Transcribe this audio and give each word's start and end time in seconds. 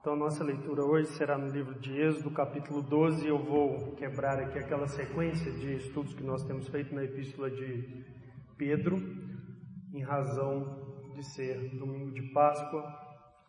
Então, 0.00 0.16
nossa 0.16 0.42
leitura 0.42 0.82
hoje 0.82 1.08
será 1.08 1.36
no 1.36 1.48
livro 1.48 1.78
de 1.78 1.94
Êxodo, 1.94 2.30
capítulo 2.30 2.80
12. 2.80 3.28
Eu 3.28 3.38
vou 3.38 3.94
quebrar 3.96 4.40
aqui 4.40 4.58
aquela 4.58 4.88
sequência 4.88 5.52
de 5.52 5.74
estudos 5.74 6.14
que 6.14 6.22
nós 6.22 6.42
temos 6.42 6.66
feito 6.68 6.94
na 6.94 7.04
epístola 7.04 7.50
de 7.50 8.06
Pedro, 8.56 8.96
em 9.92 10.02
razão 10.02 11.12
de 11.12 11.22
ser 11.22 11.78
domingo 11.78 12.12
de 12.12 12.22
Páscoa. 12.32 12.82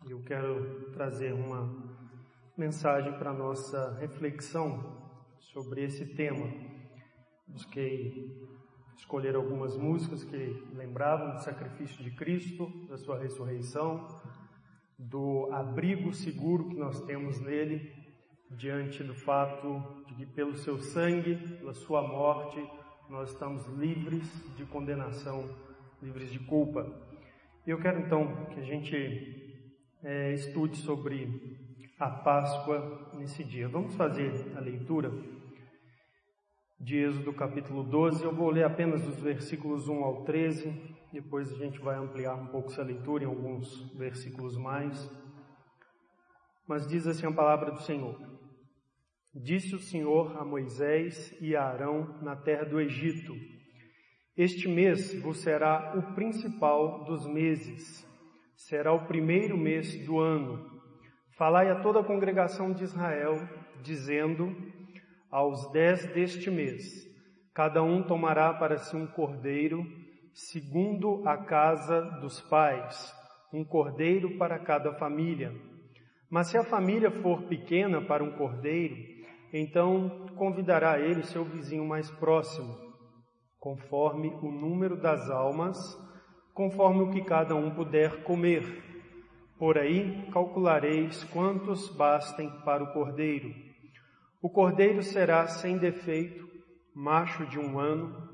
Eu 0.06 0.22
quero 0.24 0.90
trazer 0.92 1.32
uma 1.32 1.74
mensagem 2.54 3.14
para 3.18 3.32
nossa 3.32 3.96
reflexão 3.98 5.10
sobre 5.38 5.84
esse 5.84 6.04
tema. 6.14 6.52
Busquei 7.48 8.46
escolher 8.98 9.36
algumas 9.36 9.74
músicas 9.78 10.22
que 10.22 10.36
lembravam 10.74 11.32
do 11.32 11.42
sacrifício 11.42 12.04
de 12.04 12.10
Cristo, 12.14 12.70
da 12.90 12.98
sua 12.98 13.18
ressurreição 13.18 14.06
do 15.08 15.48
abrigo 15.52 16.12
seguro 16.12 16.68
que 16.68 16.76
nós 16.76 17.00
temos 17.02 17.40
nele, 17.40 17.92
diante 18.50 19.02
do 19.02 19.14
fato 19.14 20.04
de 20.06 20.14
que 20.14 20.26
pelo 20.26 20.56
seu 20.56 20.78
sangue, 20.78 21.36
pela 21.58 21.74
sua 21.74 22.02
morte, 22.02 22.62
nós 23.08 23.30
estamos 23.30 23.66
livres 23.66 24.30
de 24.56 24.64
condenação, 24.64 25.48
livres 26.00 26.30
de 26.30 26.38
culpa. 26.38 26.86
Eu 27.66 27.80
quero 27.80 28.00
então 28.00 28.46
que 28.46 28.60
a 28.60 28.62
gente 28.62 29.64
é, 30.02 30.32
estude 30.34 30.76
sobre 30.76 31.58
a 31.98 32.08
Páscoa 32.08 33.10
nesse 33.14 33.42
dia. 33.42 33.68
Vamos 33.68 33.94
fazer 33.94 34.32
a 34.56 34.60
leitura 34.60 35.12
de 36.78 36.96
Êxodo 36.96 37.32
capítulo 37.32 37.82
12. 37.82 38.22
Eu 38.22 38.34
vou 38.34 38.50
ler 38.50 38.64
apenas 38.64 39.06
os 39.06 39.18
versículos 39.20 39.88
1 39.88 40.04
ao 40.04 40.24
13 40.24 40.91
depois 41.12 41.52
a 41.52 41.56
gente 41.56 41.78
vai 41.78 41.96
ampliar 41.96 42.34
um 42.34 42.46
pouco 42.46 42.70
essa 42.70 42.82
leitura 42.82 43.24
em 43.24 43.26
alguns 43.26 43.82
versículos 43.92 44.56
mais. 44.56 45.10
Mas 46.66 46.88
diz 46.88 47.06
assim 47.06 47.26
a 47.26 47.32
palavra 47.32 47.70
do 47.70 47.82
Senhor: 47.82 48.18
Disse 49.34 49.74
o 49.74 49.78
Senhor 49.78 50.34
a 50.40 50.44
Moisés 50.44 51.36
e 51.38 51.54
a 51.54 51.64
Arão 51.64 52.18
na 52.22 52.34
terra 52.34 52.64
do 52.64 52.80
Egito: 52.80 53.34
Este 54.34 54.66
mês 54.66 55.20
vos 55.20 55.42
será 55.42 55.92
o 55.94 56.14
principal 56.14 57.04
dos 57.04 57.26
meses, 57.26 58.08
será 58.56 58.90
o 58.94 59.06
primeiro 59.06 59.56
mês 59.58 59.94
do 60.06 60.18
ano. 60.18 60.80
Falai 61.36 61.70
a 61.70 61.80
toda 61.82 62.00
a 62.00 62.04
congregação 62.04 62.72
de 62.72 62.84
Israel, 62.84 63.34
dizendo: 63.82 64.56
Aos 65.30 65.70
dez 65.72 66.06
deste 66.14 66.50
mês, 66.50 67.06
cada 67.52 67.82
um 67.82 68.02
tomará 68.02 68.54
para 68.54 68.78
si 68.78 68.96
um 68.96 69.06
cordeiro 69.06 70.01
segundo 70.34 71.22
a 71.28 71.36
casa 71.36 72.00
dos 72.20 72.40
pais, 72.40 73.14
um 73.52 73.62
cordeiro 73.62 74.38
para 74.38 74.58
cada 74.58 74.94
família. 74.94 75.52
Mas 76.30 76.48
se 76.48 76.56
a 76.56 76.64
família 76.64 77.10
for 77.10 77.42
pequena 77.42 78.00
para 78.00 78.24
um 78.24 78.32
cordeiro, 78.32 78.96
então 79.52 80.26
convidará 80.36 80.98
ele 80.98 81.22
seu 81.24 81.44
vizinho 81.44 81.84
mais 81.84 82.10
próximo, 82.10 82.74
conforme 83.60 84.28
o 84.42 84.50
número 84.50 84.96
das 84.96 85.28
almas, 85.28 85.78
conforme 86.54 87.02
o 87.02 87.10
que 87.10 87.22
cada 87.22 87.54
um 87.54 87.70
puder 87.70 88.22
comer. 88.22 88.82
Por 89.58 89.76
aí 89.76 90.30
calculareis 90.32 91.22
quantos 91.24 91.90
bastem 91.90 92.50
para 92.64 92.82
o 92.82 92.92
cordeiro. 92.94 93.54
O 94.40 94.48
cordeiro 94.48 95.02
será 95.02 95.46
sem 95.46 95.76
defeito, 95.76 96.48
macho 96.94 97.46
de 97.46 97.58
um 97.58 97.78
ano, 97.78 98.31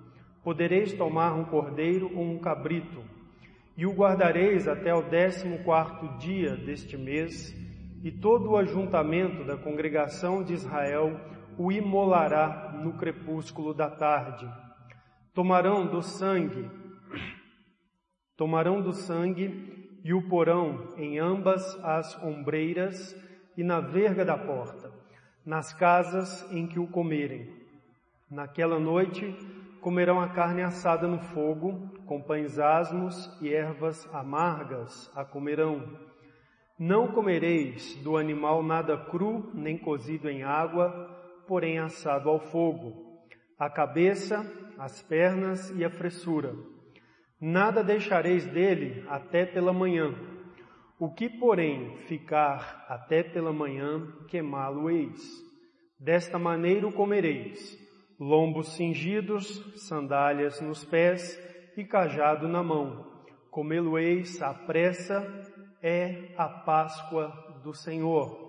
podereis 0.49 0.95
tomar 0.95 1.35
um 1.35 1.45
cordeiro 1.45 2.11
ou 2.17 2.25
um 2.25 2.39
cabrito, 2.39 3.05
e 3.77 3.85
o 3.85 3.93
guardareis 3.93 4.67
até 4.67 4.95
o 4.95 5.03
décimo 5.03 5.63
quarto 5.63 6.09
dia 6.17 6.57
deste 6.57 6.97
mês, 6.97 7.55
e 8.03 8.11
todo 8.11 8.49
o 8.49 8.57
ajuntamento 8.57 9.45
da 9.45 9.59
congregação 9.59 10.43
de 10.43 10.55
Israel 10.55 11.21
o 11.59 11.71
imolará 11.71 12.81
no 12.83 12.95
crepúsculo 12.95 13.75
da 13.75 13.91
tarde. 13.91 14.51
Tomarão 15.35 15.87
do 15.87 16.01
sangue, 16.01 16.67
tomarão 18.35 18.81
do 18.81 18.95
sangue 18.95 20.01
e 20.03 20.15
o 20.15 20.27
porão 20.31 20.95
em 20.97 21.19
ambas 21.19 21.63
as 21.85 22.17
ombreiras 22.23 23.15
e 23.55 23.63
na 23.63 23.81
verga 23.81 24.25
da 24.25 24.39
porta, 24.39 24.91
nas 25.45 25.75
casas 25.75 26.51
em 26.51 26.67
que 26.67 26.79
o 26.79 26.87
comerem. 26.87 27.55
Naquela 28.31 28.81
noite 28.81 29.37
comerão 29.81 30.21
a 30.21 30.29
carne 30.29 30.63
assada 30.63 31.07
no 31.07 31.19
fogo, 31.19 31.91
com 32.07 32.21
pães 32.21 32.59
asmos 32.59 33.31
e 33.41 33.53
ervas 33.53 34.09
amargas 34.13 35.11
a 35.15 35.25
comerão. 35.25 35.83
Não 36.79 37.09
comereis 37.09 37.97
do 38.03 38.17
animal 38.17 38.63
nada 38.63 38.97
cru, 38.97 39.51
nem 39.55 39.77
cozido 39.77 40.29
em 40.29 40.43
água, 40.43 40.91
porém 41.47 41.79
assado 41.79 42.29
ao 42.29 42.39
fogo, 42.39 43.21
a 43.59 43.69
cabeça, 43.69 44.45
as 44.79 45.03
pernas 45.03 45.71
e 45.71 45.85
a 45.85 45.91
fressura. 45.91 46.55
Nada 47.41 47.83
deixareis 47.83 48.47
dele 48.47 49.05
até 49.09 49.47
pela 49.47 49.73
manhã. 49.73 50.15
O 50.99 51.13
que, 51.13 51.29
porém, 51.29 51.97
ficar 52.09 52.85
até 52.89 53.23
pela 53.23 53.53
manhã, 53.53 54.07
queimá-lo-eis. 54.29 55.21
Desta 55.99 56.39
maneira 56.39 56.87
o 56.87 56.93
comereis 56.93 57.88
lombos 58.19 58.75
cingidos, 58.75 59.47
sandálias 59.87 60.61
nos 60.61 60.85
pés 60.85 61.39
e 61.77 61.85
cajado 61.85 62.49
na 62.49 62.63
mão. 62.63 63.07
Comê-lo-eis 63.51 64.43
à 64.43 64.53
pressa, 64.53 65.25
é 65.83 66.35
a 66.37 66.49
Páscoa 66.49 67.33
do 67.63 67.73
Senhor. 67.73 68.49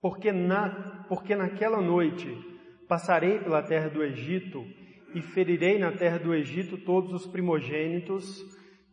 Porque, 0.00 0.32
na, 0.32 1.04
porque 1.08 1.36
naquela 1.36 1.80
noite 1.80 2.26
passarei 2.88 3.38
pela 3.38 3.62
terra 3.62 3.88
do 3.88 4.02
Egito 4.02 4.64
e 5.14 5.20
ferirei 5.20 5.78
na 5.78 5.92
terra 5.92 6.18
do 6.18 6.34
Egito 6.34 6.78
todos 6.78 7.12
os 7.12 7.26
primogênitos, 7.26 8.42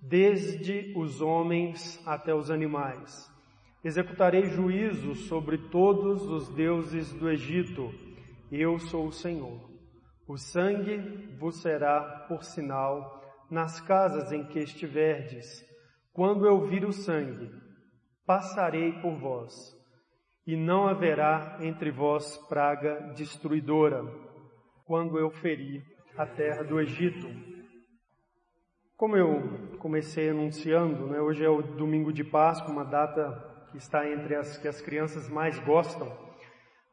desde 0.02 0.94
os 0.96 1.22
homens 1.22 2.02
até 2.06 2.34
os 2.34 2.52
animais. 2.52 3.30
Executarei 3.84 4.46
juízo 4.46 5.16
sobre 5.16 5.58
todos 5.70 6.24
os 6.28 6.50
deuses 6.50 7.14
do 7.14 7.30
Egito. 7.30 7.90
Eu 8.52 8.78
sou 8.78 9.08
o 9.08 9.12
Senhor. 9.12 9.69
O 10.30 10.38
sangue 10.38 10.96
vos 11.40 11.60
será 11.60 12.02
por 12.28 12.44
sinal 12.44 13.20
nas 13.50 13.82
casas 13.82 14.32
em 14.32 14.46
que 14.46 14.60
estiverdes. 14.60 15.66
Quando 16.14 16.46
eu 16.46 16.68
vir 16.68 16.86
o 16.86 16.94
sangue, 16.94 17.52
passarei 18.28 18.92
por 19.02 19.18
vós, 19.18 19.76
e 20.46 20.56
não 20.56 20.88
haverá 20.88 21.58
entre 21.62 21.90
vós 21.90 22.38
praga 22.48 23.12
destruidora, 23.16 24.04
quando 24.86 25.18
eu 25.18 25.32
ferir 25.32 25.84
a 26.16 26.28
terra 26.28 26.64
do 26.64 26.80
Egito. 26.80 27.28
Como 28.96 29.18
eu 29.18 29.78
comecei 29.80 30.30
anunciando, 30.30 31.08
né, 31.08 31.20
hoje 31.20 31.44
é 31.44 31.50
o 31.50 31.64
domingo 31.64 32.14
de 32.14 32.24
Páscoa, 32.24 32.72
uma 32.72 32.86
data 32.86 33.66
que 33.72 33.78
está 33.78 34.08
entre 34.08 34.36
as 34.36 34.60
que 34.60 34.68
as 34.68 34.80
crianças 34.80 35.28
mais 35.28 35.58
gostam 35.58 36.29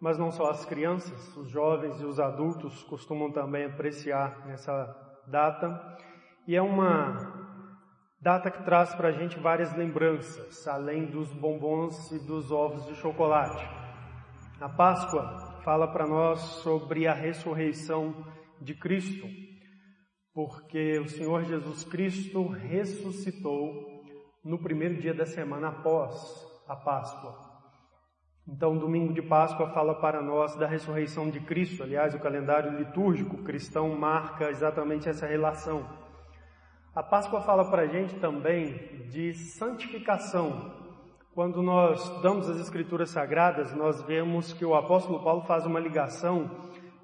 mas 0.01 0.19
não 0.19 0.31
só 0.31 0.51
as 0.51 0.65
crianças, 0.65 1.37
os 1.37 1.49
jovens 1.49 2.01
e 2.01 2.05
os 2.05 2.21
adultos 2.21 2.83
costumam 2.85 3.33
também 3.33 3.65
apreciar 3.65 4.47
nessa 4.47 4.95
data. 5.27 5.99
E 6.47 6.55
é 6.55 6.63
uma 6.63 7.17
data 8.21 8.51
que 8.51 8.63
traz 8.65 8.95
para 8.95 9.09
a 9.09 9.13
gente 9.13 9.39
várias 9.39 9.75
lembranças, 9.75 10.67
além 10.69 11.07
dos 11.07 11.33
bombons 11.33 12.11
e 12.13 12.19
dos 12.27 12.51
ovos 12.51 12.87
de 12.87 12.95
chocolate. 12.97 13.65
A 14.61 14.69
Páscoa 14.69 15.61
fala 15.63 15.87
para 15.93 16.07
nós 16.07 16.41
sobre 16.63 17.07
a 17.07 17.15
ressurreição 17.15 18.25
de 18.61 18.75
Cristo, 18.75 19.27
porque 20.33 20.99
o 20.99 21.09
Senhor 21.09 21.45
Jesus 21.45 21.85
Cristo 21.85 22.47
ressuscitou 22.49 23.73
no 24.45 24.59
primeiro 24.59 25.01
dia 25.01 25.13
da 25.13 25.27
semana 25.27 25.69
após 25.69 26.15
a 26.69 26.77
Páscoa. 26.77 27.46
Então, 28.49 28.79
domingo 28.79 29.13
de 29.13 29.21
Páscoa 29.21 29.71
fala 29.71 29.93
para 29.97 30.23
nós 30.23 30.55
da 30.55 30.69
ressurreição 30.69 31.29
de 31.29 31.41
Cristo. 31.41 31.83
Aliás, 31.83 32.15
o 32.15 32.21
calendário 32.21 32.79
litúrgico 32.79 33.43
cristão 33.43 33.89
marca 33.99 34.49
exatamente 34.49 35.09
essa 35.09 35.27
relação. 35.27 35.85
A 36.95 37.03
Páscoa 37.03 37.41
fala 37.41 37.69
para 37.69 37.83
a 37.83 37.87
gente 37.89 38.15
também 38.21 39.09
de 39.11 39.35
santificação. 39.35 40.73
Quando 41.35 41.61
nós 41.61 42.09
damos 42.23 42.49
as 42.49 42.61
Escrituras 42.61 43.11
Sagradas, 43.11 43.75
nós 43.75 44.01
vemos 44.03 44.53
que 44.53 44.65
o 44.65 44.77
apóstolo 44.77 45.25
Paulo 45.25 45.43
faz 45.43 45.67
uma 45.67 45.81
ligação 45.81 46.49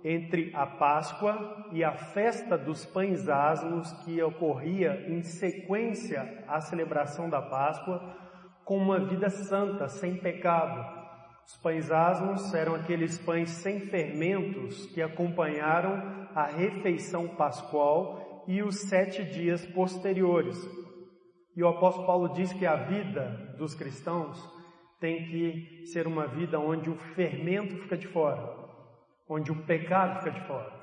entre 0.04 0.52
a 0.54 0.64
Páscoa 0.64 1.66
e 1.72 1.82
a 1.82 1.92
festa 1.92 2.56
dos 2.56 2.86
pães 2.86 3.28
asmos 3.28 3.92
que 4.04 4.22
ocorria 4.22 5.06
em 5.08 5.22
sequência 5.22 6.44
à 6.46 6.60
celebração 6.60 7.28
da 7.28 7.42
Páscoa 7.42 8.00
com 8.64 8.78
uma 8.78 9.00
vida 9.00 9.28
santa, 9.28 9.88
sem 9.88 10.16
pecado. 10.16 11.01
Os 11.46 11.56
pães 11.56 11.90
asmos 11.90 12.54
eram 12.54 12.74
aqueles 12.74 13.18
pães 13.18 13.50
sem 13.50 13.80
fermentos 13.80 14.86
que 14.86 15.02
acompanharam 15.02 16.28
a 16.34 16.46
refeição 16.46 17.28
pascual 17.28 18.44
e 18.46 18.62
os 18.62 18.80
sete 18.88 19.24
dias 19.24 19.64
posteriores. 19.66 20.58
E 21.56 21.62
o 21.62 21.68
apóstolo 21.68 22.06
Paulo 22.06 22.28
diz 22.32 22.52
que 22.52 22.64
a 22.64 22.76
vida 22.76 23.54
dos 23.58 23.74
cristãos 23.74 24.42
tem 24.98 25.26
que 25.26 25.86
ser 25.86 26.06
uma 26.06 26.26
vida 26.26 26.58
onde 26.58 26.88
o 26.88 26.96
fermento 27.14 27.76
fica 27.82 27.96
de 27.96 28.06
fora, 28.06 28.56
onde 29.28 29.50
o 29.50 29.64
pecado 29.64 30.18
fica 30.20 30.30
de 30.30 30.46
fora. 30.46 30.80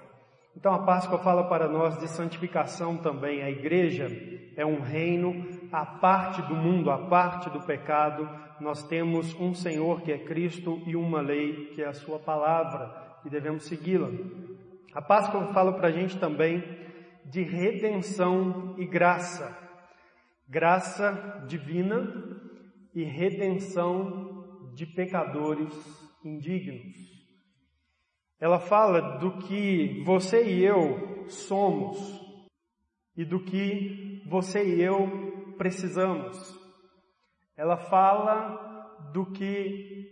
Então 0.55 0.73
a 0.73 0.85
Páscoa 0.85 1.17
fala 1.19 1.47
para 1.47 1.67
nós 1.67 1.97
de 1.99 2.07
santificação 2.09 2.97
também. 2.97 3.41
A 3.41 3.49
igreja 3.49 4.07
é 4.57 4.65
um 4.65 4.81
reino 4.81 5.47
à 5.71 5.85
parte 5.85 6.41
do 6.43 6.55
mundo, 6.55 6.91
à 6.91 6.97
parte 6.97 7.49
do 7.49 7.61
pecado. 7.61 8.29
Nós 8.59 8.83
temos 8.83 9.33
um 9.39 9.53
Senhor 9.53 10.01
que 10.01 10.11
é 10.11 10.17
Cristo 10.17 10.81
e 10.85 10.95
uma 10.95 11.21
lei 11.21 11.67
que 11.73 11.81
é 11.81 11.87
a 11.87 11.93
Sua 11.93 12.19
palavra 12.19 13.19
e 13.25 13.29
devemos 13.29 13.65
segui-la. 13.65 14.09
A 14.93 15.01
Páscoa 15.01 15.53
fala 15.53 15.73
para 15.73 15.89
a 15.89 15.91
gente 15.91 16.17
também 16.17 16.63
de 17.25 17.41
redenção 17.41 18.75
e 18.77 18.85
graça. 18.85 19.57
Graça 20.47 21.45
divina 21.47 22.11
e 22.93 23.03
redenção 23.03 24.71
de 24.73 24.85
pecadores 24.85 25.73
indignos. 26.23 26.97
Ela 28.39 28.59
fala 28.59 29.19
do 29.19 29.37
que 29.37 30.01
você 30.05 30.43
e 30.43 30.65
eu 30.65 31.25
somos 31.27 32.19
e 33.15 33.25
do 33.25 33.39
que 33.39 34.23
você 34.25 34.63
e 34.63 34.81
eu 34.81 35.28
precisamos. 35.59 36.57
Ela 37.57 37.75
fala 37.75 39.11
do 39.11 39.25
que 39.25 40.07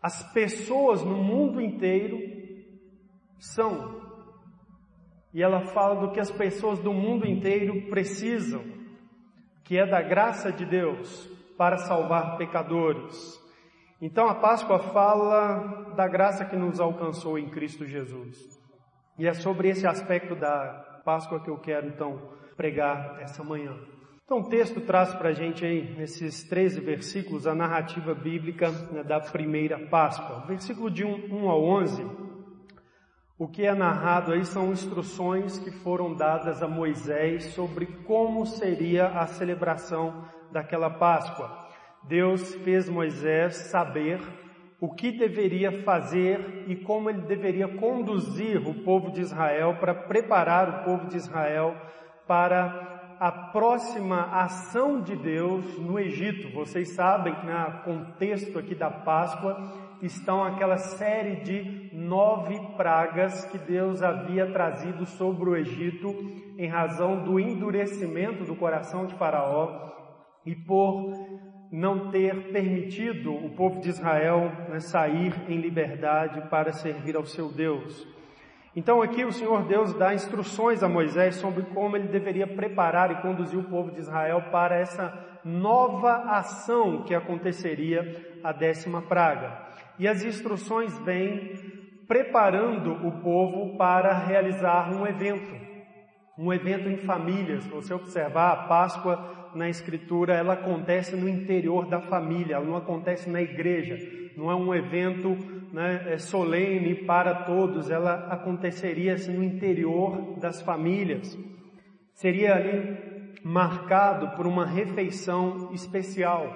as 0.00 0.22
pessoas 0.32 1.02
no 1.02 1.16
mundo 1.16 1.60
inteiro 1.60 2.16
são. 3.38 4.00
E 5.32 5.42
ela 5.42 5.66
fala 5.66 5.96
do 5.96 6.12
que 6.12 6.20
as 6.20 6.30
pessoas 6.30 6.78
do 6.78 6.92
mundo 6.92 7.26
inteiro 7.26 7.90
precisam, 7.90 8.62
que 9.64 9.76
é 9.76 9.84
da 9.84 10.00
graça 10.00 10.52
de 10.52 10.64
Deus 10.64 11.26
para 11.58 11.76
salvar 11.78 12.36
pecadores. 12.38 13.42
Então 14.00 14.28
a 14.28 14.36
Páscoa 14.36 14.78
fala 14.78 15.92
da 15.96 16.06
graça 16.06 16.44
que 16.44 16.56
nos 16.56 16.78
alcançou 16.78 17.36
em 17.36 17.50
Cristo 17.50 17.84
Jesus. 17.84 18.38
E 19.18 19.26
é 19.26 19.32
sobre 19.32 19.70
esse 19.70 19.86
aspecto 19.86 20.36
da 20.36 21.00
Páscoa 21.04 21.42
que 21.42 21.50
eu 21.50 21.58
quero 21.58 21.88
então 21.88 22.30
pregar 22.56 23.20
essa 23.20 23.42
manhã. 23.42 23.76
Então 24.24 24.38
o 24.38 24.48
texto 24.48 24.80
traz 24.80 25.12
para 25.14 25.28
a 25.28 25.32
gente 25.34 25.66
aí, 25.66 25.94
nesses 25.98 26.44
13 26.44 26.80
versículos, 26.80 27.46
a 27.46 27.54
narrativa 27.54 28.14
bíblica 28.14 28.70
né, 28.70 29.02
da 29.02 29.20
primeira 29.20 29.78
Páscoa. 29.78 30.46
Versículo 30.46 30.90
de 30.90 31.04
1, 31.04 31.30
1 31.30 31.50
a 31.50 31.56
11, 31.58 32.06
o 33.38 33.46
que 33.46 33.66
é 33.66 33.74
narrado 33.74 34.32
aí 34.32 34.42
são 34.46 34.72
instruções 34.72 35.58
que 35.58 35.70
foram 35.70 36.14
dadas 36.14 36.62
a 36.62 36.68
Moisés 36.68 37.52
sobre 37.52 37.84
como 37.84 38.46
seria 38.46 39.08
a 39.08 39.26
celebração 39.26 40.26
daquela 40.50 40.88
Páscoa. 40.88 41.68
Deus 42.04 42.54
fez 42.64 42.88
Moisés 42.88 43.56
saber 43.56 44.22
o 44.80 44.88
que 44.94 45.12
deveria 45.12 45.82
fazer 45.82 46.64
e 46.66 46.76
como 46.76 47.10
ele 47.10 47.20
deveria 47.22 47.68
conduzir 47.68 48.66
o 48.66 48.82
povo 48.84 49.10
de 49.10 49.20
Israel 49.20 49.76
para 49.78 49.94
preparar 49.94 50.80
o 50.80 50.84
povo 50.84 51.08
de 51.08 51.18
Israel 51.18 51.76
para 52.26 52.93
a 53.24 53.32
próxima 53.32 54.20
ação 54.32 55.00
de 55.00 55.16
Deus 55.16 55.78
no 55.78 55.98
Egito. 55.98 56.50
Vocês 56.50 56.90
sabem 56.90 57.34
que 57.34 57.46
no 57.46 57.82
contexto 57.82 58.58
aqui 58.58 58.74
da 58.74 58.90
Páscoa 58.90 59.72
estão 60.02 60.44
aquela 60.44 60.76
série 60.76 61.36
de 61.36 61.88
nove 61.94 62.60
pragas 62.76 63.46
que 63.46 63.56
Deus 63.56 64.02
havia 64.02 64.52
trazido 64.52 65.06
sobre 65.06 65.48
o 65.48 65.56
Egito 65.56 66.14
em 66.58 66.68
razão 66.68 67.24
do 67.24 67.40
endurecimento 67.40 68.44
do 68.44 68.54
coração 68.54 69.06
de 69.06 69.14
Faraó 69.14 69.90
e 70.44 70.54
por 70.54 71.10
não 71.72 72.10
ter 72.10 72.52
permitido 72.52 73.32
o 73.32 73.56
povo 73.56 73.80
de 73.80 73.88
Israel 73.88 74.52
né, 74.68 74.80
sair 74.80 75.32
em 75.48 75.62
liberdade 75.62 76.42
para 76.50 76.72
servir 76.72 77.16
ao 77.16 77.24
seu 77.24 77.50
Deus. 77.50 78.06
Então 78.76 79.00
aqui 79.00 79.24
o 79.24 79.32
Senhor 79.32 79.64
Deus 79.66 79.94
dá 79.94 80.14
instruções 80.14 80.82
a 80.82 80.88
Moisés 80.88 81.36
sobre 81.36 81.62
como 81.66 81.96
ele 81.96 82.08
deveria 82.08 82.46
preparar 82.46 83.10
e 83.12 83.22
conduzir 83.22 83.58
o 83.58 83.64
povo 83.70 83.92
de 83.92 84.00
Israel 84.00 84.42
para 84.50 84.76
essa 84.76 85.12
nova 85.44 86.24
ação 86.30 87.04
que 87.04 87.14
aconteceria 87.14 88.40
a 88.42 88.52
décima 88.52 89.02
praga. 89.02 89.62
E 89.98 90.08
as 90.08 90.24
instruções 90.24 90.98
vêm 91.00 91.52
preparando 92.08 92.92
o 93.06 93.20
povo 93.22 93.76
para 93.76 94.12
realizar 94.12 94.92
um 94.92 95.06
evento, 95.06 95.54
um 96.36 96.52
evento 96.52 96.88
em 96.88 96.96
famílias. 96.96 97.62
Se 97.62 97.70
você 97.70 97.94
observar, 97.94 98.52
a 98.52 98.56
Páscoa 98.66 99.43
na 99.54 99.68
Escritura, 99.68 100.34
ela 100.34 100.54
acontece 100.54 101.16
no 101.16 101.28
interior 101.28 101.86
da 101.86 102.00
família, 102.00 102.56
ela 102.56 102.64
não 102.64 102.76
acontece 102.76 103.28
na 103.30 103.40
igreja, 103.40 103.98
não 104.36 104.50
é 104.50 104.54
um 104.54 104.74
evento 104.74 105.36
né, 105.74 106.12
é 106.12 106.18
solene 106.18 106.94
para 106.94 107.34
todos, 107.44 107.90
ela 107.90 108.28
aconteceria 108.30 109.14
assim, 109.14 109.32
no 109.32 109.42
interior 109.42 110.38
das 110.38 110.62
famílias. 110.62 111.36
Seria 112.12 112.54
ali 112.54 112.96
marcado 113.42 114.36
por 114.36 114.46
uma 114.46 114.64
refeição 114.64 115.72
especial, 115.72 116.48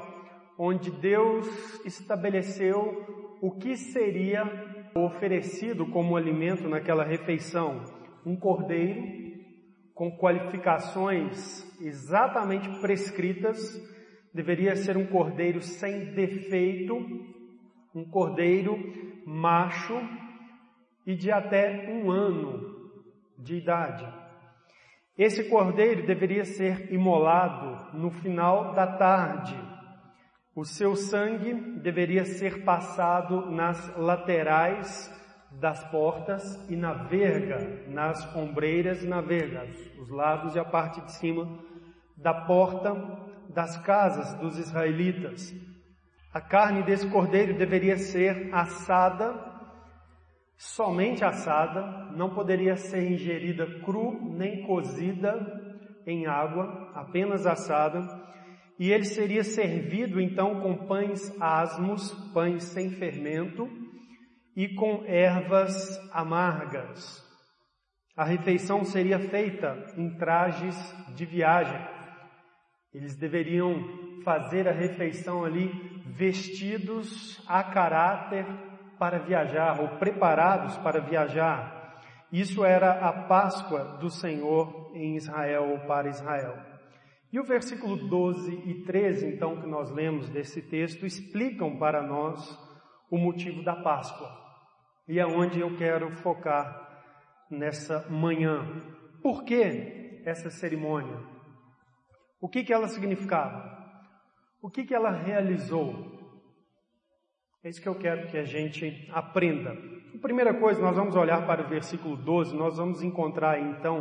onde 0.57 0.93
Deus 0.93 1.49
estabeleceu 1.85 3.37
o 3.43 3.51
que 3.51 3.77
seria 3.77 4.45
oferecido 4.95 5.85
como 5.87 6.17
alimento 6.17 6.69
naquela 6.69 7.03
refeição: 7.03 7.83
um 8.25 8.37
cordeiro 8.37 9.28
com 9.99 10.13
qualificações 10.13 11.67
exatamente 11.81 12.69
prescritas, 12.81 13.59
deveria 14.33 14.77
ser 14.77 14.97
um 14.97 15.05
cordeiro 15.05 15.61
sem 15.61 16.15
defeito, 16.15 16.95
um 17.93 18.09
cordeiro 18.09 18.79
macho 19.27 20.01
e 21.05 21.17
de 21.17 21.33
até 21.33 21.91
um 21.91 22.13
ano 22.13 22.93
de 23.37 23.57
idade. 23.57 24.07
Esse 25.19 25.49
cordeiro 25.49 26.07
deveria 26.07 26.45
ser 26.45 26.93
imolado 26.93 27.99
no 27.99 28.13
final 28.13 28.75
da 28.75 28.87
tarde. 28.87 29.61
O 30.55 30.65
seu 30.65 30.95
sangue 30.95 31.55
deveria 31.81 32.25
ser 32.25 32.63
passado 32.63 33.51
nas 33.51 33.97
laterais 33.97 35.13
das 35.53 35.83
portas 35.91 36.43
e 36.69 36.77
na 36.77 36.93
verga, 36.93 37.85
nas 37.89 38.35
ombreiras 38.37 39.03
e 39.03 39.07
na 39.07 39.21
verga, 39.21 39.67
os 40.01 40.11
lados 40.11 40.55
e 40.55 40.59
a 40.59 40.65
parte 40.65 41.01
de 41.01 41.13
cima 41.13 41.49
da 42.17 42.35
porta 42.35 42.95
das 43.49 43.77
casas 43.79 44.35
dos 44.35 44.59
israelitas. 44.59 45.55
A 46.33 46.41
carne 46.41 46.83
desse 46.83 47.09
cordeiro 47.09 47.57
deveria 47.57 47.97
ser 47.97 48.55
assada, 48.55 49.35
somente 50.57 51.25
assada, 51.25 52.13
não 52.15 52.35
poderia 52.35 52.77
ser 52.77 53.11
ingerida 53.11 53.67
cru 53.81 54.21
nem 54.37 54.67
cozida 54.67 55.35
em 56.07 56.27
água, 56.27 56.91
apenas 56.95 57.47
assada, 57.47 58.07
e 58.79 58.93
ele 58.93 59.05
seria 59.05 59.43
servido 59.43 60.21
então 60.21 60.61
com 60.61 60.87
pães 60.87 61.35
asmos, 61.41 62.13
pães 62.33 62.65
sem 62.65 62.91
fermento, 62.91 63.69
e 64.59 64.67
com 64.75 65.05
ervas 65.07 65.73
amargas. 66.13 67.25
A 68.17 68.25
refeição 68.25 68.83
seria 68.83 69.21
feita 69.21 69.87
em 69.97 70.11
trajes 70.19 70.75
de 71.15 71.25
viagem. 71.25 71.81
Eles 72.93 73.15
deveriam 73.15 74.21
fazer 74.25 74.67
a 74.67 74.73
refeição 74.73 75.45
ali 75.45 75.71
vestidos 76.07 77.41
a 77.47 77.63
caráter 77.63 78.45
para 78.99 79.21
viajar 79.21 79.81
ou 79.81 79.91
preparados 79.91 80.77
para 80.79 81.01
viajar. 81.01 82.03
Isso 82.33 82.65
era 82.65 83.09
a 83.09 83.13
Páscoa 83.29 83.99
do 84.01 84.11
Senhor 84.11 84.91
em 84.93 85.15
Israel 85.15 85.71
ou 85.71 85.79
para 85.87 86.09
Israel. 86.09 86.59
E 87.33 87.39
o 87.39 87.45
versículo 87.45 88.09
12 88.09 88.61
e 88.67 88.83
13, 88.83 89.25
então, 89.25 89.61
que 89.61 89.69
nós 89.69 89.89
lemos 89.93 90.29
desse 90.29 90.61
texto, 90.63 91.07
explicam 91.07 91.79
para 91.79 92.03
nós 92.03 92.59
o 93.09 93.17
motivo 93.17 93.63
da 93.63 93.77
Páscoa. 93.77 94.48
E 95.09 95.19
é 95.19 95.27
onde 95.27 95.61
eu 95.61 95.75
quero 95.77 96.11
focar 96.11 96.87
nessa 97.51 98.07
manhã. 98.11 98.63
Por 99.23 99.43
que 99.45 100.21
essa 100.25 100.51
cerimônia? 100.51 101.19
O 102.41 102.49
que, 102.49 102.63
que 102.63 102.73
ela 102.73 102.89
significava? 102.89 103.77
O 104.61 104.71
que, 104.71 104.85
que 104.85 104.95
ela 104.95 105.11
realizou? 105.11 106.19
É 107.65 107.69
isso 107.69 107.81
que 107.81 107.89
eu 107.89 107.99
quero 107.99 108.29
que 108.29 108.37
a 108.37 108.45
gente 108.45 109.09
aprenda. 109.13 109.73
A 110.15 110.19
primeira 110.21 110.53
coisa, 110.55 110.81
nós 110.81 110.97
vamos 110.97 111.17
olhar 111.17 111.47
para 111.47 111.65
o 111.65 111.69
versículo 111.69 112.17
12, 112.17 112.55
nós 112.55 112.77
vamos 112.77 113.03
encontrar 113.03 113.59
então 113.61 114.01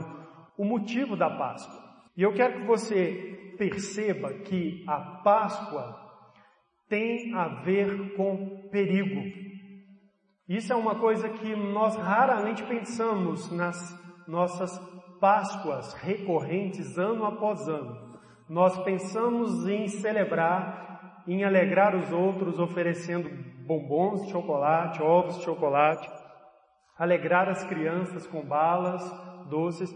o 0.57 0.65
motivo 0.65 1.15
da 1.15 1.29
Páscoa. 1.29 1.83
E 2.15 2.21
eu 2.21 2.33
quero 2.33 2.59
que 2.59 2.67
você 2.67 3.53
perceba 3.57 4.33
que 4.33 4.83
a 4.87 5.21
Páscoa 5.23 6.05
tem 6.89 7.33
a 7.33 7.47
ver 7.63 8.15
com 8.15 8.67
perigo. 8.69 9.47
Isso 10.48 10.72
é 10.72 10.75
uma 10.75 10.96
coisa 10.96 11.30
que 11.30 11.56
nós 11.56 11.96
raramente 11.96 12.63
pensamos 12.63 13.51
nas 13.51 13.77
nossas 14.27 14.77
Páscoas 15.20 15.94
recorrentes 15.94 16.98
ano 16.98 17.25
após 17.25 17.68
ano. 17.68 18.20
Nós 18.48 18.77
pensamos 18.84 19.68
em 19.68 19.88
celebrar 19.88 20.88
em 21.27 21.44
alegrar 21.44 21.94
os 21.94 22.12
outros 22.12 22.58
oferecendo 22.58 23.30
bombons 23.66 24.25
de 24.25 24.32
chocolate, 24.32 25.01
ovos 25.01 25.38
de 25.38 25.44
chocolate, 25.44 26.10
alegrar 26.98 27.50
as 27.50 27.66
crianças 27.66 28.25
com 28.25 28.42
balas, 28.42 29.04
doces, 29.50 29.94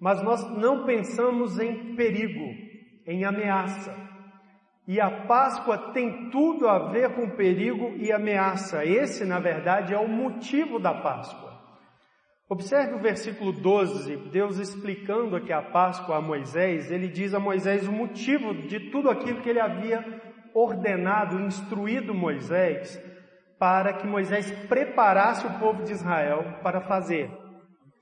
mas 0.00 0.20
nós 0.22 0.44
não 0.50 0.84
pensamos 0.84 1.58
em 1.60 1.94
perigo, 1.94 2.44
em 3.06 3.24
ameaça. 3.24 4.07
E 4.88 4.98
a 5.02 5.26
Páscoa 5.26 5.92
tem 5.92 6.30
tudo 6.30 6.66
a 6.66 6.90
ver 6.90 7.14
com 7.14 7.28
perigo 7.36 7.92
e 7.98 8.10
ameaça. 8.10 8.86
Esse, 8.86 9.22
na 9.22 9.38
verdade, 9.38 9.92
é 9.92 9.98
o 9.98 10.08
motivo 10.08 10.78
da 10.78 10.94
Páscoa. 10.94 11.58
Observe 12.48 12.94
o 12.94 12.98
versículo 12.98 13.52
12, 13.52 14.16
Deus 14.30 14.56
explicando 14.56 15.36
aqui 15.36 15.52
a 15.52 15.60
Páscoa 15.60 16.16
a 16.16 16.22
Moisés, 16.22 16.90
ele 16.90 17.06
diz 17.06 17.34
a 17.34 17.38
Moisés 17.38 17.86
o 17.86 17.92
motivo 17.92 18.54
de 18.66 18.88
tudo 18.90 19.10
aquilo 19.10 19.42
que 19.42 19.50
ele 19.50 19.60
havia 19.60 20.02
ordenado, 20.54 21.38
instruído 21.38 22.14
Moisés, 22.14 22.98
para 23.58 23.92
que 23.92 24.06
Moisés 24.06 24.50
preparasse 24.66 25.46
o 25.46 25.58
povo 25.58 25.82
de 25.82 25.92
Israel 25.92 26.60
para 26.62 26.80
fazer. 26.80 27.30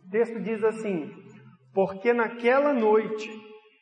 O 0.06 0.10
texto 0.12 0.40
diz 0.40 0.62
assim: 0.62 1.12
Porque 1.74 2.12
naquela 2.12 2.72
noite 2.72 3.28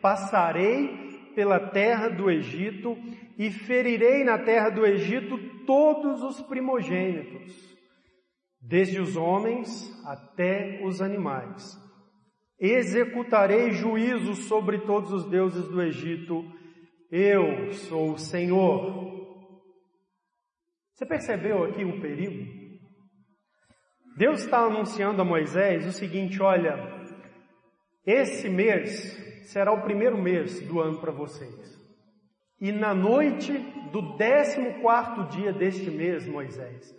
passarei 0.00 1.04
pela 1.34 1.60
terra 1.70 2.08
do 2.08 2.30
Egito 2.30 2.96
e 3.36 3.50
ferirei 3.50 4.24
na 4.24 4.38
terra 4.38 4.70
do 4.70 4.86
Egito 4.86 5.38
todos 5.66 6.22
os 6.22 6.40
primogênitos 6.42 7.74
desde 8.66 8.98
os 8.98 9.16
homens 9.16 9.68
até 10.06 10.80
os 10.82 11.02
animais. 11.02 11.78
Executarei 12.58 13.72
juízo 13.72 14.34
sobre 14.34 14.78
todos 14.80 15.12
os 15.12 15.28
deuses 15.28 15.68
do 15.68 15.82
Egito. 15.82 16.44
Eu 17.10 17.72
sou 17.72 18.12
o 18.12 18.18
Senhor. 18.18 19.12
Você 20.94 21.04
percebeu 21.04 21.64
aqui 21.64 21.84
o 21.84 22.00
perigo? 22.00 22.64
Deus 24.16 24.44
está 24.44 24.60
anunciando 24.60 25.20
a 25.20 25.24
Moisés 25.24 25.86
o 25.86 25.92
seguinte: 25.92 26.40
olha, 26.40 26.74
esse 28.06 28.48
mês 28.48 29.18
será 29.44 29.72
o 29.72 29.82
primeiro 29.82 30.16
mês 30.16 30.60
do 30.60 30.80
ano 30.80 30.98
para 30.98 31.12
vocês. 31.12 31.78
E 32.60 32.72
na 32.72 32.94
noite 32.94 33.52
do 33.92 34.16
décimo 34.16 34.80
quarto 34.80 35.24
dia 35.36 35.52
deste 35.52 35.90
mês, 35.90 36.26
Moisés, 36.26 36.94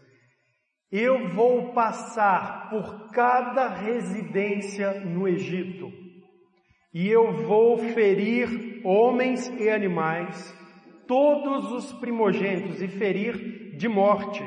eu 0.91 1.29
vou 1.33 1.73
passar 1.73 2.69
por 2.69 3.09
cada 3.11 3.67
residência 3.67 4.99
no 5.01 5.27
Egito 5.27 5.91
e 6.93 7.09
eu 7.09 7.33
vou 7.45 7.77
ferir 7.77 8.81
homens 8.85 9.47
e 9.59 9.69
animais, 9.69 10.55
todos 11.07 11.71
os 11.71 11.91
primogênitos 11.93 12.81
e 12.81 12.87
ferir 12.87 13.75
de 13.75 13.89
morte. 13.89 14.41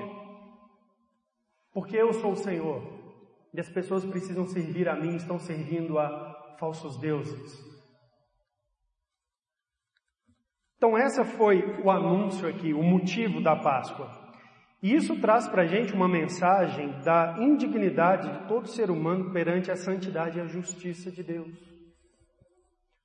Porque 1.73 1.97
eu 1.97 2.12
sou 2.14 2.33
o 2.33 2.37
Senhor 2.37 2.83
e 3.52 3.61
as 3.61 3.69
pessoas 3.69 4.05
precisam 4.05 4.47
servir 4.47 4.88
a 4.88 4.97
mim, 4.97 5.17
estão 5.17 5.38
servindo 5.38 5.99
a 5.99 6.57
falsos 6.59 6.97
deuses. 6.97 7.67
Então, 10.78 10.97
essa 10.97 11.25
foi 11.25 11.76
o 11.82 11.90
anúncio 11.90 12.49
aqui, 12.49 12.73
o 12.73 12.82
motivo 12.85 13.42
da 13.42 13.56
Páscoa. 13.56 14.08
E 14.80 14.94
isso 14.94 15.20
traz 15.20 15.49
para 15.49 15.62
a 15.62 15.66
gente 15.66 15.92
uma 15.92 16.08
mensagem 16.08 16.92
da 17.04 17.35
indignidade 17.40 18.30
de 18.30 18.47
todo 18.47 18.68
ser 18.68 18.88
humano 18.88 19.32
perante 19.32 19.73
a 19.73 19.76
santidade 19.76 20.38
e 20.38 20.40
a 20.40 20.47
justiça 20.47 21.11
de 21.11 21.25
Deus. 21.25 21.52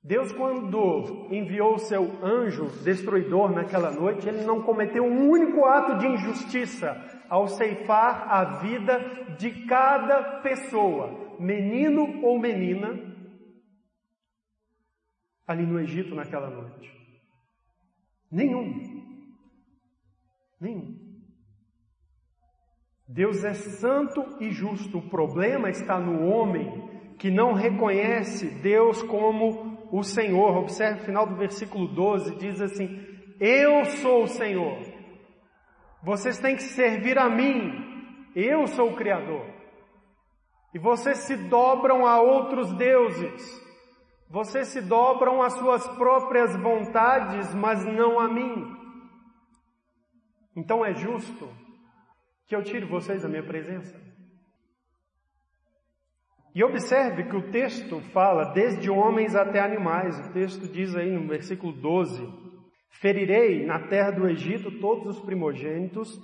Deus, 0.00 0.30
quando 0.32 1.26
enviou 1.32 1.74
o 1.74 1.78
seu 1.80 2.04
anjo 2.22 2.66
destruidor 2.84 3.50
naquela 3.50 3.90
noite, 3.90 4.28
ele 4.28 4.44
não 4.44 4.62
cometeu 4.62 5.02
um 5.02 5.28
único 5.28 5.64
ato 5.64 5.98
de 5.98 6.06
injustiça 6.06 6.94
ao 7.28 7.48
ceifar 7.48 8.28
a 8.28 8.60
vida 8.60 9.00
de 9.36 9.66
cada 9.66 10.40
pessoa, 10.42 11.36
menino 11.40 12.22
ou 12.22 12.38
menina, 12.38 13.00
ali 15.44 15.66
no 15.66 15.80
Egito 15.80 16.14
naquela 16.14 16.50
noite. 16.50 16.93
Nenhum. 18.34 18.82
Nenhum. 20.60 20.98
Deus 23.06 23.44
é 23.44 23.54
santo 23.54 24.24
e 24.40 24.50
justo. 24.50 24.98
O 24.98 25.08
problema 25.08 25.70
está 25.70 26.00
no 26.00 26.26
homem 26.26 27.14
que 27.16 27.30
não 27.30 27.52
reconhece 27.52 28.60
Deus 28.60 29.00
como 29.04 29.88
o 29.92 30.02
Senhor. 30.02 30.56
Observe 30.56 31.02
o 31.02 31.04
final 31.04 31.28
do 31.28 31.36
versículo 31.36 31.86
12, 31.86 32.34
diz 32.34 32.60
assim: 32.60 33.06
Eu 33.38 33.84
sou 33.84 34.24
o 34.24 34.28
Senhor. 34.28 34.80
Vocês 36.02 36.36
têm 36.36 36.56
que 36.56 36.64
servir 36.64 37.16
a 37.16 37.30
mim. 37.30 37.70
Eu 38.34 38.66
sou 38.66 38.90
o 38.90 38.96
Criador. 38.96 39.46
E 40.74 40.78
vocês 40.80 41.18
se 41.18 41.36
dobram 41.36 42.04
a 42.04 42.20
outros 42.20 42.72
deuses. 42.74 43.63
Vocês 44.28 44.68
se 44.68 44.80
dobram 44.80 45.42
às 45.42 45.54
suas 45.54 45.86
próprias 45.96 46.56
vontades, 46.56 47.54
mas 47.54 47.84
não 47.84 48.18
a 48.18 48.28
mim. 48.28 48.74
Então 50.56 50.84
é 50.84 50.94
justo 50.94 51.48
que 52.46 52.54
eu 52.54 52.62
tire 52.62 52.86
vocês 52.86 53.22
da 53.22 53.28
minha 53.28 53.42
presença. 53.42 54.00
E 56.54 56.62
observe 56.62 57.24
que 57.24 57.36
o 57.36 57.50
texto 57.50 58.00
fala 58.12 58.52
desde 58.52 58.88
homens 58.88 59.34
até 59.34 59.58
animais. 59.58 60.18
O 60.20 60.32
texto 60.32 60.68
diz 60.68 60.94
aí 60.94 61.10
no 61.10 61.26
versículo 61.26 61.72
12: 61.72 62.22
Ferirei 62.90 63.66
na 63.66 63.88
terra 63.88 64.12
do 64.12 64.28
Egito 64.28 64.78
todos 64.78 65.16
os 65.16 65.24
primogênitos, 65.24 66.16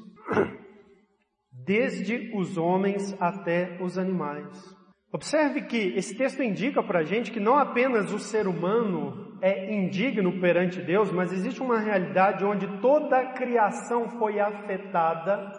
desde 1.50 2.30
os 2.36 2.56
homens 2.56 3.16
até 3.20 3.76
os 3.82 3.98
animais. 3.98 4.79
Observe 5.12 5.62
que 5.62 5.76
esse 5.96 6.16
texto 6.16 6.40
indica 6.40 6.82
para 6.82 7.00
a 7.00 7.04
gente 7.04 7.32
que 7.32 7.40
não 7.40 7.58
apenas 7.58 8.12
o 8.12 8.18
ser 8.18 8.46
humano 8.46 9.36
é 9.42 9.74
indigno 9.74 10.40
perante 10.40 10.80
Deus, 10.80 11.10
mas 11.10 11.32
existe 11.32 11.60
uma 11.60 11.80
realidade 11.80 12.44
onde 12.44 12.80
toda 12.80 13.16
a 13.18 13.32
criação 13.32 14.08
foi 14.18 14.38
afetada 14.38 15.50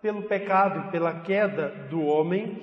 pelo 0.00 0.22
pecado 0.28 0.80
e 0.80 0.90
pela 0.92 1.22
queda 1.22 1.88
do 1.90 2.02
homem, 2.02 2.62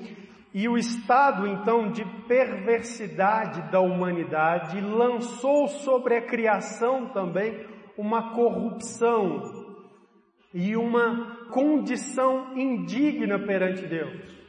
e 0.53 0.69
o 0.69 0.77
estado 0.77 1.47
então 1.47 1.91
de 1.91 2.05
perversidade 2.27 3.69
da 3.71 3.81
humanidade 3.81 4.79
lançou 4.79 5.67
sobre 5.67 6.15
a 6.15 6.21
criação 6.21 7.07
também 7.07 7.65
uma 7.97 8.33
corrupção 8.33 9.41
e 10.53 10.77
uma 10.77 11.47
condição 11.49 12.55
indigna 12.57 13.39
perante 13.39 13.85
Deus. 13.85 14.40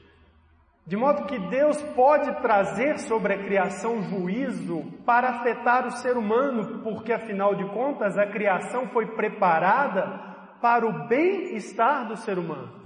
De 0.84 0.96
modo 0.96 1.26
que 1.26 1.38
Deus 1.38 1.80
pode 1.94 2.32
trazer 2.42 2.98
sobre 2.98 3.34
a 3.34 3.44
criação 3.44 4.02
juízo 4.02 4.84
para 5.06 5.28
afetar 5.28 5.86
o 5.86 5.92
ser 5.92 6.16
humano, 6.16 6.80
porque 6.82 7.12
afinal 7.12 7.54
de 7.54 7.64
contas 7.66 8.18
a 8.18 8.26
criação 8.26 8.88
foi 8.88 9.06
preparada 9.14 10.58
para 10.60 10.86
o 10.86 11.06
bem-estar 11.06 12.08
do 12.08 12.16
ser 12.16 12.38
humano 12.38 12.82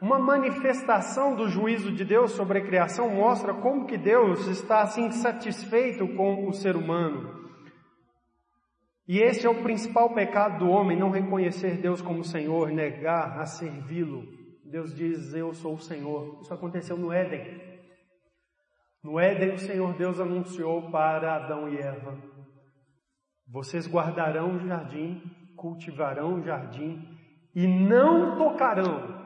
uma 0.00 0.18
manifestação 0.18 1.36
do 1.36 1.46
juízo 1.48 1.92
de 1.92 2.04
Deus 2.04 2.32
sobre 2.32 2.58
a 2.58 2.64
criação 2.64 3.10
mostra 3.10 3.52
como 3.52 3.84
que 3.84 3.98
Deus 3.98 4.46
está 4.46 4.80
assim 4.80 5.10
satisfeito 5.10 6.08
com 6.16 6.48
o 6.48 6.54
ser 6.54 6.74
humano. 6.74 7.38
E 9.06 9.18
esse 9.18 9.44
é 9.46 9.50
o 9.50 9.62
principal 9.62 10.14
pecado 10.14 10.60
do 10.60 10.70
homem, 10.70 10.96
não 10.96 11.10
reconhecer 11.10 11.76
Deus 11.76 12.00
como 12.00 12.24
Senhor, 12.24 12.70
negar 12.70 13.38
a 13.38 13.44
servi-lo. 13.44 14.39
Deus 14.70 14.94
diz, 14.94 15.34
eu 15.34 15.52
sou 15.52 15.74
o 15.74 15.80
Senhor. 15.80 16.40
Isso 16.40 16.54
aconteceu 16.54 16.96
no 16.96 17.12
Éden. 17.12 17.60
No 19.02 19.18
Éden, 19.18 19.54
o 19.54 19.58
Senhor 19.58 19.94
Deus 19.94 20.20
anunciou 20.20 20.90
para 20.90 21.36
Adão 21.36 21.68
e 21.68 21.78
Eva: 21.78 22.16
Vocês 23.48 23.88
guardarão 23.88 24.56
o 24.56 24.60
jardim, 24.60 25.22
cultivarão 25.56 26.34
o 26.34 26.42
jardim 26.42 27.02
e 27.54 27.66
não 27.66 28.36
tocarão 28.36 29.18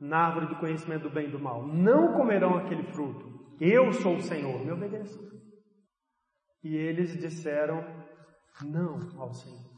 na 0.00 0.26
árvore 0.26 0.46
do 0.46 0.56
conhecimento 0.56 1.02
do 1.02 1.10
bem 1.10 1.26
e 1.26 1.30
do 1.32 1.38
mal. 1.38 1.66
Não 1.66 2.14
comerão 2.14 2.56
aquele 2.56 2.84
fruto. 2.84 3.26
Eu 3.60 3.92
sou 3.92 4.16
o 4.16 4.22
Senhor, 4.22 4.64
me 4.64 4.70
obedeçam. 4.70 5.20
E 6.62 6.74
eles 6.76 7.18
disseram 7.18 7.84
não 8.62 9.00
ao 9.20 9.34
Senhor. 9.34 9.68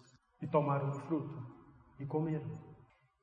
E 0.43 0.47
tomaram 0.47 0.91
o 0.91 0.93
fruto 0.93 1.35
e 1.99 2.07
comeram. 2.07 2.70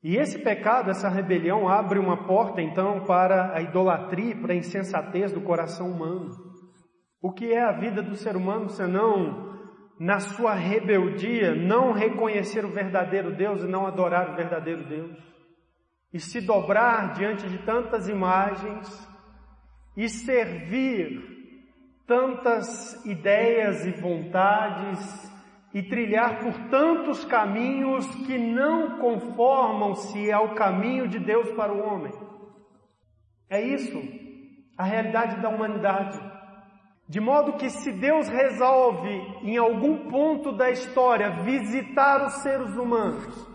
E 0.03 0.15
esse 0.15 0.39
pecado, 0.39 0.89
essa 0.89 1.09
rebelião, 1.09 1.67
abre 1.67 1.99
uma 1.99 2.25
porta 2.25 2.61
então 2.61 3.03
para 3.05 3.53
a 3.53 3.61
idolatria, 3.61 4.35
para 4.35 4.53
a 4.53 4.57
insensatez 4.57 5.31
do 5.31 5.41
coração 5.41 5.91
humano. 5.91 6.29
O 7.21 7.31
que 7.31 7.51
é 7.51 7.61
a 7.61 7.71
vida 7.71 8.01
do 8.01 8.15
ser 8.15 8.35
humano 8.35 8.69
senão, 8.69 9.57
na 9.99 10.19
sua 10.19 10.53
rebeldia, 10.53 11.55
não 11.55 11.91
reconhecer 11.91 12.63
o 12.63 12.71
verdadeiro 12.71 13.35
Deus 13.35 13.63
e 13.63 13.67
não 13.67 13.87
adorar 13.87 14.31
o 14.31 14.35
verdadeiro 14.35 14.83
Deus? 14.87 15.37
e 16.13 16.19
se 16.19 16.41
dobrar 16.41 17.13
diante 17.13 17.47
de 17.47 17.59
tantas 17.59 18.07
imagens 18.07 19.07
e 19.95 20.07
servir 20.07 21.21
tantas 22.05 23.05
ideias 23.05 23.85
e 23.85 23.91
vontades 23.91 25.36
e 25.73 25.83
trilhar 25.83 26.39
por 26.39 26.53
tantos 26.69 27.25
caminhos 27.25 28.05
que 28.25 28.37
não 28.37 28.97
conformam-se 28.99 30.31
ao 30.31 30.55
caminho 30.55 31.07
de 31.07 31.19
Deus 31.19 31.51
para 31.51 31.73
o 31.73 31.85
homem. 31.85 32.13
É 33.49 33.61
isso, 33.61 34.01
a 34.77 34.83
realidade 34.83 35.41
da 35.41 35.49
humanidade. 35.49 36.19
De 37.09 37.21
modo 37.21 37.53
que 37.53 37.69
se 37.69 37.91
Deus 37.91 38.27
resolve 38.27 39.09
em 39.43 39.57
algum 39.57 40.09
ponto 40.09 40.51
da 40.51 40.69
história 40.69 41.41
visitar 41.43 42.25
os 42.25 42.33
seres 42.41 42.75
humanos 42.75 43.47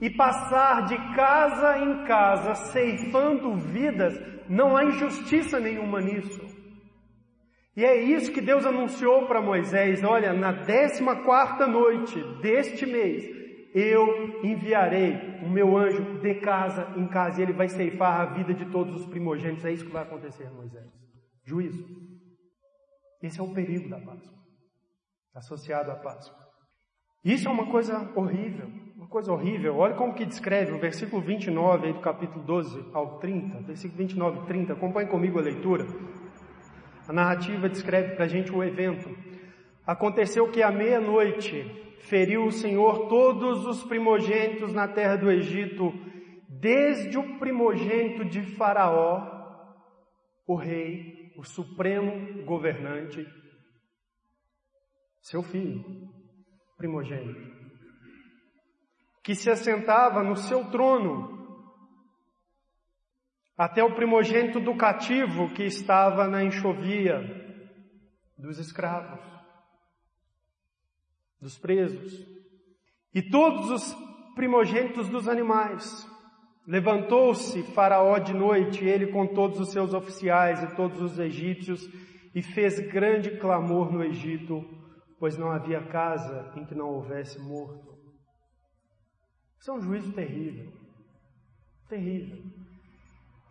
e 0.00 0.08
passar 0.10 0.86
de 0.86 0.96
casa 1.14 1.78
em 1.78 2.04
casa 2.04 2.54
ceifando 2.54 3.56
vidas, 3.56 4.14
não 4.48 4.76
há 4.76 4.84
injustiça 4.84 5.58
nenhuma 5.58 6.00
nisso. 6.00 6.49
E 7.80 7.84
é 7.84 7.96
isso 7.96 8.30
que 8.30 8.42
Deus 8.42 8.66
anunciou 8.66 9.26
para 9.26 9.40
Moisés, 9.40 10.04
olha, 10.04 10.34
na 10.34 10.52
décima 10.52 11.24
quarta 11.24 11.66
noite 11.66 12.22
deste 12.42 12.84
mês, 12.84 13.24
eu 13.74 14.44
enviarei 14.44 15.40
o 15.42 15.48
meu 15.48 15.78
anjo 15.78 16.20
de 16.20 16.34
casa 16.40 16.92
em 16.94 17.08
casa 17.08 17.40
e 17.40 17.42
ele 17.42 17.54
vai 17.54 17.70
ceifar 17.70 18.20
a 18.20 18.34
vida 18.34 18.52
de 18.52 18.66
todos 18.66 18.94
os 18.96 19.06
primogênitos. 19.06 19.64
É 19.64 19.72
isso 19.72 19.86
que 19.86 19.92
vai 19.92 20.02
acontecer, 20.02 20.50
Moisés. 20.50 20.84
Juízo. 21.42 21.82
Esse 23.22 23.40
é 23.40 23.42
o 23.42 23.54
perigo 23.54 23.88
da 23.88 23.98
Páscoa, 23.98 24.38
associado 25.34 25.90
à 25.90 25.94
Páscoa. 25.94 26.38
Isso 27.24 27.48
é 27.48 27.50
uma 27.50 27.70
coisa 27.70 28.12
horrível, 28.14 28.68
uma 28.94 29.08
coisa 29.08 29.32
horrível. 29.32 29.78
Olha 29.78 29.94
como 29.94 30.12
que 30.12 30.26
descreve 30.26 30.72
o 30.72 30.78
versículo 30.78 31.22
29 31.22 31.86
aí 31.86 31.92
do 31.94 32.00
capítulo 32.00 32.44
12 32.44 32.90
ao 32.92 33.18
30, 33.20 33.62
versículo 33.62 33.96
29 33.96 34.40
e 34.40 34.46
30. 34.48 34.74
Acompanhe 34.74 35.08
comigo 35.08 35.38
a 35.38 35.42
leitura. 35.42 35.86
A 37.10 37.12
narrativa 37.12 37.68
descreve 37.68 38.14
para 38.14 38.26
a 38.26 38.28
gente 38.28 38.52
o 38.52 38.62
evento. 38.62 39.10
Aconteceu 39.84 40.48
que 40.48 40.62
à 40.62 40.70
meia-noite 40.70 41.64
feriu 42.02 42.44
o 42.44 42.52
Senhor 42.52 43.08
todos 43.08 43.66
os 43.66 43.82
primogênitos 43.82 44.72
na 44.72 44.86
terra 44.86 45.16
do 45.16 45.28
Egito, 45.28 45.92
desde 46.48 47.18
o 47.18 47.36
primogênito 47.40 48.24
de 48.24 48.42
Faraó, 48.54 49.26
o 50.46 50.54
rei, 50.54 51.32
o 51.36 51.42
supremo 51.42 52.44
governante, 52.44 53.26
seu 55.20 55.42
filho, 55.42 55.84
primogênito, 56.76 57.40
que 59.24 59.34
se 59.34 59.50
assentava 59.50 60.22
no 60.22 60.36
seu 60.36 60.70
trono, 60.70 61.39
até 63.60 63.84
o 63.84 63.94
primogênito 63.94 64.58
do 64.58 64.74
cativo 64.74 65.52
que 65.52 65.64
estava 65.64 66.26
na 66.26 66.42
enxovia 66.42 67.20
dos 68.38 68.58
escravos, 68.58 69.20
dos 71.38 71.58
presos, 71.58 72.26
e 73.14 73.20
todos 73.20 73.70
os 73.70 73.94
primogênitos 74.34 75.10
dos 75.10 75.28
animais, 75.28 76.08
Levantou-se 76.66 77.62
Faraó 77.74 78.18
de 78.18 78.32
noite, 78.32 78.84
ele 78.84 79.08
com 79.08 79.26
todos 79.26 79.58
os 79.58 79.72
seus 79.72 79.92
oficiais 79.92 80.62
e 80.62 80.76
todos 80.76 81.02
os 81.02 81.18
egípcios, 81.18 81.80
e 82.34 82.42
fez 82.42 82.78
grande 82.92 83.38
clamor 83.38 83.90
no 83.92 84.04
Egito, 84.04 84.62
pois 85.18 85.36
não 85.36 85.50
havia 85.50 85.82
casa 85.88 86.52
em 86.56 86.64
que 86.64 86.74
não 86.74 86.86
houvesse 86.86 87.40
morto. 87.40 87.98
Isso 89.58 89.70
é 89.70 89.74
um 89.74 89.80
juízo 89.80 90.12
terrível. 90.12 90.72
Terrível. 91.88 92.69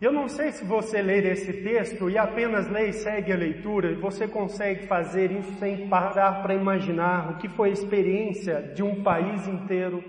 Eu 0.02 0.14
não 0.14 0.28
sei 0.30 0.52
se 0.52 0.64
você 0.64 1.02
ler 1.02 1.26
esse 1.26 1.52
texto 1.62 2.10
e 2.10 2.18
apenas 2.18 2.70
lê 2.70 2.88
e 2.88 2.94
segue 2.94 3.34
a 3.34 3.38
leitura, 3.38 4.00
você 4.00 4.28
consegue 4.28 4.88
fazer 4.88 5.32
isso 5.32 5.52
sem 5.60 5.90
parar 5.90 6.42
para 6.42 6.54
imaginar 6.54 7.32
o 7.32 7.38
que 7.38 7.50
foi 7.50 7.70
a 7.70 7.74
experiência 7.74 8.62
de 8.74 8.82
um 8.82 9.04
país 9.04 9.46
inteiro 9.48 10.02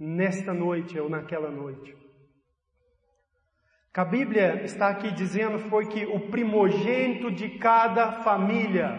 nesta 0.00 0.54
noite 0.54 0.98
ou 0.98 1.10
naquela 1.10 1.50
noite 1.50 1.96
que 3.96 4.00
a 4.00 4.04
Bíblia 4.04 4.62
está 4.62 4.88
aqui 4.88 5.10
dizendo 5.10 5.58
foi 5.70 5.86
que 5.86 6.04
o 6.04 6.28
primogênito 6.28 7.30
de 7.30 7.58
cada 7.58 8.12
família, 8.22 8.92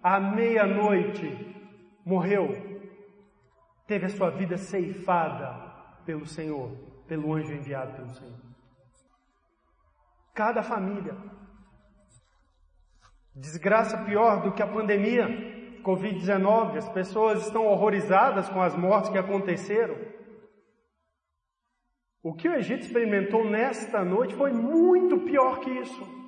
à 0.00 0.20
meia-noite, 0.20 1.26
morreu, 2.06 2.46
teve 3.88 4.06
a 4.06 4.08
sua 4.08 4.30
vida 4.30 4.56
ceifada 4.56 5.52
pelo 6.06 6.24
Senhor, 6.24 6.70
pelo 7.08 7.34
anjo 7.34 7.52
enviado 7.52 7.92
pelo 7.96 8.10
Senhor. 8.10 8.49
Cada 10.34 10.62
família. 10.62 11.16
Desgraça 13.34 13.96
pior 14.04 14.42
do 14.42 14.52
que 14.52 14.62
a 14.62 14.66
pandemia, 14.66 15.26
Covid-19, 15.82 16.76
as 16.76 16.88
pessoas 16.88 17.46
estão 17.46 17.66
horrorizadas 17.66 18.48
com 18.48 18.60
as 18.60 18.74
mortes 18.76 19.10
que 19.10 19.18
aconteceram. 19.18 19.96
O 22.22 22.34
que 22.34 22.48
o 22.48 22.54
Egito 22.54 22.82
experimentou 22.82 23.48
nesta 23.48 24.04
noite 24.04 24.34
foi 24.34 24.52
muito 24.52 25.20
pior 25.20 25.60
que 25.60 25.70
isso. 25.70 26.20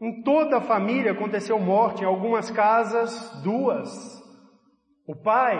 Em 0.00 0.22
toda 0.22 0.58
a 0.58 0.60
família 0.60 1.10
aconteceu 1.10 1.58
morte, 1.58 2.02
em 2.02 2.06
algumas 2.06 2.50
casas, 2.50 3.42
duas. 3.42 4.22
O 5.04 5.16
pai 5.16 5.56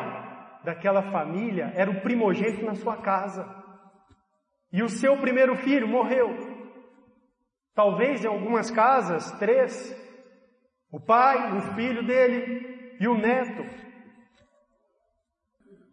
daquela 0.62 1.02
família 1.10 1.72
era 1.74 1.90
o 1.90 2.00
primogênito 2.02 2.64
na 2.64 2.76
sua 2.76 2.96
casa. 2.98 3.48
E 4.72 4.80
o 4.80 4.88
seu 4.88 5.16
primeiro 5.16 5.56
filho 5.56 5.88
morreu. 5.88 6.47
Talvez 7.78 8.24
em 8.24 8.26
algumas 8.26 8.72
casas, 8.72 9.30
três. 9.38 9.96
O 10.90 10.98
pai, 10.98 11.56
o 11.56 11.60
filho 11.76 12.04
dele 12.04 12.96
e 12.98 13.06
o 13.06 13.16
neto. 13.16 13.62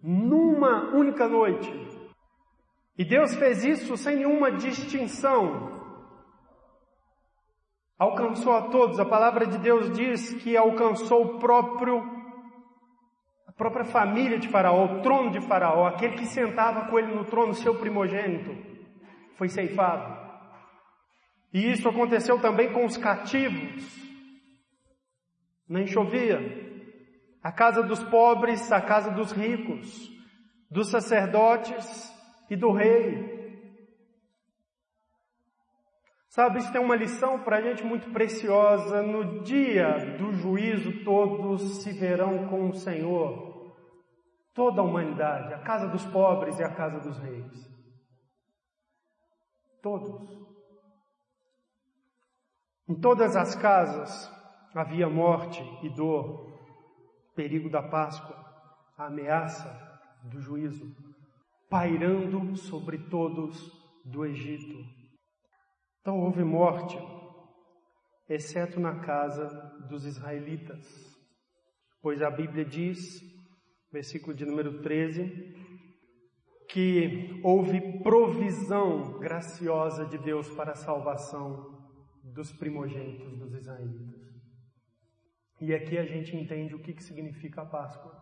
Numa 0.02 0.96
única 0.96 1.28
noite, 1.28 1.72
e 2.98 3.06
Deus 3.06 3.36
fez 3.36 3.64
isso 3.64 3.96
sem 3.98 4.16
nenhuma 4.16 4.52
distinção. 4.52 5.80
Alcançou 8.00 8.56
a 8.56 8.64
todos. 8.64 9.00
A 9.00 9.06
palavra 9.06 9.46
de 9.46 9.60
Deus 9.60 9.92
diz 9.92 10.34
que 10.42 10.58
alcançou 10.58 11.22
o 11.24 11.38
próprio, 11.40 12.00
a 13.48 13.52
própria 13.52 13.86
família 13.86 14.40
de 14.40 14.48
Faraó, 14.48 14.86
o 14.86 15.02
trono 15.04 15.30
de 15.30 15.40
Faraó, 15.42 15.86
aquele 15.86 16.16
que 16.16 16.26
sentava 16.26 16.90
com 16.90 16.98
ele 16.98 17.14
no 17.14 17.26
trono, 17.26 17.54
seu 17.54 17.76
primogênito, 17.76 18.56
foi 19.38 19.50
ceifado. 19.50 20.25
E 21.56 21.72
isso 21.72 21.88
aconteceu 21.88 22.38
também 22.42 22.74
com 22.74 22.84
os 22.84 22.98
cativos. 22.98 23.82
Nem 25.70 25.88
chovia. 25.88 26.38
A 27.42 27.50
casa 27.50 27.82
dos 27.82 28.04
pobres, 28.04 28.70
a 28.74 28.82
casa 28.82 29.10
dos 29.12 29.32
ricos, 29.32 30.12
dos 30.70 30.92
sacerdotes, 30.92 32.14
e 32.50 32.58
do 32.58 32.74
rei. 32.74 33.34
Sabe, 36.28 36.60
isso 36.60 36.72
tem 36.74 36.82
uma 36.82 36.98
lição 36.98 37.42
para 37.42 37.60
a 37.60 37.62
gente 37.62 37.86
muito 37.86 38.12
preciosa. 38.12 39.02
No 39.02 39.42
dia 39.42 40.18
do 40.18 40.34
juízo, 40.34 41.06
todos 41.06 41.82
se 41.82 41.94
verão 41.94 42.50
com 42.50 42.70
o 42.70 42.76
Senhor. 42.76 43.74
Toda 44.54 44.82
a 44.82 44.84
humanidade, 44.84 45.54
a 45.54 45.60
casa 45.60 45.88
dos 45.88 46.06
pobres 46.08 46.60
e 46.60 46.64
a 46.64 46.74
casa 46.74 47.00
dos 47.00 47.18
reis. 47.20 47.74
Todos. 49.82 50.45
Em 52.88 52.94
todas 52.94 53.36
as 53.36 53.56
casas 53.56 54.32
havia 54.72 55.10
morte 55.10 55.60
e 55.82 55.90
dor, 55.90 56.54
perigo 57.36 57.68
da 57.68 57.82
Páscoa, 57.82 58.36
a 58.96 59.08
ameaça 59.08 59.68
do 60.26 60.40
juízo 60.40 60.96
pairando 61.68 62.56
sobre 62.56 63.00
todos 63.10 63.72
do 64.06 64.24
Egito. 64.24 64.78
Então 66.00 66.20
houve 66.20 66.44
morte, 66.44 66.96
exceto 68.30 68.80
na 68.80 69.00
casa 69.00 69.48
dos 69.90 70.06
israelitas, 70.06 70.86
pois 72.04 72.22
a 72.22 72.30
Bíblia 72.30 72.64
diz, 72.64 73.20
versículo 73.92 74.36
de 74.36 74.46
número 74.46 74.84
13, 74.84 75.56
que 76.70 77.42
houve 77.44 78.04
provisão 78.04 79.18
graciosa 79.18 80.06
de 80.06 80.20
Deus 80.20 80.48
para 80.52 80.74
a 80.74 80.76
salvação 80.76 81.75
dos 82.34 82.52
primogênitos 82.52 83.38
dos 83.38 83.54
israelitas. 83.54 84.36
E 85.62 85.74
aqui 85.74 85.98
a 85.98 86.06
gente 86.06 86.36
entende 86.36 86.76
o 86.76 86.80
que, 86.80 86.94
que 86.94 87.04
significa 87.04 87.62
a 87.62 87.66
Páscoa. 87.66 88.14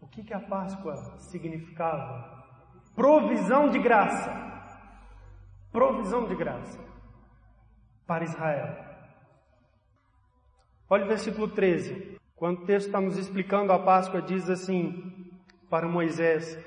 O 0.00 0.06
que, 0.08 0.22
que 0.22 0.34
a 0.34 0.40
Páscoa 0.40 0.96
significava? 1.18 2.42
Provisão 2.94 3.70
de 3.70 3.78
graça. 3.78 4.30
Provisão 5.70 6.26
de 6.26 6.34
graça 6.34 6.78
para 8.06 8.24
Israel. 8.24 8.76
Olha 10.90 11.04
o 11.06 11.08
versículo 11.08 11.48
13. 11.48 12.20
Quando 12.36 12.62
o 12.62 12.66
texto 12.66 12.88
está 12.88 13.00
nos 13.00 13.16
explicando 13.16 13.72
a 13.72 13.78
Páscoa, 13.78 14.20
diz 14.20 14.50
assim 14.50 15.40
para 15.70 15.88
Moisés: 15.88 16.58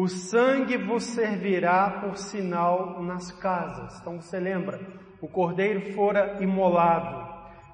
O 0.00 0.08
sangue 0.08 0.78
vos 0.78 1.04
servirá 1.04 2.00
por 2.00 2.16
sinal 2.16 3.02
nas 3.02 3.30
casas. 3.32 4.00
Então 4.00 4.18
você 4.18 4.40
lembra, 4.40 4.80
o 5.20 5.28
cordeiro 5.28 5.92
fora 5.92 6.42
imolado 6.42 7.22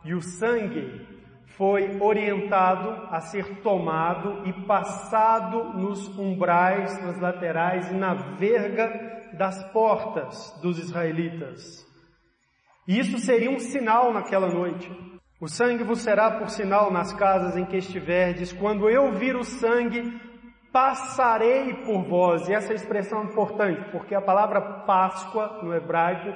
e 0.04 0.12
o 0.12 0.20
sangue 0.20 1.06
foi 1.56 2.00
orientado 2.00 3.06
a 3.14 3.20
ser 3.20 3.60
tomado 3.60 4.44
e 4.44 4.52
passado 4.66 5.78
nos 5.78 6.08
umbrais, 6.18 7.00
nas 7.00 7.20
laterais 7.20 7.92
e 7.92 7.94
na 7.94 8.14
verga 8.14 8.88
das 9.38 9.62
portas 9.70 10.50
dos 10.60 10.80
israelitas. 10.80 11.86
E 12.88 12.98
isso 12.98 13.20
seria 13.20 13.52
um 13.52 13.60
sinal 13.60 14.12
naquela 14.12 14.48
noite. 14.48 14.90
O 15.40 15.46
sangue 15.46 15.84
vos 15.84 16.00
será 16.00 16.40
por 16.40 16.50
sinal 16.50 16.90
nas 16.90 17.12
casas 17.12 17.56
em 17.56 17.64
que 17.64 17.76
estiverdes. 17.76 18.52
Quando 18.52 18.90
eu 18.90 19.12
vir 19.12 19.36
o 19.36 19.44
sangue, 19.44 20.02
passarei 20.76 21.72
por 21.86 22.02
vós. 22.02 22.46
E 22.46 22.52
essa 22.52 22.74
expressão 22.74 23.22
é 23.22 23.24
importante, 23.24 23.90
porque 23.90 24.14
a 24.14 24.20
palavra 24.20 24.60
Páscoa 24.84 25.62
no 25.62 25.74
hebraico 25.74 26.28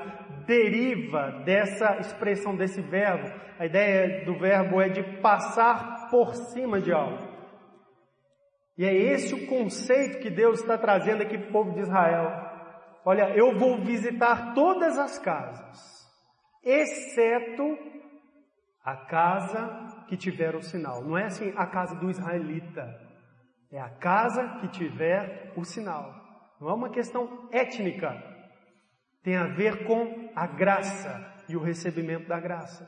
deriva 0.47 1.43
dessa 1.45 1.99
expressão, 1.99 2.57
desse 2.57 2.81
verbo. 2.81 3.31
A 3.59 3.67
ideia 3.67 4.25
do 4.25 4.39
verbo 4.39 4.81
é 4.81 4.89
de 4.89 5.21
passar 5.21 6.09
por 6.09 6.35
cima 6.35 6.81
de 6.81 6.91
algo. 6.91 7.29
E 8.79 8.87
é 8.87 8.95
esse 8.95 9.35
o 9.35 9.47
conceito 9.47 10.21
que 10.21 10.31
Deus 10.31 10.61
está 10.61 10.79
trazendo 10.79 11.23
aqui 11.23 11.37
para 11.37 11.49
o 11.49 11.53
povo 11.53 11.75
de 11.75 11.81
Israel. 11.81 12.33
Olha, 13.05 13.37
eu 13.37 13.59
vou 13.59 13.85
visitar 13.85 14.55
todas 14.55 14.97
as 14.99 15.19
casas, 15.19 16.09
exceto 16.65 17.77
a 18.83 18.97
casa 18.97 20.07
que 20.09 20.17
tiver 20.17 20.55
o 20.55 20.63
sinal. 20.63 21.05
Não 21.05 21.19
é 21.19 21.27
assim 21.27 21.53
a 21.59 21.67
casa 21.67 21.95
do 21.97 22.09
israelita. 22.09 23.10
É 23.73 23.81
a 23.81 23.89
casa 23.89 24.59
que 24.61 24.69
tiver 24.69 25.53
o 25.57 25.65
sinal. 25.65 26.13
Não 26.61 26.69
é 26.69 26.75
uma 26.75 26.91
questão 26.91 27.49
étnica. 27.53 28.13
Tem 29.23 29.37
a 29.37 29.47
ver 29.47 29.85
com 29.85 30.31
a 30.35 30.47
graça 30.47 31.35
e 31.49 31.57
o 31.57 31.63
recebimento 31.63 32.29
da 32.29 32.41
graça. 32.41 32.85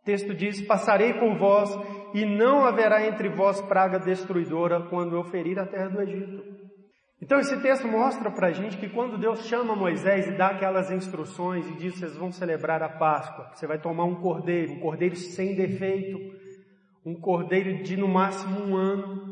O 0.00 0.04
texto 0.04 0.34
diz: 0.34 0.64
Passarei 0.66 1.14
por 1.14 1.36
vós 1.36 1.70
e 2.14 2.24
não 2.24 2.64
haverá 2.64 3.06
entre 3.06 3.28
vós 3.28 3.60
praga 3.62 3.98
destruidora 3.98 4.88
quando 4.88 5.16
eu 5.16 5.24
ferir 5.24 5.58
a 5.58 5.66
terra 5.66 5.88
do 5.88 6.00
Egito. 6.00 6.60
Então 7.22 7.38
esse 7.38 7.60
texto 7.60 7.86
mostra 7.86 8.30
para 8.30 8.48
a 8.48 8.52
gente 8.52 8.78
que 8.78 8.88
quando 8.88 9.18
Deus 9.18 9.44
chama 9.44 9.76
Moisés 9.76 10.26
e 10.26 10.36
dá 10.36 10.48
aquelas 10.48 10.90
instruções 10.90 11.68
e 11.68 11.76
diz: 11.76 11.98
vocês 11.98 12.16
vão 12.16 12.32
celebrar 12.32 12.82
a 12.82 12.88
Páscoa, 12.88 13.50
você 13.54 13.66
vai 13.66 13.78
tomar 13.78 14.04
um 14.04 14.20
cordeiro, 14.22 14.72
um 14.72 14.80
cordeiro 14.80 15.16
sem 15.16 15.54
defeito, 15.54 16.18
um 17.04 17.14
cordeiro 17.14 17.82
de 17.82 17.96
no 17.96 18.08
máximo 18.08 18.60
um 18.60 18.74
ano, 18.74 19.29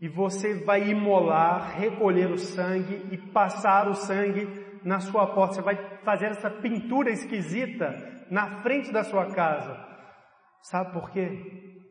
e 0.00 0.08
você 0.08 0.64
vai 0.64 0.90
imolar, 0.90 1.78
recolher 1.78 2.30
o 2.30 2.38
sangue 2.38 3.08
e 3.10 3.16
passar 3.32 3.88
o 3.88 3.94
sangue 3.94 4.46
na 4.84 5.00
sua 5.00 5.26
porta. 5.34 5.54
Você 5.54 5.62
vai 5.62 6.00
fazer 6.00 6.26
essa 6.26 6.50
pintura 6.50 7.10
esquisita 7.10 8.26
na 8.30 8.62
frente 8.62 8.92
da 8.92 9.02
sua 9.02 9.34
casa. 9.34 9.84
Sabe 10.62 10.92
por 10.92 11.10
quê? 11.10 11.82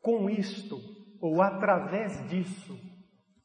Com 0.00 0.30
isto, 0.30 0.78
ou 1.20 1.42
através 1.42 2.28
disso, 2.28 2.78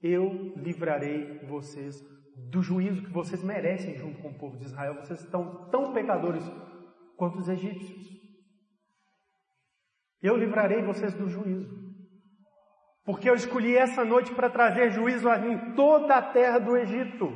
eu 0.01 0.53
livrarei 0.55 1.39
vocês 1.47 2.01
do 2.49 2.61
juízo 2.61 3.03
que 3.03 3.11
vocês 3.11 3.43
merecem 3.43 3.97
junto 3.97 4.21
com 4.21 4.29
o 4.29 4.37
povo 4.37 4.57
de 4.57 4.65
Israel. 4.65 4.95
Vocês 4.95 5.19
estão 5.21 5.69
tão 5.69 5.93
pecadores 5.93 6.43
quanto 7.15 7.39
os 7.39 7.49
egípcios. 7.49 8.07
Eu 10.21 10.37
livrarei 10.37 10.81
vocês 10.83 11.13
do 11.13 11.27
juízo. 11.27 11.86
Porque 13.07 13.29
eu 13.29 13.35
escolhi 13.35 13.73
essa 13.73 14.03
noite 14.03 14.33
para 14.33 14.49
trazer 14.49 14.91
juízo 14.91 15.29
em 15.29 15.73
toda 15.75 16.15
a 16.15 16.21
terra 16.21 16.59
do 16.59 16.75
Egito. 16.75 17.31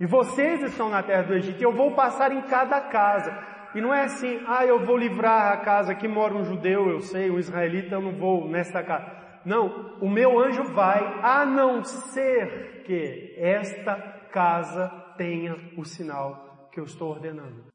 E 0.00 0.06
vocês 0.06 0.62
estão 0.62 0.88
na 0.88 1.02
terra 1.02 1.24
do 1.24 1.34
Egito, 1.34 1.60
e 1.60 1.62
eu 1.62 1.76
vou 1.76 1.94
passar 1.94 2.32
em 2.32 2.40
cada 2.44 2.80
casa. 2.80 3.30
E 3.74 3.82
não 3.82 3.92
é 3.92 4.04
assim, 4.04 4.40
ah, 4.46 4.64
eu 4.64 4.82
vou 4.82 4.96
livrar 4.96 5.52
a 5.52 5.58
casa 5.58 5.94
que 5.94 6.08
mora 6.08 6.34
um 6.34 6.42
judeu, 6.42 6.88
eu 6.88 7.02
sei, 7.02 7.30
um 7.30 7.38
israelita, 7.38 7.96
eu 7.96 8.00
não 8.00 8.12
vou 8.12 8.48
nesta 8.48 8.82
casa. 8.82 9.14
Não, 9.44 9.98
o 10.00 10.08
meu 10.08 10.38
anjo 10.40 10.64
vai, 10.72 11.04
a 11.22 11.44
não 11.44 11.84
ser 11.84 12.82
que 12.86 13.34
esta 13.36 13.94
casa 14.32 14.88
tenha 15.18 15.54
o 15.76 15.84
sinal 15.84 16.70
que 16.72 16.80
eu 16.80 16.84
estou 16.84 17.10
ordenando. 17.10 17.66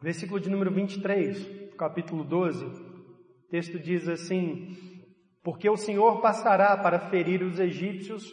Versículo 0.00 0.40
de 0.40 0.48
número 0.48 0.70
23, 0.70 1.74
capítulo 1.76 2.24
12, 2.24 2.64
o 2.64 3.50
texto 3.50 3.78
diz 3.78 4.08
assim, 4.08 4.93
porque 5.44 5.68
o 5.68 5.76
Senhor 5.76 6.22
passará 6.22 6.74
para 6.78 7.10
ferir 7.10 7.42
os 7.42 7.60
egípcios, 7.60 8.24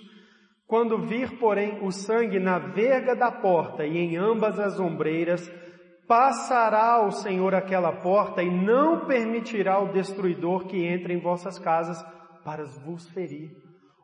quando 0.65 1.05
vir, 1.05 1.37
porém, 1.37 1.85
o 1.85 1.91
sangue 1.91 2.39
na 2.39 2.57
verga 2.57 3.13
da 3.13 3.29
porta 3.29 3.85
e 3.85 3.97
em 3.97 4.15
ambas 4.15 4.57
as 4.57 4.79
ombreiras, 4.79 5.51
passará 6.07 7.05
o 7.05 7.11
Senhor 7.11 7.53
aquela 7.53 7.91
porta 7.91 8.41
e 8.41 8.49
não 8.49 9.05
permitirá 9.05 9.79
o 9.79 9.91
destruidor 9.91 10.65
que 10.65 10.85
entre 10.85 11.13
em 11.13 11.19
vossas 11.19 11.59
casas 11.59 12.01
para 12.45 12.63
vos 12.63 13.07
ferir. 13.09 13.51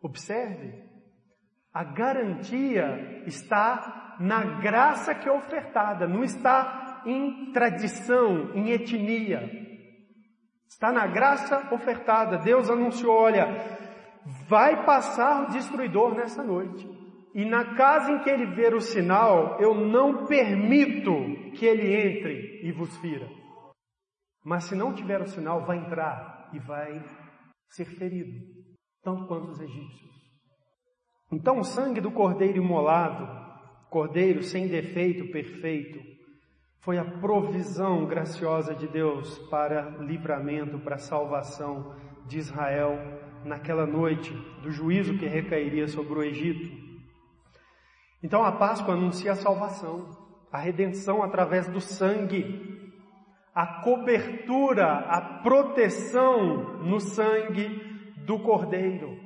Observe, 0.03 0.73
a 1.73 1.85
garantia 1.85 3.23
está 3.25 4.17
na 4.19 4.59
graça 4.59 5.15
que 5.15 5.29
é 5.29 5.31
ofertada, 5.31 6.07
não 6.07 6.23
está 6.23 7.03
em 7.05 7.51
tradição, 7.53 8.51
em 8.53 8.71
etnia. 8.71 9.66
Está 10.67 10.91
na 10.91 11.07
graça 11.07 11.73
ofertada. 11.73 12.37
Deus 12.37 12.69
anunciou: 12.69 13.15
olha, 13.15 13.47
vai 14.47 14.85
passar 14.85 15.43
o 15.43 15.51
destruidor 15.51 16.13
nessa 16.13 16.43
noite. 16.43 16.87
E 17.33 17.45
na 17.45 17.75
casa 17.75 18.11
em 18.11 18.19
que 18.19 18.29
ele 18.29 18.47
ver 18.47 18.73
o 18.73 18.81
sinal, 18.81 19.59
eu 19.59 19.75
não 19.75 20.25
permito 20.25 21.13
que 21.53 21.65
ele 21.65 21.93
entre 21.93 22.61
e 22.63 22.71
vos 22.71 22.95
fira. 22.97 23.29
Mas 24.43 24.63
se 24.63 24.75
não 24.75 24.93
tiver 24.93 25.21
o 25.21 25.27
sinal, 25.27 25.65
vai 25.65 25.77
entrar 25.77 26.49
e 26.53 26.59
vai 26.59 27.03
ser 27.69 27.85
ferido, 27.85 28.31
tanto 29.03 29.27
quanto 29.27 29.49
os 29.49 29.59
egípcios. 29.59 30.17
Então 31.31 31.59
o 31.59 31.63
sangue 31.63 31.99
do 31.99 32.11
cordeiro 32.11 32.57
imolado, 32.57 33.27
cordeiro 33.89 34.41
sem 34.41 34.67
defeito, 34.67 35.31
perfeito, 35.31 35.99
foi 36.79 36.97
a 36.97 37.05
provisão 37.05 38.05
graciosa 38.05 38.73
de 38.73 38.87
Deus 38.87 39.37
para 39.49 39.89
livramento, 39.99 40.79
para 40.79 40.97
salvação 40.97 41.95
de 42.25 42.37
Israel 42.37 42.97
naquela 43.43 43.85
noite 43.85 44.33
do 44.61 44.71
juízo 44.71 45.17
que 45.17 45.25
recairia 45.25 45.87
sobre 45.87 46.13
o 46.13 46.23
Egito. 46.23 46.69
Então 48.21 48.43
a 48.43 48.51
Páscoa 48.51 48.93
anuncia 48.93 49.31
a 49.31 49.35
salvação, 49.35 50.09
a 50.51 50.57
redenção 50.57 51.23
através 51.23 51.67
do 51.67 51.79
sangue, 51.79 52.77
a 53.53 53.81
cobertura, 53.81 54.85
a 54.85 55.41
proteção 55.41 56.79
no 56.83 56.99
sangue 56.99 57.67
do 58.25 58.39
Cordeiro. 58.39 59.17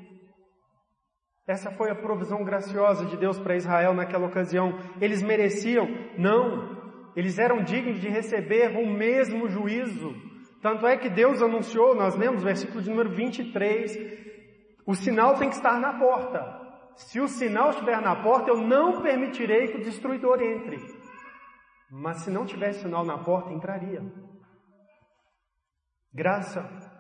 Essa 1.48 1.72
foi 1.72 1.90
a 1.90 1.96
provisão 1.96 2.44
graciosa 2.44 3.06
de 3.06 3.18
Deus 3.18 3.40
para 3.40 3.56
Israel 3.56 3.94
naquela 3.94 4.28
ocasião. 4.28 4.78
Eles 5.02 5.22
mereciam? 5.22 5.88
Não. 6.18 6.71
Eles 7.16 7.38
eram 7.38 7.64
dignos 7.64 8.00
de 8.00 8.10
receber 8.10 8.78
o 8.78 8.86
mesmo 8.86 9.48
juízo. 9.50 10.16
Tanto 10.62 10.86
é 10.86 10.96
que 10.98 11.10
Deus 11.10 11.42
anunciou, 11.42 11.96
nós 11.96 12.16
lemos 12.16 12.44
versículo 12.44 12.82
de 12.82 12.90
número 12.90 13.10
23, 13.10 13.98
o 14.86 14.94
sinal 14.94 15.36
tem 15.36 15.50
que 15.50 15.56
estar 15.56 15.80
na 15.80 15.98
porta. 15.98 16.60
Se 16.96 17.20
o 17.20 17.28
sinal 17.28 17.72
estiver 17.72 18.00
na 18.02 18.16
porta, 18.22 18.50
eu 18.50 18.58
não 18.58 19.02
permitirei 19.02 19.68
que 19.68 19.78
o 19.78 19.84
destruidor 19.84 20.42
entre. 20.42 20.78
Mas 21.90 22.24
se 22.24 22.30
não 22.30 22.46
tivesse 22.46 22.82
sinal 22.82 23.04
na 23.04 23.18
porta, 23.18 23.52
entraria. 23.52 24.02
Graça 26.14 26.91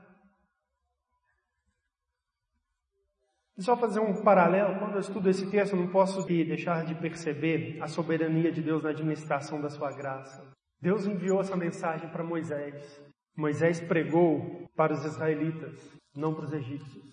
Só 3.61 3.77
fazer 3.77 3.99
um 3.99 4.23
paralelo, 4.23 4.79
quando 4.79 4.95
eu 4.95 5.01
estudo 5.01 5.29
esse 5.29 5.49
texto, 5.51 5.73
eu 5.73 5.79
não 5.81 5.87
posso 5.87 6.25
deixar 6.25 6.83
de 6.83 6.95
perceber 6.95 7.77
a 7.79 7.87
soberania 7.87 8.51
de 8.51 8.59
Deus 8.59 8.81
na 8.81 8.89
administração 8.89 9.61
da 9.61 9.69
sua 9.69 9.91
graça. 9.91 10.51
Deus 10.81 11.05
enviou 11.05 11.39
essa 11.39 11.55
mensagem 11.55 12.09
para 12.09 12.23
Moisés. 12.23 12.99
Moisés 13.37 13.79
pregou 13.79 14.67
para 14.75 14.93
os 14.93 15.05
israelitas, 15.05 15.79
não 16.15 16.33
para 16.33 16.45
os 16.45 16.53
egípcios. 16.53 17.05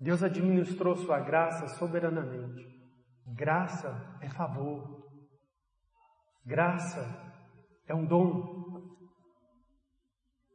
Deus 0.00 0.24
administrou 0.24 0.96
sua 0.96 1.20
graça 1.20 1.68
soberanamente. 1.76 2.66
Graça 3.28 4.18
é 4.20 4.28
favor. 4.28 5.06
Graça 6.44 7.32
é 7.86 7.94
um 7.94 8.04
dom. 8.04 8.82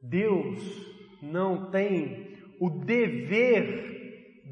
Deus 0.02 0.60
não 1.22 1.72
tem 1.72 2.34
o 2.60 2.70
dever 2.70 3.93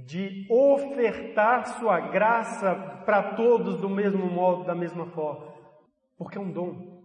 de 0.05 0.47
ofertar 0.49 1.79
sua 1.79 1.99
graça 1.99 2.75
para 3.05 3.35
todos 3.35 3.79
do 3.79 3.89
mesmo 3.89 4.25
modo, 4.25 4.65
da 4.65 4.75
mesma 4.75 5.05
forma. 5.07 5.53
Porque 6.17 6.37
é 6.37 6.41
um 6.41 6.51
dom, 6.51 7.03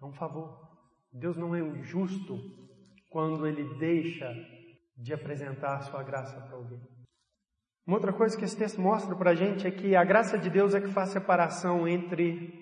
é 0.00 0.04
um 0.04 0.12
favor. 0.12 0.68
Deus 1.12 1.36
não 1.36 1.54
é 1.54 1.60
injusto 1.60 2.38
quando 3.10 3.46
ele 3.46 3.64
deixa 3.78 4.32
de 4.96 5.12
apresentar 5.12 5.80
sua 5.82 6.02
graça 6.02 6.40
para 6.40 6.56
alguém. 6.56 6.80
Uma 7.86 7.96
outra 7.96 8.12
coisa 8.12 8.36
que 8.36 8.44
esse 8.44 8.56
texto 8.56 8.80
mostra 8.80 9.16
para 9.16 9.30
a 9.30 9.34
gente 9.34 9.66
é 9.66 9.70
que 9.70 9.96
a 9.96 10.04
graça 10.04 10.38
de 10.38 10.50
Deus 10.50 10.74
é 10.74 10.80
que 10.80 10.88
faz 10.88 11.08
separação 11.08 11.88
entre 11.88 12.52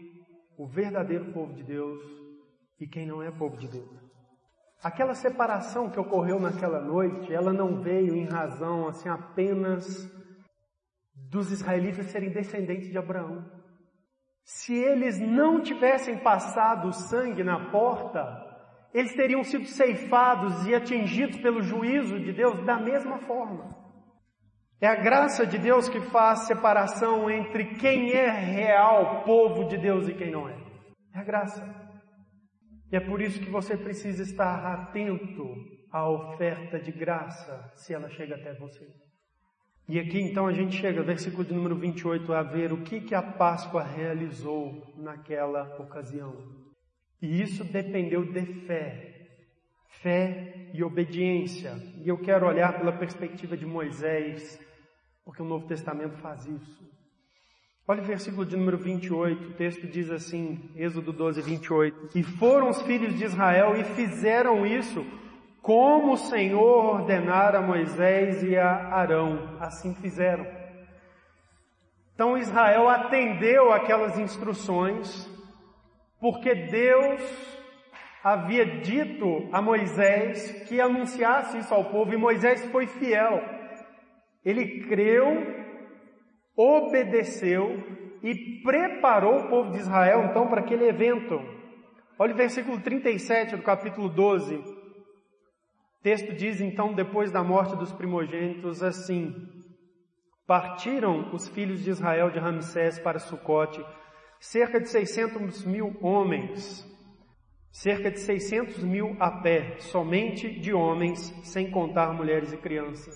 o 0.57 0.67
verdadeiro 0.67 1.33
povo 1.33 1.53
de 1.53 1.65
Deus 1.65 2.01
e 2.79 2.87
quem 2.87 3.07
não 3.07 3.23
é 3.23 3.31
povo 3.31 3.57
de 3.57 3.67
Deus. 3.67 4.06
Aquela 4.83 5.15
separação 5.15 5.91
que 5.91 5.99
ocorreu 5.99 6.39
naquela 6.39 6.81
noite, 6.81 7.33
ela 7.33 7.53
não 7.53 7.81
veio 7.81 8.15
em 8.15 8.27
razão 8.27 8.89
assim 8.89 9.09
apenas 9.09 10.09
dos 11.15 11.51
israelitas 11.51 12.07
serem 12.07 12.31
descendentes 12.31 12.91
de 12.91 12.99
Abraão. 12.99 13.45
Se 14.45 14.75
eles 14.75 15.19
não 15.19 15.61
tivessem 15.61 16.19
passado 16.19 16.89
o 16.89 16.93
sangue 16.93 17.43
na 17.43 17.71
porta, 17.71 18.45
eles 18.95 19.15
teriam 19.15 19.43
sido 19.43 19.67
ceifados 19.67 20.67
e 20.67 20.75
atingidos 20.75 21.39
pelo 21.41 21.63
juízo 21.63 22.21
de 22.21 22.33
Deus 22.33 22.65
da 22.65 22.79
mesma 22.79 23.19
forma. 23.21 23.75
É 24.81 24.87
a 24.87 24.95
graça 24.95 25.47
de 25.47 25.59
Deus 25.59 25.89
que 25.89 26.01
faz 26.01 26.41
separação 26.47 27.31
entre 27.31 27.75
quem 27.77 28.13
é 28.13 28.29
real 28.31 29.25
povo 29.25 29.65
de 29.65 29.79
Deus 29.79 30.07
e 30.07 30.15
quem 30.15 30.31
não 30.31 30.49
é. 30.49 30.57
É 31.15 31.19
a 31.19 31.25
graça. 31.25 31.86
E 32.91 32.97
é 32.97 33.01
por 33.01 33.21
isso 33.21 33.41
que 33.41 33.51
você 33.51 33.77
precisa 33.77 34.23
estar 34.23 34.65
atento 34.65 35.55
à 35.91 36.09
oferta 36.09 36.79
de 36.79 36.93
graça, 36.93 37.73
se 37.75 37.93
ela 37.93 38.09
chega 38.11 38.37
até 38.37 38.55
você. 38.55 38.87
E 39.89 40.01
aqui 40.01 40.21
então 40.21 40.47
a 40.47 40.53
gente 40.53 40.77
chega, 40.77 41.03
versículo 41.03 41.45
de 41.45 41.55
número 41.55 41.77
28, 41.77 42.33
a 42.33 42.43
ver 42.43 42.73
o 42.73 42.83
que, 42.83 43.01
que 43.01 43.15
a 43.15 43.23
Páscoa 43.23 43.83
realizou 43.83 44.95
naquela 44.97 45.81
ocasião. 45.81 46.35
E 47.23 47.41
isso 47.41 47.65
dependeu 47.65 48.25
de 48.25 48.45
fé, 48.67 49.29
fé 50.03 50.71
e 50.75 50.83
obediência. 50.83 51.75
E 52.05 52.09
eu 52.09 52.19
quero 52.19 52.47
olhar 52.47 52.79
pela 52.79 52.93
perspectiva 52.93 53.57
de 53.57 53.65
Moisés, 53.65 54.61
porque 55.25 55.43
o 55.43 55.47
Novo 55.47 55.67
Testamento 55.67 56.17
faz 56.19 56.47
isso. 56.47 56.96
Olha 57.89 58.03
o 58.03 58.05
versículo 58.05 58.45
de 58.45 58.57
número 58.57 58.77
28, 58.77 59.51
o 59.51 59.53
texto 59.53 59.87
diz 59.87 60.11
assim, 60.11 60.59
Êxodo 60.75 61.13
12, 61.13 61.41
28. 61.41 62.19
E 62.19 62.23
foram 62.25 62.69
os 62.69 62.83
filhos 62.83 63.17
de 63.17 63.25
Israel 63.25 63.77
e 63.77 63.85
fizeram 63.85 64.67
isso 64.67 65.07
como 65.63 66.15
o 66.15 66.17
Senhor 66.17 66.85
ordenara 66.85 67.59
a 67.59 67.63
Moisés 67.63 68.43
e 68.43 68.57
a 68.57 68.93
Arão. 68.93 69.57
Assim 69.61 69.95
fizeram. 69.95 70.45
Então 72.13 72.37
Israel 72.37 72.89
atendeu 72.89 73.73
aquelas 73.73 74.19
instruções, 74.19 75.25
porque 76.21 76.57
Deus 76.57 77.23
havia 78.21 78.67
dito 78.81 79.49
a 79.53 79.63
Moisés 79.63 80.65
que 80.69 80.81
anunciasse 80.81 81.59
isso 81.59 81.73
ao 81.73 81.85
povo, 81.85 82.13
e 82.13 82.17
Moisés 82.17 82.65
foi 82.73 82.89
fiel. 82.89 83.41
Ele 84.45 84.81
creu 84.89 85.66
obedeceu 86.57 87.85
e 88.23 88.63
preparou 88.63 89.41
o 89.41 89.49
povo 89.49 89.73
de 89.73 89.79
Israel 89.79 90.25
então 90.25 90.49
para 90.49 90.61
aquele 90.61 90.89
evento. 90.89 91.39
Olha 92.19 92.33
o 92.33 92.37
versículo 92.37 92.81
37 92.81 93.57
do 93.57 93.63
capítulo 93.63 94.09
12. 94.09 94.55
O 94.57 96.03
texto 96.03 96.33
diz 96.33 96.61
então, 96.61 96.95
depois 96.95 97.31
da 97.31 97.45
morte 97.45 97.77
dos 97.77 97.93
primogênitos, 97.93 98.83
assim: 98.83 99.35
Partiram 100.47 101.35
os 101.35 101.49
filhos 101.49 101.85
de 101.85 101.91
Israel 101.91 102.31
de 102.31 102.39
Ramsés 102.39 102.99
para 102.99 103.19
Sucote, 103.19 103.85
cerca 104.41 104.81
de 104.81 104.89
600 104.89 105.67
mil 105.67 105.95
homens, 106.01 106.87
cerca 107.71 108.11
de 108.11 108.21
600 108.21 108.83
mil 108.83 109.15
a 109.21 109.43
pé, 109.43 109.79
somente 109.79 110.49
de 110.59 110.73
homens, 110.73 111.19
sem 111.45 111.71
contar 111.71 112.15
mulheres 112.15 112.53
e 112.53 112.57
crianças. 112.57 113.15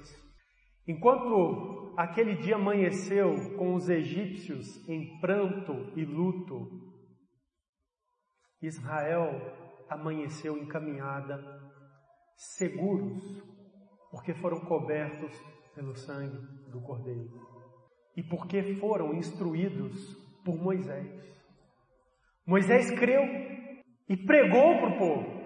Enquanto 0.86 1.79
aquele 1.96 2.36
dia 2.36 2.56
amanheceu 2.56 3.56
com 3.56 3.74
os 3.74 3.88
egípcios 3.88 4.88
em 4.88 5.18
pranto 5.20 5.92
e 5.96 6.04
luto, 6.04 6.68
Israel 8.62 9.30
amanheceu 9.88 10.56
em 10.56 10.66
caminhada, 10.66 11.42
seguros, 12.36 13.42
porque 14.10 14.34
foram 14.34 14.60
cobertos 14.60 15.32
pelo 15.74 15.94
sangue 15.96 16.36
do 16.70 16.80
Cordeiro. 16.82 17.30
E 18.16 18.22
porque 18.22 18.74
foram 18.76 19.14
instruídos 19.14 20.14
por 20.44 20.56
Moisés. 20.56 21.08
Moisés 22.46 22.90
creu 22.98 23.22
e 24.08 24.16
pregou 24.16 24.78
para 24.78 24.94
o 24.94 24.98
povo, 24.98 25.40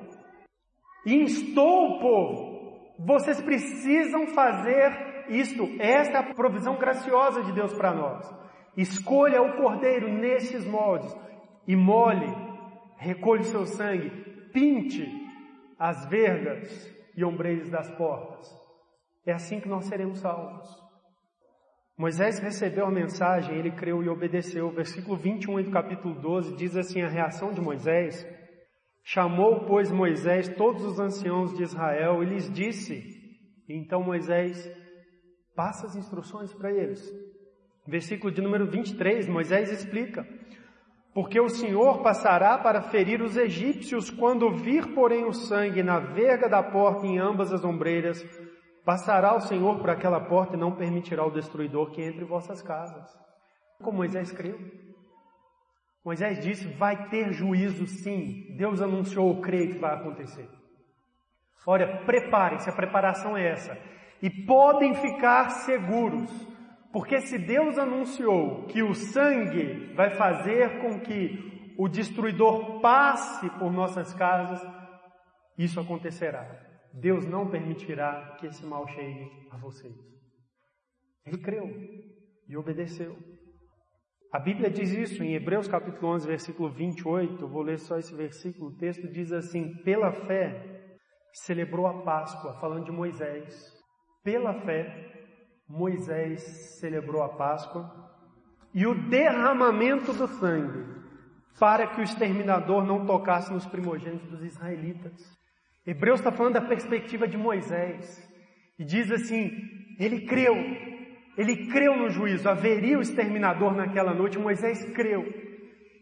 e 1.06 1.14
instou 1.14 1.96
o 1.96 2.00
povo: 2.00 2.96
vocês 2.98 3.40
precisam 3.42 4.28
fazer 4.28 5.13
isto, 5.28 5.64
esta 5.78 6.18
é 6.18 6.20
a 6.20 6.34
provisão 6.34 6.76
graciosa 6.76 7.42
de 7.42 7.52
Deus 7.52 7.72
para 7.74 7.94
nós. 7.94 8.44
Escolha 8.76 9.40
o 9.42 9.56
cordeiro 9.56 10.08
nesses 10.12 10.66
moldes 10.66 11.14
e 11.66 11.76
mole, 11.76 12.26
recolhe 12.96 13.44
seu 13.44 13.64
sangue, 13.64 14.10
pinte 14.52 15.06
as 15.78 16.06
vergas 16.06 16.92
e 17.16 17.24
ombreiros 17.24 17.70
das 17.70 17.90
portas. 17.96 18.48
É 19.26 19.32
assim 19.32 19.60
que 19.60 19.68
nós 19.68 19.86
seremos 19.86 20.18
salvos. 20.18 20.66
Moisés 21.96 22.40
recebeu 22.40 22.86
a 22.86 22.90
mensagem, 22.90 23.56
ele 23.56 23.70
creu 23.70 24.02
e 24.02 24.08
obedeceu. 24.08 24.70
Versículo 24.70 25.16
21 25.16 25.62
do 25.62 25.70
capítulo 25.70 26.20
12 26.20 26.56
diz 26.56 26.76
assim 26.76 27.02
a 27.02 27.08
reação 27.08 27.52
de 27.52 27.60
Moisés: 27.60 28.26
Chamou, 29.04 29.64
pois, 29.64 29.92
Moisés 29.92 30.48
todos 30.56 30.84
os 30.84 30.98
anciãos 30.98 31.54
de 31.56 31.62
Israel 31.62 32.22
e 32.22 32.26
lhes 32.26 32.52
disse: 32.52 33.00
Então 33.68 34.02
Moisés 34.02 34.68
Passa 35.54 35.86
as 35.86 35.94
instruções 35.94 36.52
para 36.52 36.72
eles. 36.72 37.12
Versículo 37.86 38.32
de 38.32 38.42
número 38.42 38.66
23, 38.66 39.28
Moisés 39.28 39.70
explica: 39.70 40.26
Porque 41.12 41.38
o 41.40 41.48
Senhor 41.48 42.02
passará 42.02 42.58
para 42.58 42.82
ferir 42.82 43.22
os 43.22 43.36
egípcios, 43.36 44.10
quando 44.10 44.50
vir, 44.50 44.94
porém, 44.94 45.24
o 45.24 45.32
sangue 45.32 45.82
na 45.82 46.00
verga 46.00 46.48
da 46.48 46.62
porta 46.62 47.06
em 47.06 47.18
ambas 47.18 47.52
as 47.52 47.64
ombreiras, 47.64 48.24
passará 48.84 49.36
o 49.36 49.40
Senhor 49.40 49.78
por 49.78 49.90
aquela 49.90 50.20
porta 50.20 50.56
e 50.56 50.58
não 50.58 50.74
permitirá 50.74 51.24
o 51.24 51.30
destruidor 51.30 51.92
que 51.92 52.02
entre 52.02 52.24
vossas 52.24 52.60
casas. 52.60 53.06
Como 53.80 53.98
Moisés 53.98 54.32
creu. 54.32 54.58
Moisés 56.04 56.42
disse: 56.42 56.66
vai 56.66 57.08
ter 57.10 57.32
juízo 57.32 57.86
sim. 57.86 58.56
Deus 58.56 58.82
anunciou, 58.82 59.40
creio 59.40 59.74
que 59.74 59.78
vai 59.78 59.94
acontecer. 59.94 60.48
Olha, 61.66 62.04
preparem-se, 62.04 62.68
a 62.68 62.74
preparação 62.74 63.36
é 63.36 63.50
essa 63.50 63.94
e 64.22 64.30
podem 64.30 64.94
ficar 64.94 65.48
seguros, 65.50 66.30
porque 66.92 67.20
se 67.20 67.38
Deus 67.38 67.78
anunciou 67.78 68.66
que 68.66 68.82
o 68.82 68.94
sangue 68.94 69.92
vai 69.94 70.10
fazer 70.10 70.80
com 70.80 71.00
que 71.00 71.74
o 71.76 71.88
destruidor 71.88 72.80
passe 72.80 73.50
por 73.58 73.72
nossas 73.72 74.14
casas, 74.14 74.62
isso 75.58 75.80
acontecerá. 75.80 76.48
Deus 76.92 77.26
não 77.26 77.50
permitirá 77.50 78.36
que 78.38 78.46
esse 78.46 78.64
mal 78.64 78.86
chegue 78.86 79.28
a 79.50 79.56
vocês. 79.56 79.94
Ele 81.26 81.38
creu 81.38 81.68
e 82.48 82.56
obedeceu. 82.56 83.16
A 84.32 84.38
Bíblia 84.38 84.70
diz 84.70 84.90
isso 84.92 85.22
em 85.22 85.34
Hebreus 85.34 85.66
capítulo 85.66 86.12
11, 86.12 86.26
versículo 86.26 86.70
28. 86.70 87.48
vou 87.48 87.62
ler 87.62 87.78
só 87.78 87.98
esse 87.98 88.14
versículo. 88.14 88.70
O 88.70 88.76
texto 88.76 89.08
diz 89.10 89.32
assim: 89.32 89.82
Pela 89.82 90.12
fé 90.12 90.98
celebrou 91.32 91.86
a 91.86 92.02
Páscoa, 92.02 92.58
falando 92.60 92.84
de 92.84 92.92
Moisés 92.92 93.73
pela 94.24 94.54
fé, 94.62 95.12
Moisés 95.68 96.42
celebrou 96.80 97.22
a 97.22 97.28
Páscoa 97.28 98.04
e 98.72 98.86
o 98.86 98.94
derramamento 99.08 100.12
do 100.12 100.26
sangue 100.26 100.94
para 101.60 101.86
que 101.86 102.00
o 102.00 102.04
exterminador 102.04 102.84
não 102.84 103.06
tocasse 103.06 103.52
nos 103.52 103.66
primogênitos 103.66 104.28
dos 104.28 104.42
israelitas. 104.42 105.12
Hebreus 105.86 106.20
está 106.20 106.32
falando 106.32 106.54
da 106.54 106.62
perspectiva 106.62 107.28
de 107.28 107.36
Moisés 107.36 108.26
e 108.78 108.84
diz 108.84 109.10
assim: 109.12 109.52
ele 109.98 110.26
creu, 110.26 110.56
ele 111.36 111.66
creu 111.68 111.96
no 111.96 112.10
juízo, 112.10 112.48
haveria 112.48 112.98
o 112.98 113.02
exterminador 113.02 113.74
naquela 113.74 114.12
noite. 114.12 114.38
Moisés 114.38 114.84
creu 114.94 115.24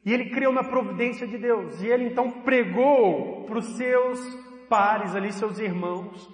e 0.05 0.13
ele 0.13 0.31
creu 0.31 0.53
na 0.53 0.65
providência 0.65 1.27
de 1.27 1.37
Deus 1.37 1.83
e 1.83 1.89
ele 1.89 2.07
então 2.07 2.31
pregou 2.43 3.45
para 3.45 3.59
os 3.59 3.77
seus 3.77 4.19
pares 4.69 5.15
ali, 5.15 5.33
seus 5.33 5.59
irmãos, 5.59 6.29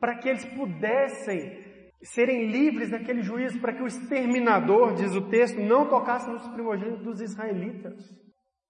para 0.00 0.16
que 0.16 0.28
eles 0.28 0.44
pudessem 0.44 1.66
serem 2.02 2.50
livres 2.50 2.90
daquele 2.90 3.22
juízo, 3.22 3.60
para 3.60 3.72
que 3.72 3.82
o 3.82 3.86
exterminador, 3.86 4.94
diz 4.94 5.14
o 5.14 5.28
texto, 5.28 5.60
não 5.60 5.88
tocasse 5.88 6.30
nos 6.30 6.46
primogênitos 6.48 7.02
dos 7.02 7.20
israelitas. 7.20 7.96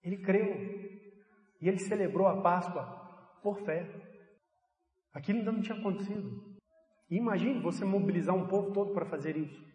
Ele 0.02 0.16
creu 0.18 0.54
e 1.60 1.68
ele 1.68 1.78
celebrou 1.78 2.26
a 2.26 2.40
Páscoa 2.40 2.84
por 3.42 3.60
fé. 3.64 3.86
Aquilo 5.12 5.40
ainda 5.40 5.52
não 5.52 5.60
tinha 5.60 5.78
acontecido. 5.78 6.56
imagine 7.10 7.60
você 7.60 7.84
mobilizar 7.84 8.34
um 8.34 8.46
povo 8.46 8.72
todo 8.72 8.92
para 8.92 9.06
fazer 9.06 9.36
isso. 9.36 9.66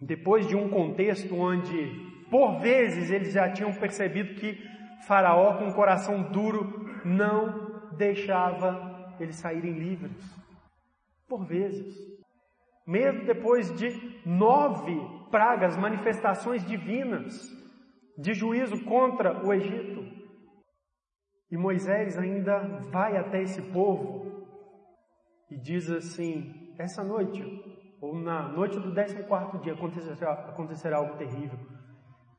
Depois 0.00 0.46
de 0.46 0.54
um 0.54 0.68
contexto 0.68 1.34
onde, 1.34 2.24
por 2.30 2.58
vezes, 2.60 3.10
eles 3.10 3.32
já 3.32 3.50
tinham 3.50 3.72
percebido 3.72 4.34
que 4.34 4.62
Faraó, 5.06 5.56
com 5.56 5.66
um 5.66 5.72
coração 5.72 6.30
duro, 6.30 6.86
não 7.04 7.94
deixava 7.96 8.95
eles 9.22 9.36
saírem 9.36 9.78
livres. 9.78 10.14
Por 11.28 11.44
vezes. 11.46 11.94
Mesmo 12.86 13.26
depois 13.26 13.74
de 13.76 13.88
nove 14.24 14.94
pragas, 15.30 15.76
manifestações 15.76 16.64
divinas 16.64 17.34
de 18.16 18.32
juízo 18.32 18.84
contra 18.84 19.44
o 19.44 19.52
Egito. 19.52 20.04
E 21.50 21.56
Moisés 21.56 22.16
ainda 22.16 22.80
vai 22.90 23.16
até 23.16 23.42
esse 23.42 23.62
povo 23.72 24.46
e 25.50 25.56
diz 25.56 25.90
assim: 25.90 26.74
essa 26.78 27.02
noite, 27.02 27.42
ou 28.00 28.18
na 28.18 28.48
noite 28.48 28.78
do 28.78 28.94
14 28.94 29.62
dia, 29.62 29.74
acontecerá, 29.74 30.32
acontecerá 30.32 30.96
algo 30.98 31.16
terrível. 31.16 31.58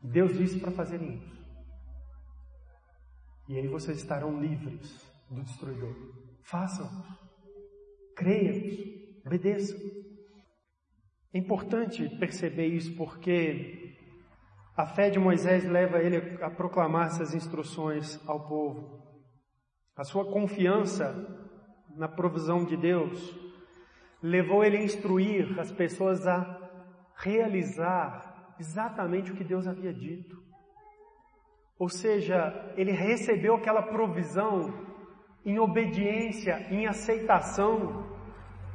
Deus 0.02 0.38
disse 0.38 0.60
para 0.60 0.72
fazerem 0.72 1.16
isso. 1.16 1.38
E 3.50 3.58
aí 3.58 3.68
vocês 3.68 3.98
estarão 3.98 4.40
livres 4.40 5.10
do 5.30 5.42
destruidor. 5.42 5.96
Façam. 6.50 6.90
Creiam. 8.16 8.56
Obedeçam. 9.26 9.78
É 11.34 11.38
importante 11.38 12.08
perceber 12.18 12.68
isso 12.68 12.96
porque 12.96 13.98
a 14.76 14.86
fé 14.86 15.10
de 15.10 15.20
Moisés 15.20 15.66
leva 15.66 16.00
ele 16.00 16.42
a 16.42 16.50
proclamar 16.50 17.08
essas 17.08 17.36
instruções 17.36 18.18
ao 18.26 18.48
povo. 18.48 19.04
A 19.94 20.06
sua 20.06 20.32
confiança 20.32 21.14
na 21.98 22.08
provisão 22.08 22.64
de 22.64 22.78
Deus 22.78 23.38
levou 24.24 24.64
ele 24.64 24.78
a 24.78 24.84
instruir 24.84 25.60
as 25.60 25.70
pessoas 25.70 26.26
a 26.26 26.70
realizar 27.18 28.56
exatamente 28.58 29.34
o 29.34 29.36
que 29.36 29.44
Deus 29.44 29.68
havia 29.68 29.94
dito. 29.94 30.42
Ou 31.78 31.90
seja, 31.90 32.74
ele 32.78 32.92
recebeu 32.92 33.56
aquela 33.56 33.82
provisão 33.82 34.87
em 35.48 35.58
obediência, 35.58 36.68
em 36.70 36.86
aceitação. 36.86 38.06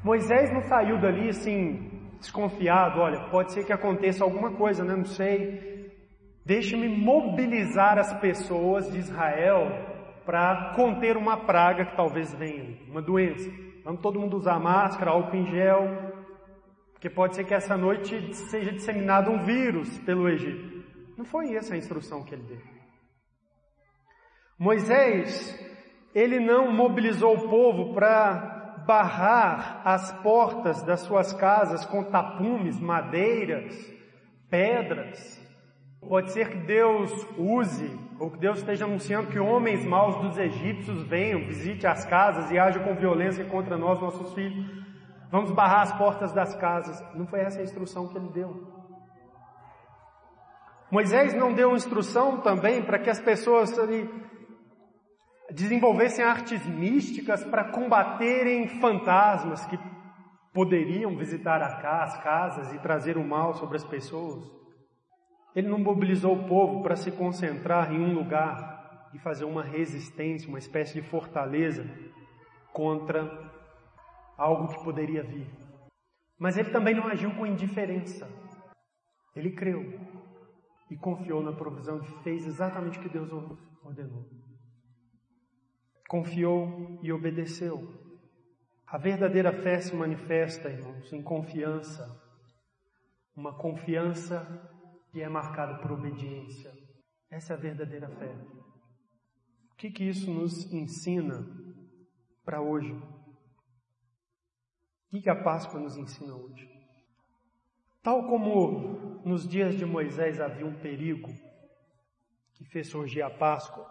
Moisés 0.03 0.51
não 0.51 0.63
saiu 0.63 0.99
dali 0.99 1.29
assim, 1.29 2.09
desconfiado, 2.19 2.99
olha, 2.99 3.29
pode 3.29 3.53
ser 3.53 3.67
que 3.67 3.75
aconteça 3.75 4.25
alguma 4.25 4.53
coisa, 4.53 4.83
né? 4.83 4.97
Não 4.97 5.05
sei. 5.05 5.93
Deixe-me 6.47 6.89
mobilizar 6.89 7.99
as 7.99 8.19
pessoas 8.21 8.91
de 8.91 8.99
Israel 8.99 9.69
para 10.25 10.73
conter 10.75 11.15
uma 11.19 11.45
praga 11.45 11.85
que 11.85 11.95
talvez 11.95 12.33
venha, 12.35 12.79
uma 12.89 13.03
doença. 13.03 13.51
Vamos 13.85 14.01
todo 14.01 14.19
mundo 14.19 14.39
usar 14.39 14.59
máscara, 14.59 15.11
álcool 15.11 15.37
em 15.37 15.47
gel, 15.51 15.83
porque 16.93 17.11
pode 17.11 17.37
ser 17.37 17.45
que 17.45 17.53
essa 17.53 17.77
noite 17.77 18.35
seja 18.35 18.73
disseminado 18.73 19.31
um 19.31 19.45
vírus 19.45 19.99
pelo 20.01 20.27
Egito. 20.27 20.83
Não 21.19 21.25
foi 21.27 21.55
essa 21.55 21.75
a 21.75 21.77
instrução 21.77 22.25
que 22.25 22.35
ele 22.35 22.45
deu. 22.45 22.61
Moisés, 24.59 25.71
ele 26.15 26.39
não 26.39 26.71
mobilizou 26.71 27.37
o 27.37 27.49
povo 27.49 27.95
para 27.95 28.83
barrar 28.87 29.81
as 29.85 30.13
portas 30.23 30.83
das 30.83 31.01
suas 31.01 31.33
casas 31.33 31.85
com 31.85 32.05
tapumes, 32.05 32.79
madeiras, 32.81 33.75
pedras. 34.51 35.41
Pode 36.01 36.33
ser 36.33 36.51
que 36.51 36.59
Deus 36.59 37.11
use, 37.39 37.99
ou 38.19 38.31
que 38.31 38.39
Deus 38.39 38.59
esteja 38.59 38.85
anunciando 38.85 39.29
que 39.29 39.39
homens 39.39 39.85
maus 39.85 40.17
dos 40.17 40.37
egípcios 40.37 41.03
venham, 41.05 41.47
visite 41.47 41.87
as 41.87 42.05
casas 42.05 42.51
e 42.51 42.59
hajam 42.59 42.83
com 42.83 42.95
violência 42.95 43.45
contra 43.45 43.77
nós, 43.79 44.01
nossos 44.01 44.35
filhos. 44.35 44.67
Vamos 45.31 45.53
barrar 45.53 45.83
as 45.83 45.97
portas 45.97 46.33
das 46.33 46.55
casas. 46.57 47.03
Não 47.15 47.27
foi 47.27 47.41
essa 47.41 47.61
a 47.61 47.63
instrução 47.63 48.09
que 48.09 48.19
ele 48.19 48.29
deu. 48.29 48.83
Moisés 50.91 51.33
não 51.33 51.55
deu 51.55 51.75
instrução 51.75 52.43
também 52.43 52.83
para 52.83 52.99
que 52.99 53.09
as 53.09 53.19
pessoas 53.19 53.79
ali, 53.79 54.07
desenvolvessem 55.53 56.25
artes 56.25 56.65
místicas 56.67 57.45
para 57.45 57.71
combaterem 57.71 58.69
fantasmas 58.81 59.65
que 59.67 59.79
poderiam 60.53 61.17
visitar 61.17 61.63
as 61.63 62.17
casas 62.23 62.73
e 62.73 62.79
trazer 62.79 63.17
o 63.17 63.27
mal 63.27 63.55
sobre 63.55 63.77
as 63.77 63.85
pessoas. 63.85 64.51
Ele 65.55 65.69
não 65.69 65.79
mobilizou 65.79 66.35
o 66.35 66.49
povo 66.49 66.83
para 66.83 66.97
se 66.97 67.11
concentrar 67.13 67.93
em 67.93 68.01
um 68.01 68.15
lugar 68.15 69.11
e 69.13 69.19
fazer 69.19 69.45
uma 69.45 69.63
resistência, 69.63 70.49
uma 70.49 70.59
espécie 70.59 70.95
de 70.95 71.07
fortaleza 71.07 71.85
contra 72.73 73.51
algo 74.39 74.69
que 74.69 74.83
poderia 74.83 75.23
vir. 75.23 75.47
Mas 76.39 76.57
ele 76.57 76.71
também 76.71 76.95
não 76.95 77.07
agiu 77.07 77.31
com 77.35 77.47
indiferença. 77.47 78.29
Ele 79.37 79.51
creu 79.51 80.01
e 80.91 80.97
confiou 80.97 81.43
na 81.43 81.53
provisão 81.53 82.01
e 82.03 82.23
fez 82.23 82.47
exatamente 82.47 82.99
o 82.99 83.03
que 83.03 83.09
Deus 83.09 83.31
ordenou 83.85 84.42
confiou 86.13 87.01
e 87.03 87.11
obedeceu. 87.11 87.91
A 88.87 88.99
verdadeira 88.99 89.51
fé 89.63 89.81
se 89.81 89.97
manifesta, 89.97 90.69
irmãos, 90.69 91.11
em 91.11 91.23
confiança. 91.23 92.07
Uma 93.35 93.57
confiança 93.57 94.47
que 95.11 95.23
é 95.23 95.29
marcada 95.31 95.81
por 95.81 95.93
obediência. 95.93 96.71
Essa 97.31 97.55
é 97.55 97.57
a 97.57 97.59
verdadeira 97.59 98.11
fé. 98.11 98.31
O 99.71 99.75
que, 99.79 99.91
que 99.91 100.05
isso 100.05 100.31
nos 100.31 100.71
ensina 100.71 101.47
para 102.45 102.61
hoje? 102.61 102.93
O 102.93 103.01
que, 105.13 105.23
que 105.23 105.31
a 105.31 105.43
Páscoa 105.43 105.81
nos 105.81 105.97
ensina 105.97 106.35
hoje? 106.35 106.71
Tal 108.03 108.27
como 108.27 109.23
nos 109.25 109.49
dias 109.49 109.77
de 109.77 109.87
Moisés 109.87 110.43
havia 110.43 110.67
um 110.67 110.79
perigo 110.79 111.31
que 112.53 112.67
fez 112.67 112.89
surgir 112.89 113.23
a 113.23 113.31
Páscoa, 113.31 113.91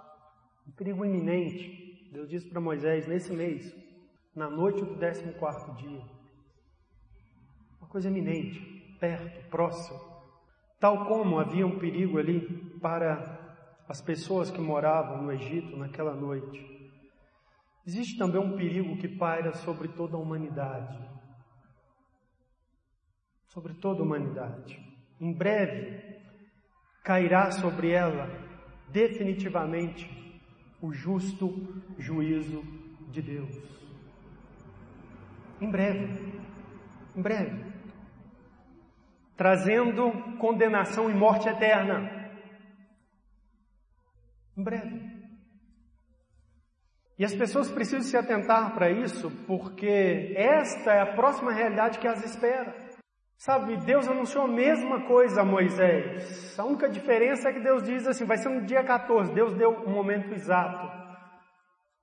um 0.67 0.71
perigo 0.71 1.03
iminente, 1.03 1.90
Deus 2.11 2.27
disse 2.27 2.49
para 2.49 2.59
Moisés 2.59 3.07
nesse 3.07 3.31
mês, 3.31 3.73
na 4.35 4.49
noite 4.49 4.83
do 4.83 4.97
14 4.97 5.71
dia, 5.77 6.01
uma 7.79 7.87
coisa 7.87 8.09
eminente, 8.09 8.59
perto, 8.99 9.49
próximo. 9.49 9.97
Tal 10.77 11.05
como 11.05 11.39
havia 11.39 11.65
um 11.65 11.79
perigo 11.79 12.17
ali 12.17 12.41
para 12.81 13.39
as 13.87 14.01
pessoas 14.01 14.51
que 14.51 14.59
moravam 14.59 15.23
no 15.23 15.31
Egito 15.31 15.77
naquela 15.77 16.13
noite, 16.13 16.91
existe 17.87 18.17
também 18.17 18.41
um 18.41 18.57
perigo 18.57 18.97
que 18.97 19.07
paira 19.07 19.53
sobre 19.53 19.87
toda 19.87 20.17
a 20.17 20.19
humanidade. 20.19 20.99
Sobre 23.47 23.73
toda 23.75 24.01
a 24.01 24.03
humanidade. 24.03 24.77
Em 25.17 25.31
breve 25.31 26.19
cairá 27.03 27.51
sobre 27.51 27.91
ela 27.91 28.27
definitivamente 28.89 30.20
o 30.81 30.91
justo 30.91 31.83
juízo 31.97 32.63
de 33.11 33.21
Deus. 33.21 33.55
Em 35.59 35.69
breve, 35.69 36.41
em 37.15 37.21
breve, 37.21 37.71
trazendo 39.37 40.11
condenação 40.39 41.09
e 41.09 41.13
morte 41.13 41.47
eterna. 41.47 42.31
Em 44.57 44.63
breve. 44.63 45.11
E 47.17 47.23
as 47.23 47.35
pessoas 47.35 47.69
precisam 47.69 48.01
se 48.01 48.17
atentar 48.17 48.73
para 48.73 48.89
isso, 48.89 49.29
porque 49.45 50.33
esta 50.35 50.91
é 50.91 51.01
a 51.01 51.13
próxima 51.13 51.53
realidade 51.53 51.99
que 51.99 52.07
as 52.07 52.25
espera. 52.25 52.80
Sabe, 53.41 53.75
Deus 53.77 54.07
anunciou 54.07 54.43
a 54.43 54.47
mesma 54.47 55.01
coisa 55.07 55.41
a 55.41 55.43
Moisés. 55.43 56.59
A 56.59 56.63
única 56.63 56.87
diferença 56.87 57.49
é 57.49 57.53
que 57.53 57.59
Deus 57.59 57.81
diz 57.81 58.05
assim: 58.05 58.23
vai 58.23 58.37
ser 58.37 58.49
no 58.49 58.67
dia 58.67 58.83
14. 58.83 59.33
Deus 59.33 59.55
deu 59.55 59.71
o 59.71 59.89
um 59.89 59.93
momento 59.95 60.31
exato. 60.31 60.87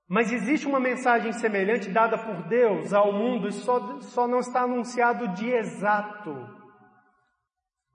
Mas 0.09 0.33
existe 0.33 0.67
uma 0.67 0.81
mensagem 0.81 1.31
semelhante 1.31 1.91
dada 1.91 2.19
por 2.19 2.49
Deus 2.49 2.93
ao 2.93 3.13
mundo 3.13 3.47
e 3.47 3.53
só, 3.53 4.01
só 4.01 4.27
não 4.27 4.41
está 4.41 4.63
anunciado 4.63 5.27
o 5.27 5.35
dia 5.35 5.59
exato. 5.59 6.35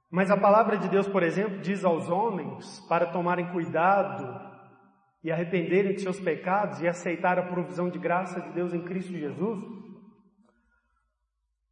Mas 0.10 0.32
a 0.32 0.38
palavra 0.38 0.78
de 0.78 0.88
Deus, 0.88 1.10
por 1.10 1.22
exemplo, 1.22 1.60
diz 1.60 1.84
aos 1.84 2.08
homens 2.10 2.80
para 2.88 3.12
tomarem 3.12 3.52
cuidado 3.52 4.40
e 5.22 5.30
arrependerem 5.30 5.96
de 5.96 6.02
seus 6.02 6.18
pecados 6.18 6.80
e 6.80 6.88
aceitar 6.88 7.38
a 7.38 7.50
provisão 7.50 7.90
de 7.90 8.00
graça 8.00 8.40
de 8.40 8.54
Deus 8.54 8.74
em 8.74 8.86
Cristo 8.86 9.12
Jesus, 9.12 9.60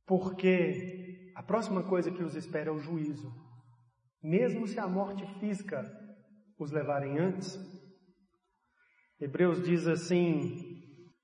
porque 0.05 1.00
a 1.35 1.43
próxima 1.43 1.83
coisa 1.83 2.11
que 2.11 2.23
os 2.23 2.35
espera 2.35 2.69
é 2.69 2.73
o 2.73 2.79
juízo. 2.79 3.31
Mesmo 4.23 4.67
se 4.67 4.79
a 4.79 4.87
morte 4.87 5.25
física 5.39 5.83
os 6.59 6.71
levarem 6.71 7.17
antes. 7.17 7.57
Hebreus 9.19 9.61
diz 9.63 9.87
assim: 9.87 10.55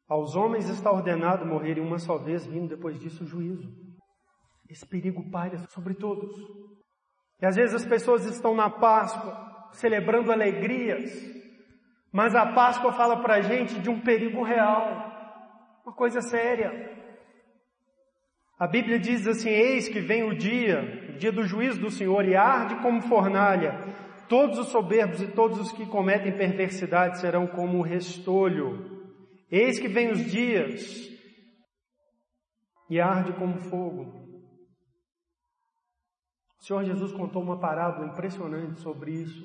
Aos 0.08 0.36
homens 0.36 0.70
está 0.70 0.92
ordenado 0.92 1.46
morrerem 1.46 1.84
uma 1.84 2.00
só 2.00 2.18
vez, 2.18 2.46
vindo 2.46 2.70
depois 2.70 3.00
disso 3.00 3.24
o 3.24 3.28
juízo. 3.28 3.72
Esse 4.70 4.86
perigo 4.86 5.30
paira 5.32 5.58
sobre 5.70 5.94
todos. 5.94 6.36
E 7.42 7.46
às 7.46 7.56
vezes 7.56 7.76
as 7.76 7.86
pessoas 7.86 8.26
estão 8.26 8.56
na 8.56 8.70
Páscoa, 8.70 9.70
celebrando 9.74 10.32
alegrias, 10.32 11.12
mas 12.12 12.34
a 12.34 12.54
Páscoa 12.54 12.92
fala 12.94 13.22
para 13.22 13.36
a 13.36 13.42
gente 13.42 13.80
de 13.80 13.90
um 13.90 14.02
perigo 14.02 14.44
real, 14.44 15.82
uma 15.86 15.94
coisa 15.94 16.20
séria. 16.22 16.97
A 18.60 18.66
Bíblia 18.66 19.00
diz 19.00 19.28
assim: 19.28 19.50
Eis 19.50 19.88
que 19.88 20.00
vem 20.00 20.24
o 20.24 20.36
dia, 20.36 21.12
o 21.14 21.18
dia 21.18 21.32
do 21.32 21.44
juízo 21.44 21.80
do 21.80 21.92
Senhor, 21.92 22.26
e 22.26 22.36
arde 22.36 22.82
como 22.82 23.02
fornalha. 23.02 23.96
Todos 24.28 24.58
os 24.58 24.68
soberbos 24.68 25.22
e 25.22 25.28
todos 25.28 25.60
os 25.60 25.72
que 25.72 25.86
cometem 25.86 26.36
perversidade 26.36 27.20
serão 27.20 27.48
como 27.48 27.82
restolho. 27.82 28.98
Eis 29.50 29.80
que 29.80 29.88
vem 29.88 30.12
os 30.12 30.26
dias, 30.26 31.08
e 32.90 33.00
arde 33.00 33.32
como 33.34 33.58
fogo. 33.58 34.26
O 36.60 36.64
Senhor 36.64 36.84
Jesus 36.84 37.14
contou 37.14 37.42
uma 37.42 37.60
parábola 37.60 38.08
impressionante 38.08 38.80
sobre 38.82 39.12
isso. 39.12 39.44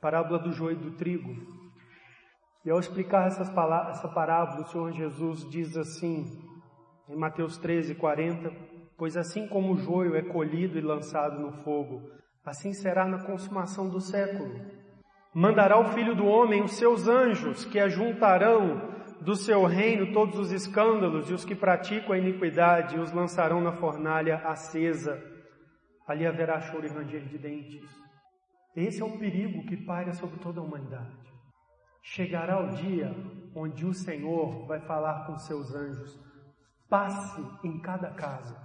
Parábola 0.00 0.38
do 0.38 0.52
joio 0.52 0.76
e 0.76 0.82
do 0.82 0.96
trigo. 0.96 1.34
E 2.64 2.70
ao 2.70 2.78
explicar 2.78 3.28
essas 3.28 3.48
palavras, 3.50 3.98
essa 3.98 4.08
parábola, 4.08 4.62
o 4.62 4.66
Senhor 4.66 4.92
Jesus 4.92 5.48
diz 5.48 5.76
assim, 5.76 6.26
em 7.08 7.16
Mateus 7.16 7.56
13, 7.58 7.94
40, 7.94 8.52
pois 8.96 9.16
assim 9.16 9.46
como 9.46 9.72
o 9.72 9.76
joio 9.76 10.14
é 10.14 10.22
colhido 10.22 10.78
e 10.78 10.82
lançado 10.82 11.40
no 11.40 11.52
fogo, 11.62 12.10
assim 12.44 12.72
será 12.72 13.06
na 13.06 13.24
consumação 13.24 13.88
do 13.88 14.00
século. 14.00 14.60
Mandará 15.34 15.78
o 15.78 15.92
Filho 15.92 16.14
do 16.14 16.26
Homem 16.26 16.62
os 16.62 16.72
seus 16.72 17.06
anjos, 17.06 17.64
que 17.64 17.78
ajuntarão 17.78 18.96
do 19.20 19.34
seu 19.34 19.64
reino 19.64 20.12
todos 20.12 20.38
os 20.38 20.52
escândalos 20.52 21.30
e 21.30 21.34
os 21.34 21.44
que 21.44 21.54
praticam 21.54 22.12
a 22.12 22.18
iniquidade 22.18 22.96
e 22.96 22.98
os 22.98 23.12
lançarão 23.12 23.60
na 23.60 23.72
fornalha 23.72 24.36
acesa. 24.38 25.22
Ali 26.06 26.26
haverá 26.26 26.60
choro 26.60 26.86
e 26.86 26.88
ranger 26.88 27.24
de 27.26 27.38
dentes. 27.38 27.88
Esse 28.74 29.02
é 29.02 29.04
o 29.04 29.18
perigo 29.18 29.66
que 29.66 29.76
paira 29.76 30.12
sobre 30.12 30.38
toda 30.38 30.60
a 30.60 30.62
humanidade. 30.62 31.16
Chegará 32.02 32.60
o 32.60 32.70
dia 32.70 33.14
onde 33.54 33.84
o 33.84 33.92
Senhor 33.92 34.66
vai 34.66 34.80
falar 34.80 35.26
com 35.26 35.36
seus 35.36 35.74
anjos: 35.74 36.18
passe 36.88 37.40
em 37.62 37.78
cada 37.80 38.10
casa, 38.10 38.56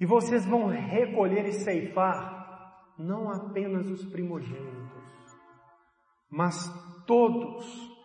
e 0.00 0.06
vocês 0.06 0.44
vão 0.46 0.68
recolher 0.68 1.46
e 1.46 1.52
ceifar 1.52 2.94
não 2.98 3.30
apenas 3.30 3.88
os 3.90 4.04
primogênitos, 4.04 5.36
mas 6.30 6.68
todos 7.06 7.98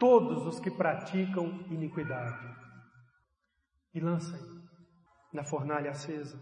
todos 0.00 0.46
os 0.46 0.58
que 0.58 0.70
praticam 0.70 1.62
iniquidade. 1.70 2.56
E 3.94 4.00
lancem 4.00 4.40
na 5.30 5.44
fornalha 5.44 5.90
acesa. 5.90 6.40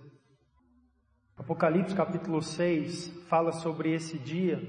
Apocalipse 1.37 1.95
capítulo 1.95 2.41
6 2.41 3.27
fala 3.29 3.51
sobre 3.51 3.93
esse 3.93 4.17
dia, 4.17 4.61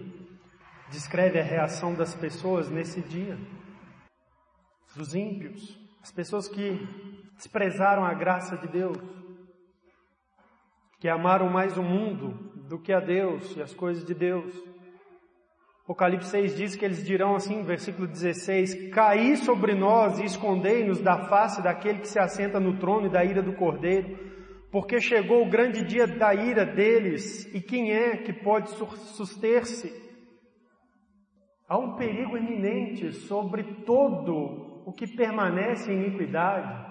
descreve 0.90 1.40
a 1.40 1.44
reação 1.44 1.94
das 1.94 2.16
pessoas 2.16 2.70
nesse 2.70 3.00
dia, 3.02 3.38
dos 4.96 5.14
ímpios, 5.14 5.80
as 6.02 6.12
pessoas 6.12 6.48
que 6.48 6.80
desprezaram 7.40 8.04
a 8.04 8.14
graça 8.14 8.58
de 8.58 8.68
Deus, 8.68 8.98
que 11.00 11.08
amaram 11.08 11.50
mais 11.50 11.78
o 11.78 11.82
mundo 11.82 12.52
do 12.68 12.78
que 12.78 12.92
a 12.92 13.00
Deus 13.00 13.56
e 13.56 13.62
as 13.62 13.74
coisas 13.74 14.06
de 14.06 14.14
Deus. 14.14 14.54
Apocalipse 15.84 16.30
6 16.30 16.56
diz 16.58 16.76
que 16.76 16.84
eles 16.84 17.02
dirão 17.02 17.36
assim, 17.36 17.64
versículo 17.64 18.08
16: 18.08 18.90
Caí 18.92 19.38
sobre 19.38 19.74
nós 19.74 20.20
e 20.20 20.26
escondei-nos 20.26 21.00
da 21.00 21.30
face 21.30 21.64
daquele 21.64 22.00
que 22.00 22.10
se 22.10 22.20
assenta 22.20 22.60
no 22.60 22.78
trono 22.78 23.08
e 23.08 23.10
da 23.10 23.24
ira 23.24 23.42
do 23.42 23.54
cordeiro, 23.54 24.20
porque 24.70 25.00
chegou 25.00 25.42
o 25.42 25.50
grande 25.50 25.82
dia 25.82 26.06
da 26.06 26.36
ira 26.36 26.66
deles, 26.66 27.46
e 27.56 27.62
quem 27.62 27.94
é 27.94 28.18
que 28.18 28.34
pode 28.34 28.70
suster-se? 28.70 29.94
Há 31.70 31.78
um 31.78 31.96
perigo 31.96 32.36
iminente 32.36 33.14
sobre 33.14 33.64
todo 33.86 34.84
o 34.86 34.92
que 34.92 35.08
permanece 35.08 35.90
em 35.90 36.04
iniquidade, 36.04 36.89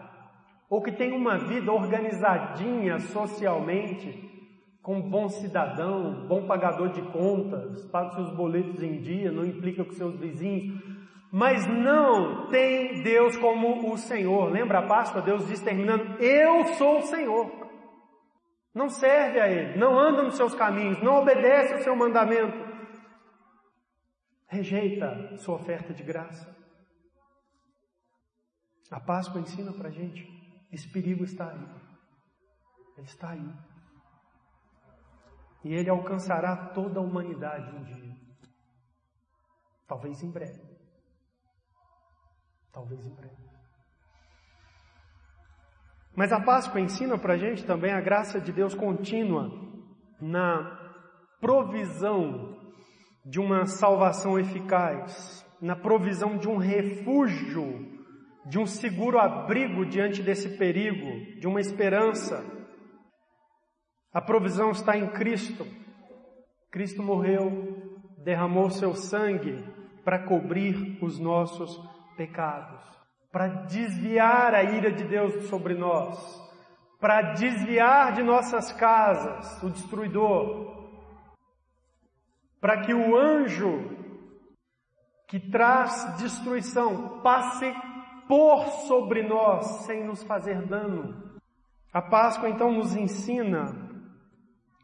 ou 0.69 0.83
que 0.83 0.93
tem 0.93 1.12
uma 1.12 1.39
vida 1.39 1.73
organizadinha 1.73 2.99
socialmente, 2.99 4.29
como 4.83 5.03
bom 5.03 5.29
cidadão, 5.29 6.27
bom 6.27 6.47
pagador 6.47 6.91
de 6.91 7.03
contas, 7.11 7.85
paga 7.87 8.14
seus 8.14 8.31
boletos 8.35 8.83
em 8.83 9.01
dia, 9.01 9.33
não 9.33 9.45
implica 9.45 9.85
com 9.85 9.93
seus 9.93 10.19
vizinhos, 10.19 10.83
mas 11.31 11.66
não 11.66 12.49
tem 12.49 13.03
Deus 13.03 13.37
como 13.37 13.93
o 13.93 13.99
Senhor. 13.99 14.51
Lembra 14.51 14.79
a 14.81 14.87
Páscoa? 14.87 15.21
Deus 15.21 15.47
diz 15.47 15.61
terminando: 15.61 16.21
Eu 16.23 16.64
sou 16.75 16.99
o 16.99 17.03
Senhor. 17.03 17.69
Não 18.75 18.89
serve 18.89 19.41
a 19.41 19.49
Ele, 19.49 19.79
não 19.79 19.99
anda 19.99 20.23
nos 20.23 20.37
seus 20.37 20.55
caminhos, 20.55 21.03
não 21.03 21.16
obedece 21.16 21.75
ao 21.75 21.81
seu 21.81 21.97
mandamento. 21.97 22.66
Rejeita 24.47 25.37
sua 25.39 25.57
oferta 25.57 25.93
de 25.93 26.03
graça. 26.03 26.57
A 28.91 29.01
Páscoa 29.01 29.41
ensina 29.41 29.73
para 29.73 29.89
a 29.89 29.93
gente: 29.93 30.38
esse 30.71 30.89
perigo 30.89 31.25
está 31.25 31.51
aí. 31.51 31.69
Ele 32.97 33.07
está 33.07 33.31
aí. 33.31 33.53
E 35.64 35.75
ele 35.75 35.91
alcançará 35.91 36.69
toda 36.75 37.01
a 37.01 37.03
humanidade 37.03 37.75
um 37.75 37.83
dia. 37.83 38.16
Talvez 39.87 40.23
em 40.23 40.31
breve. 40.31 40.62
Talvez 42.73 43.07
em 43.07 43.14
breve. 43.14 43.49
Mas 46.14 46.33
a 46.33 46.41
Páscoa 46.41 46.81
ensina 46.81 47.16
para 47.16 47.35
a 47.35 47.37
gente 47.37 47.64
também 47.64 47.93
a 47.93 48.01
graça 48.01 48.41
de 48.41 48.53
Deus 48.53 48.75
contínua 48.75 49.51
na 50.21 50.77
provisão 51.41 52.59
de 53.25 53.39
uma 53.39 53.66
salvação 53.66 54.39
eficaz, 54.39 55.47
na 55.61 55.77
provisão 55.77 56.37
de 56.37 56.49
um 56.49 56.57
refúgio, 56.57 57.98
de 58.49 58.59
um 58.59 58.67
seguro 58.67 59.19
abrigo 59.19 59.85
diante 59.87 60.23
desse 60.23 60.57
perigo, 60.57 61.39
de 61.39 61.47
uma 61.47 61.61
esperança 61.61 62.59
a 64.13 64.21
provisão 64.21 64.71
está 64.71 64.97
em 64.97 65.07
Cristo. 65.11 65.67
Cristo 66.71 67.03
morreu, 67.03 68.03
derramou 68.25 68.71
seu 68.71 68.95
sangue 68.95 69.63
para 70.05 70.27
cobrir 70.27 70.99
os 71.03 71.19
nossos 71.19 71.79
pecados, 72.17 72.83
para 73.31 73.49
desviar 73.67 74.55
a 74.55 74.63
ira 74.63 74.91
de 74.91 75.05
Deus 75.05 75.45
sobre 75.45 75.75
nós, 75.75 76.19
para 76.99 77.35
desviar 77.35 78.13
de 78.15 78.23
nossas 78.23 78.73
casas 78.73 79.63
o 79.63 79.71
destruidor, 79.71 80.89
para 82.61 82.81
que 82.81 82.95
o 82.95 83.17
anjo 83.17 83.97
que 85.29 85.39
traz 85.39 86.17
destruição 86.19 87.21
passe 87.21 87.73
por 88.29 88.66
sobre 88.87 89.22
nós 89.22 89.64
sem 89.87 90.05
nos 90.05 90.22
fazer 90.22 90.62
dano. 90.66 91.41
A 91.93 92.03
Páscoa 92.03 92.49
então 92.49 92.70
nos 92.70 92.95
ensina 92.95 93.89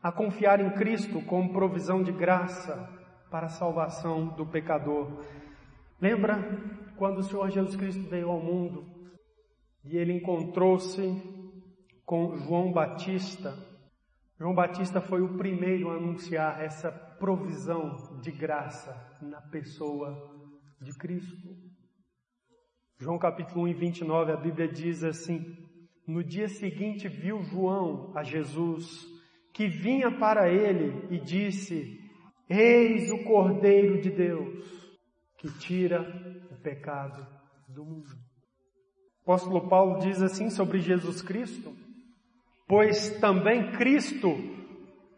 a 0.02 0.10
confiar 0.10 0.60
em 0.60 0.70
Cristo 0.70 1.22
como 1.22 1.52
provisão 1.52 2.02
de 2.02 2.10
graça 2.10 2.88
para 3.30 3.46
a 3.46 3.50
salvação 3.50 4.28
do 4.28 4.46
pecador. 4.46 5.24
Lembra 6.00 6.38
quando 6.96 7.18
o 7.18 7.22
Senhor 7.22 7.50
Jesus 7.50 7.76
Cristo 7.76 8.08
veio 8.08 8.30
ao 8.30 8.40
mundo 8.40 8.86
e 9.84 9.96
ele 9.96 10.14
encontrou-se 10.14 11.02
com 12.04 12.36
João 12.36 12.72
Batista? 12.72 13.54
João 14.38 14.54
Batista 14.54 15.00
foi 15.00 15.22
o 15.22 15.36
primeiro 15.36 15.90
a 15.90 15.94
anunciar 15.94 16.62
essa 16.62 16.90
provisão 16.90 18.18
de 18.20 18.32
graça 18.32 18.94
na 19.22 19.40
pessoa 19.40 20.14
de 20.80 20.92
Cristo. 20.98 21.73
João 23.04 23.18
capítulo 23.18 23.64
1 23.64 23.68
e 23.68 23.74
29, 23.74 24.32
a 24.32 24.36
Bíblia 24.36 24.66
diz 24.66 25.04
assim: 25.04 25.44
No 26.06 26.24
dia 26.24 26.48
seguinte 26.48 27.06
viu 27.06 27.42
João 27.42 28.10
a 28.14 28.22
Jesus 28.22 29.06
que 29.52 29.68
vinha 29.68 30.10
para 30.10 30.48
ele 30.48 31.14
e 31.14 31.20
disse: 31.20 32.00
Eis 32.48 33.10
o 33.12 33.22
Cordeiro 33.24 34.00
de 34.00 34.08
Deus 34.08 34.64
que 35.36 35.52
tira 35.58 36.00
o 36.50 36.56
pecado 36.62 37.26
do 37.68 37.84
mundo. 37.84 38.08
O 39.18 39.30
apóstolo 39.30 39.68
Paulo 39.68 39.98
diz 39.98 40.22
assim 40.22 40.48
sobre 40.48 40.78
Jesus 40.78 41.20
Cristo: 41.20 41.76
Pois 42.66 43.20
também 43.20 43.70
Cristo, 43.72 44.34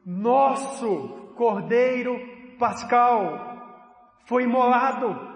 nosso 0.04 1.32
Cordeiro 1.36 2.18
Pascal, 2.58 4.18
foi 4.24 4.42
imolado, 4.42 5.35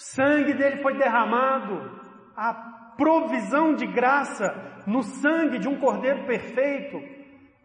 sangue 0.00 0.54
dele 0.54 0.82
foi 0.82 0.96
derramado, 0.96 2.00
a 2.36 2.54
provisão 2.96 3.74
de 3.74 3.86
graça 3.86 4.82
no 4.86 5.02
sangue 5.02 5.58
de 5.58 5.68
um 5.68 5.78
Cordeiro 5.78 6.26
perfeito 6.26 7.20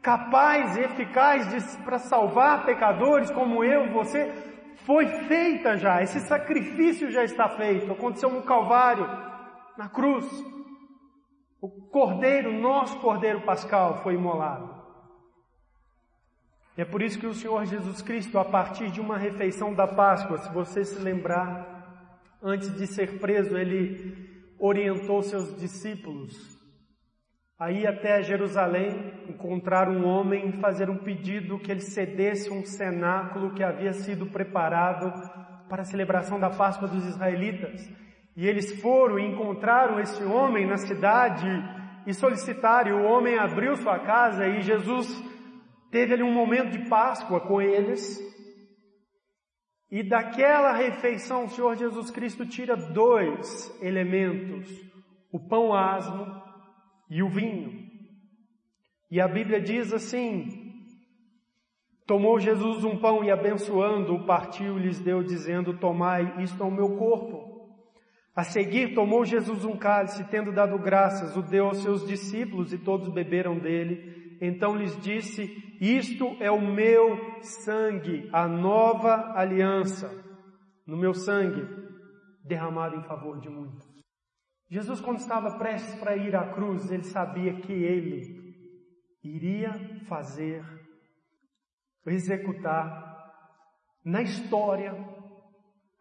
capaz 0.06 0.78
e 0.78 0.82
eficaz 0.82 1.76
para 1.78 1.98
salvar 1.98 2.64
pecadores 2.64 3.32
como 3.32 3.64
eu, 3.64 3.92
você, 3.92 4.32
foi 4.86 5.08
feita 5.24 5.78
já, 5.78 6.04
esse 6.04 6.20
sacrifício 6.20 7.10
já 7.10 7.24
está 7.24 7.50
feito, 7.50 7.92
aconteceu 7.92 8.30
no 8.30 8.44
Calvário, 8.44 9.08
na 9.76 9.90
cruz. 9.90 10.26
O 11.60 11.68
Cordeiro, 11.90 12.54
nosso 12.54 13.00
Cordeiro 13.00 13.42
Pascal, 13.42 14.04
foi 14.04 14.14
imolado. 14.14 14.76
E 16.78 16.82
é 16.84 16.86
por 16.86 17.02
isso 17.02 17.18
que 17.18 17.26
o 17.26 17.34
Senhor 17.34 17.66
Jesus 17.66 18.04
Cristo, 18.04 18.38
a 18.38 18.46
partir 18.46 18.92
de 18.92 19.02
uma 19.02 19.18
refeição 19.18 19.74
da 19.74 19.88
Páscoa, 19.88 20.38
se 20.38 20.54
você 20.54 20.86
se 20.86 21.02
lembrar, 21.02 21.75
antes 22.46 22.74
de 22.76 22.88
ser 22.88 23.20
preso, 23.20 23.58
ele 23.58 24.16
orientou 24.60 25.22
seus 25.22 25.60
discípulos 25.60 26.56
Aí 27.58 27.88
até 27.88 28.22
Jerusalém 28.22 29.14
encontrar 29.30 29.88
um 29.88 30.06
homem 30.06 30.50
e 30.50 30.60
fazer 30.60 30.90
um 30.90 30.98
pedido 30.98 31.58
que 31.58 31.72
ele 31.72 31.80
cedesse 31.80 32.52
um 32.52 32.66
cenáculo 32.66 33.54
que 33.54 33.64
havia 33.64 33.94
sido 33.94 34.26
preparado 34.26 35.10
para 35.70 35.84
a 35.84 35.86
celebração 35.86 36.38
da 36.38 36.50
Páscoa 36.50 36.86
dos 36.86 37.06
israelitas. 37.06 37.82
E 38.36 38.46
eles 38.46 38.82
foram 38.82 39.18
e 39.18 39.26
encontraram 39.26 40.02
esse 40.02 40.22
homem 40.26 40.68
na 40.68 40.76
cidade 40.76 41.48
e 42.06 42.14
solicitaram, 42.14 42.90
e 42.90 42.94
o 42.94 43.06
homem 43.06 43.40
abriu 43.40 43.78
sua 43.78 44.00
casa 44.00 44.46
e 44.46 44.62
Jesus 44.62 45.08
teve 45.90 46.14
ali 46.14 46.24
um 46.24 46.34
momento 46.34 46.72
de 46.72 46.90
Páscoa 46.90 47.40
com 47.40 47.62
eles. 47.62 48.20
E 49.92 50.02
daquela 50.04 50.74
refeição 50.74 51.46
o 51.46 51.50
Senhor 51.50 51.76
Jesus 51.76 52.10
Cristo 52.10 52.46
tira 52.46 52.76
dois 52.76 53.72
elementos: 53.82 54.70
o 55.32 55.40
pão 55.40 55.74
asmo 55.74 56.26
e 57.10 57.22
o 57.22 57.30
vinho. 57.30 57.86
E 59.12 59.22
a 59.22 59.28
Bíblia 59.28 59.62
diz 59.62 59.94
assim: 59.94 60.74
Tomou 62.06 62.40
Jesus 62.40 62.84
um 62.84 62.98
pão 62.98 63.24
e 63.24 63.32
abençoando-o, 63.32 64.26
partiu 64.26 64.78
lhes 64.78 65.00
deu, 65.00 65.24
dizendo: 65.24 65.78
Tomai, 65.78 66.44
isto 66.44 66.62
é 66.62 66.66
o 66.66 66.72
meu 66.72 66.98
corpo. 66.98 67.56
A 68.36 68.44
seguir, 68.44 68.94
tomou 68.94 69.24
Jesus 69.24 69.64
um 69.64 69.78
cálice, 69.78 70.30
tendo 70.30 70.52
dado 70.52 70.78
graças, 70.78 71.38
o 71.38 71.42
deu 71.42 71.68
aos 71.68 71.78
seus 71.78 72.06
discípulos 72.06 72.74
e 72.74 72.78
todos 72.78 73.08
beberam 73.08 73.58
dele. 73.58 74.25
Então 74.42 74.76
lhes 74.76 74.96
disse: 75.02 75.44
Isto 75.80 76.36
é 76.40 76.52
o 76.52 76.62
meu 76.62 77.42
sangue, 77.42 78.30
a 78.34 78.48
nova 78.48 79.34
aliança, 79.36 80.10
no 80.86 80.98
meu 80.98 81.14
sangue, 81.14 81.66
derramado 82.44 82.96
em 82.96 83.04
favor 83.04 83.40
de 83.40 83.50
muitos. 83.50 83.86
Jesus, 84.70 85.00
quando 85.00 85.20
estava 85.20 85.58
prestes 85.58 85.96
para 86.00 86.18
ir 86.18 86.36
à 86.36 86.52
cruz, 86.52 86.92
ele 86.92 87.04
sabia 87.04 87.60
que 87.62 87.72
ele 87.72 88.46
iria 89.24 89.72
fazer, 90.08 90.64
executar 92.06 93.06
na 94.04 94.22
história 94.22 94.94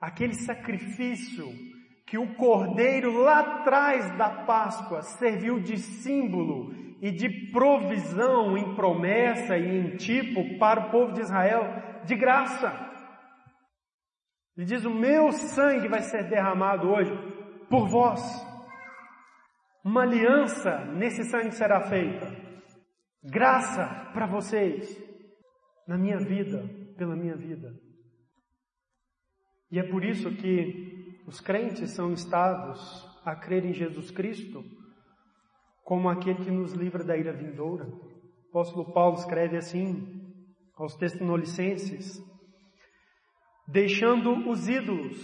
aquele 0.00 0.34
sacrifício 0.34 1.46
que 2.06 2.18
o 2.18 2.34
cordeiro 2.36 3.22
lá 3.22 3.40
atrás 3.40 4.16
da 4.18 4.44
Páscoa 4.44 5.00
serviu 5.02 5.58
de 5.60 5.78
símbolo 5.78 6.83
e 7.04 7.12
de 7.12 7.50
provisão 7.50 8.56
em 8.56 8.74
promessa 8.74 9.58
e 9.58 9.78
em 9.78 9.96
tipo 9.98 10.58
para 10.58 10.86
o 10.86 10.90
povo 10.90 11.12
de 11.12 11.20
Israel 11.20 11.62
de 12.06 12.16
graça. 12.16 12.72
Ele 14.56 14.64
diz: 14.64 14.86
O 14.86 14.90
meu 14.90 15.30
sangue 15.30 15.86
vai 15.86 16.00
ser 16.00 16.30
derramado 16.30 16.88
hoje 16.88 17.12
por 17.68 17.86
vós. 17.90 18.22
Uma 19.84 20.00
aliança 20.00 20.82
nesse 20.94 21.24
sangue 21.24 21.54
será 21.54 21.82
feita. 21.90 22.26
Graça 23.22 24.10
para 24.14 24.26
vocês, 24.26 24.98
na 25.86 25.98
minha 25.98 26.16
vida, 26.16 26.66
pela 26.96 27.14
minha 27.14 27.36
vida. 27.36 27.70
E 29.70 29.78
é 29.78 29.82
por 29.82 30.02
isso 30.02 30.34
que 30.36 31.20
os 31.26 31.38
crentes 31.38 31.90
são 31.90 32.12
instados 32.12 32.80
a 33.26 33.36
crer 33.36 33.66
em 33.66 33.74
Jesus 33.74 34.10
Cristo 34.10 34.64
como 35.84 36.08
aquele 36.08 36.42
que 36.42 36.50
nos 36.50 36.72
livra 36.72 37.04
da 37.04 37.16
ira 37.16 37.32
vindoura. 37.32 37.86
O 37.86 38.48
apóstolo 38.48 38.92
Paulo 38.92 39.16
escreve 39.16 39.56
assim 39.56 40.24
aos 40.76 40.96
Tessalonicenses: 40.96 42.20
deixando 43.68 44.48
os 44.48 44.66
ídolos, 44.68 45.16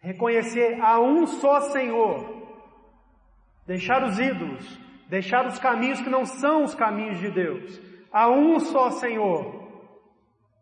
reconhecer 0.00 0.80
a 0.80 0.98
um 1.00 1.26
só 1.26 1.60
Senhor, 1.60 2.42
deixar 3.66 4.02
os 4.02 4.18
ídolos, 4.18 4.80
deixar 5.08 5.46
os 5.46 5.58
caminhos 5.58 6.00
que 6.00 6.10
não 6.10 6.24
são 6.24 6.64
os 6.64 6.74
caminhos 6.74 7.20
de 7.20 7.30
Deus, 7.30 7.80
a 8.10 8.30
um 8.30 8.58
só 8.58 8.90
Senhor, 8.90 9.61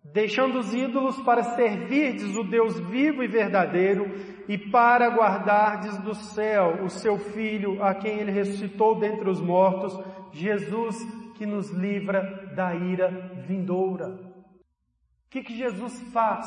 deixando 0.05 0.59
os 0.59 0.73
ídolos 0.75 1.21
para 1.23 1.43
servirdes 1.43 2.35
o 2.37 2.45
Deus 2.45 2.79
vivo 2.81 3.23
e 3.23 3.29
verdadeiro 3.29 4.07
e 4.49 4.59
para 4.59 5.09
guardardes 5.09 5.97
do 5.99 6.15
céu 6.15 6.83
o 6.83 6.89
seu 6.89 7.19
Filho, 7.19 7.83
a 7.83 7.95
quem 7.95 8.19
ele 8.19 8.33
ressuscitou 8.33 8.99
dentre 8.99 9.29
os 9.29 9.41
mortos, 9.41 9.97
Jesus 10.33 10.97
que 11.37 11.47
nos 11.47 11.71
livra 11.71 12.53
da 12.55 12.75
ira 12.75 13.09
vindoura. 13.47 14.09
O 14.09 15.31
que, 15.31 15.43
que 15.43 15.57
Jesus 15.57 16.01
faz? 16.13 16.47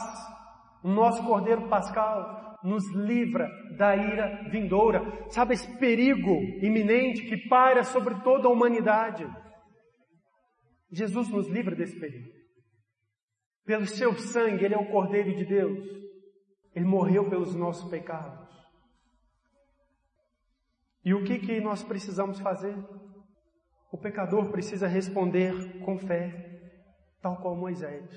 O 0.84 0.90
nosso 0.90 1.24
Cordeiro 1.24 1.70
Pascal 1.70 2.60
nos 2.64 2.84
livra 2.94 3.50
da 3.78 3.96
ira 3.96 4.50
vindoura. 4.50 5.02
Sabe 5.30 5.54
esse 5.54 5.78
perigo 5.78 6.32
iminente 6.62 7.24
que 7.24 7.48
paira 7.48 7.84
sobre 7.84 8.16
toda 8.22 8.48
a 8.48 8.52
humanidade? 8.52 9.26
Jesus 10.92 11.30
nos 11.30 11.48
livra 11.50 11.76
desse 11.76 12.00
perigo. 12.00 12.43
Pelo 13.66 13.86
seu 13.86 14.14
sangue, 14.16 14.66
Ele 14.66 14.74
é 14.74 14.78
o 14.78 14.92
Cordeiro 14.92 15.36
de 15.36 15.46
Deus. 15.46 15.80
Ele 16.76 16.86
morreu 16.86 17.30
pelos 17.30 17.56
nossos 17.56 17.90
pecados. 17.90 18.50
E 21.06 21.14
o 21.14 21.24
que, 21.24 21.40
que 21.40 21.60
nós 21.60 21.84
precisamos 21.84 22.40
fazer? 22.40 22.76
O 23.92 23.98
pecador 23.98 24.50
precisa 24.52 24.88
responder 24.88 25.80
com 25.86 26.00
fé, 26.00 26.62
tal 27.22 27.38
qual 27.38 27.56
Moisés. 27.56 28.10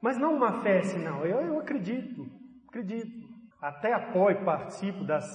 Mas 0.00 0.18
não 0.18 0.34
uma 0.34 0.62
fé 0.62 0.78
assim, 0.78 1.02
não. 1.02 1.24
Eu, 1.24 1.40
eu 1.40 1.58
acredito, 1.58 2.26
acredito. 2.68 3.26
Até 3.60 3.92
apoio, 3.92 4.44
participo 4.44 5.02
das, 5.04 5.26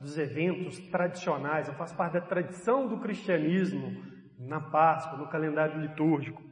dos 0.00 0.18
eventos 0.18 0.78
tradicionais. 0.88 1.68
Eu 1.68 1.74
faço 1.74 1.94
parte 1.96 2.14
da 2.14 2.22
tradição 2.22 2.88
do 2.88 2.98
cristianismo 2.98 4.02
na 4.38 4.60
Páscoa, 4.60 5.18
no 5.18 5.28
calendário 5.28 5.80
litúrgico. 5.80 6.42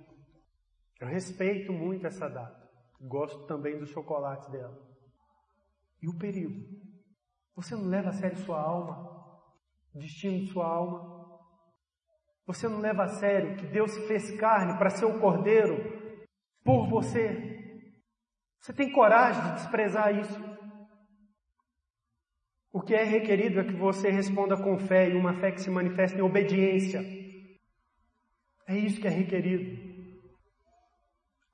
Eu 1.05 1.11
respeito 1.11 1.71
muito 1.71 2.07
essa 2.07 2.31
data. 2.31 2.67
Gosto 2.99 3.47
também 3.47 3.79
do 3.79 3.87
chocolate 3.87 4.51
dela. 4.51 4.75
E 6.01 6.09
o 6.09 6.19
perigo? 6.19 6.65
Você 7.55 7.77
não 7.77 7.85
leva 7.85 8.09
a 8.09 8.13
sério 8.13 8.39
sua 8.39 8.59
alma, 8.59 9.13
o 9.95 9.99
destino 9.99 10.39
de 10.39 10.51
sua 10.51 10.67
alma. 10.67 11.39
Você 12.47 12.67
não 12.69 12.81
leva 12.81 13.05
a 13.05 13.09
sério 13.09 13.55
que 13.57 13.67
Deus 13.67 13.95
fez 14.07 14.31
carne 14.41 14.79
para 14.79 14.89
ser 14.89 15.05
o 15.05 15.21
cordeiro 15.21 15.77
por 16.65 16.89
você. 16.89 17.83
Você 18.59 18.73
tem 18.73 18.91
coragem 18.91 19.43
de 19.43 19.53
desprezar 19.57 20.19
isso? 20.19 20.41
O 22.73 22.81
que 22.81 22.95
é 22.95 23.05
requerido 23.05 23.61
é 23.61 23.65
que 23.65 23.77
você 23.77 24.09
responda 24.09 24.57
com 24.57 24.79
fé 24.79 25.11
e 25.11 25.15
uma 25.15 25.39
fé 25.39 25.53
que 25.53 25.61
se 25.61 25.71
manifesta 25.71 26.17
em 26.17 26.23
obediência. 26.23 27.01
É 28.67 28.75
isso 28.75 28.99
que 28.99 29.07
é 29.07 29.11
requerido. 29.11 29.84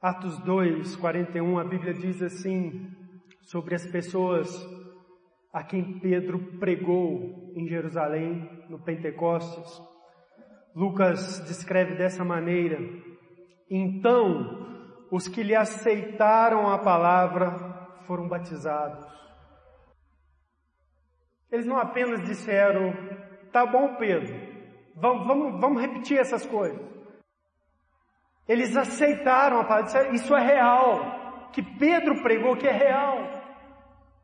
Atos 0.02 0.38
2, 0.38 0.96
41, 0.96 1.58
a 1.58 1.64
Bíblia 1.64 1.92
diz 1.92 2.22
assim 2.22 2.90
sobre 3.42 3.74
as 3.74 3.84
pessoas 3.84 4.48
a 5.52 5.62
quem 5.62 6.00
Pedro 6.00 6.58
pregou 6.58 7.52
em 7.54 7.68
Jerusalém, 7.68 8.64
no 8.70 8.78
Pentecostes. 8.78 9.78
Lucas 10.74 11.40
descreve 11.46 11.96
dessa 11.96 12.24
maneira: 12.24 12.78
Então, 13.68 15.04
os 15.10 15.28
que 15.28 15.42
lhe 15.42 15.54
aceitaram 15.54 16.70
a 16.70 16.78
palavra 16.78 17.50
foram 18.06 18.26
batizados. 18.26 19.06
Eles 21.52 21.66
não 21.66 21.76
apenas 21.76 22.24
disseram, 22.24 22.94
tá 23.52 23.66
bom, 23.66 23.96
Pedro, 23.96 24.34
vamos, 24.96 25.26
vamos, 25.26 25.60
vamos 25.60 25.82
repetir 25.82 26.16
essas 26.16 26.46
coisas. 26.46 26.99
Eles 28.50 28.76
aceitaram 28.76 29.60
a 29.60 29.64
palavra, 29.64 30.12
isso 30.12 30.34
é 30.34 30.44
real. 30.44 31.48
Que 31.52 31.62
Pedro 31.62 32.20
pregou 32.20 32.56
que 32.56 32.66
é 32.66 32.72
real. 32.72 33.16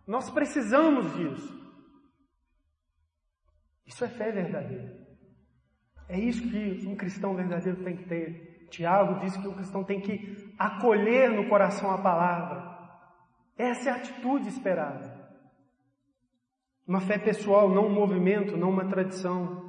Nós 0.05 0.29
precisamos 0.33 1.15
disso. 1.15 1.57
Isso 3.87 4.05
é 4.05 4.09
fé 4.09 4.33
verdadeira. 4.33 4.99
É 6.09 6.19
isso 6.19 6.43
que 6.43 6.89
um 6.89 6.97
cristão 6.97 7.37
verdadeiro 7.37 7.85
tem 7.85 7.97
que 7.97 8.09
ter. 8.09 8.67
Tiago 8.69 9.21
diz 9.21 9.37
que 9.37 9.47
o 9.47 9.55
cristão 9.55 9.85
tem 9.85 10.01
que 10.01 10.53
acolher 10.59 11.31
no 11.31 11.49
coração 11.49 11.89
a 11.93 12.03
palavra. 12.03 12.77
Essa 13.57 13.91
é 13.91 13.93
a 13.93 13.97
atitude 13.97 14.49
esperada. 14.49 15.25
Uma 16.85 17.01
fé 17.01 17.17
pessoal, 17.17 17.69
não 17.73 17.87
um 17.87 17.95
movimento, 17.95 18.57
não 18.57 18.71
uma 18.71 18.89
tradição. 18.89 19.66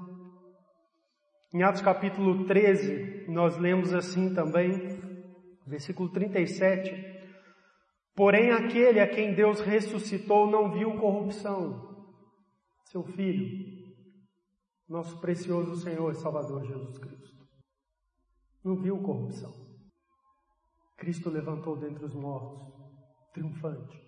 Em 1.54 1.64
Atos 1.64 1.82
capítulo 1.82 2.46
13, 2.46 3.26
nós 3.30 3.58
lemos 3.58 3.94
assim 3.94 4.34
também, 4.34 5.00
versículo 5.66 6.10
37. 6.10 6.92
Porém, 8.14 8.52
aquele 8.52 9.00
a 9.00 9.08
quem 9.08 9.34
Deus 9.34 9.62
ressuscitou 9.62 10.52
não 10.52 10.74
viu 10.74 10.98
corrupção. 10.98 12.06
Seu 12.84 13.02
Filho, 13.04 13.66
nosso 14.90 15.22
precioso 15.22 15.78
Senhor 15.78 16.12
e 16.12 16.16
Salvador 16.16 16.66
Jesus 16.66 16.98
Cristo. 16.98 17.48
Não 18.62 18.76
viu 18.76 18.98
corrupção. 19.02 19.54
Cristo 20.98 21.30
levantou 21.30 21.78
dentre 21.78 22.04
os 22.04 22.14
mortos, 22.14 22.74
triunfante. 23.34 24.06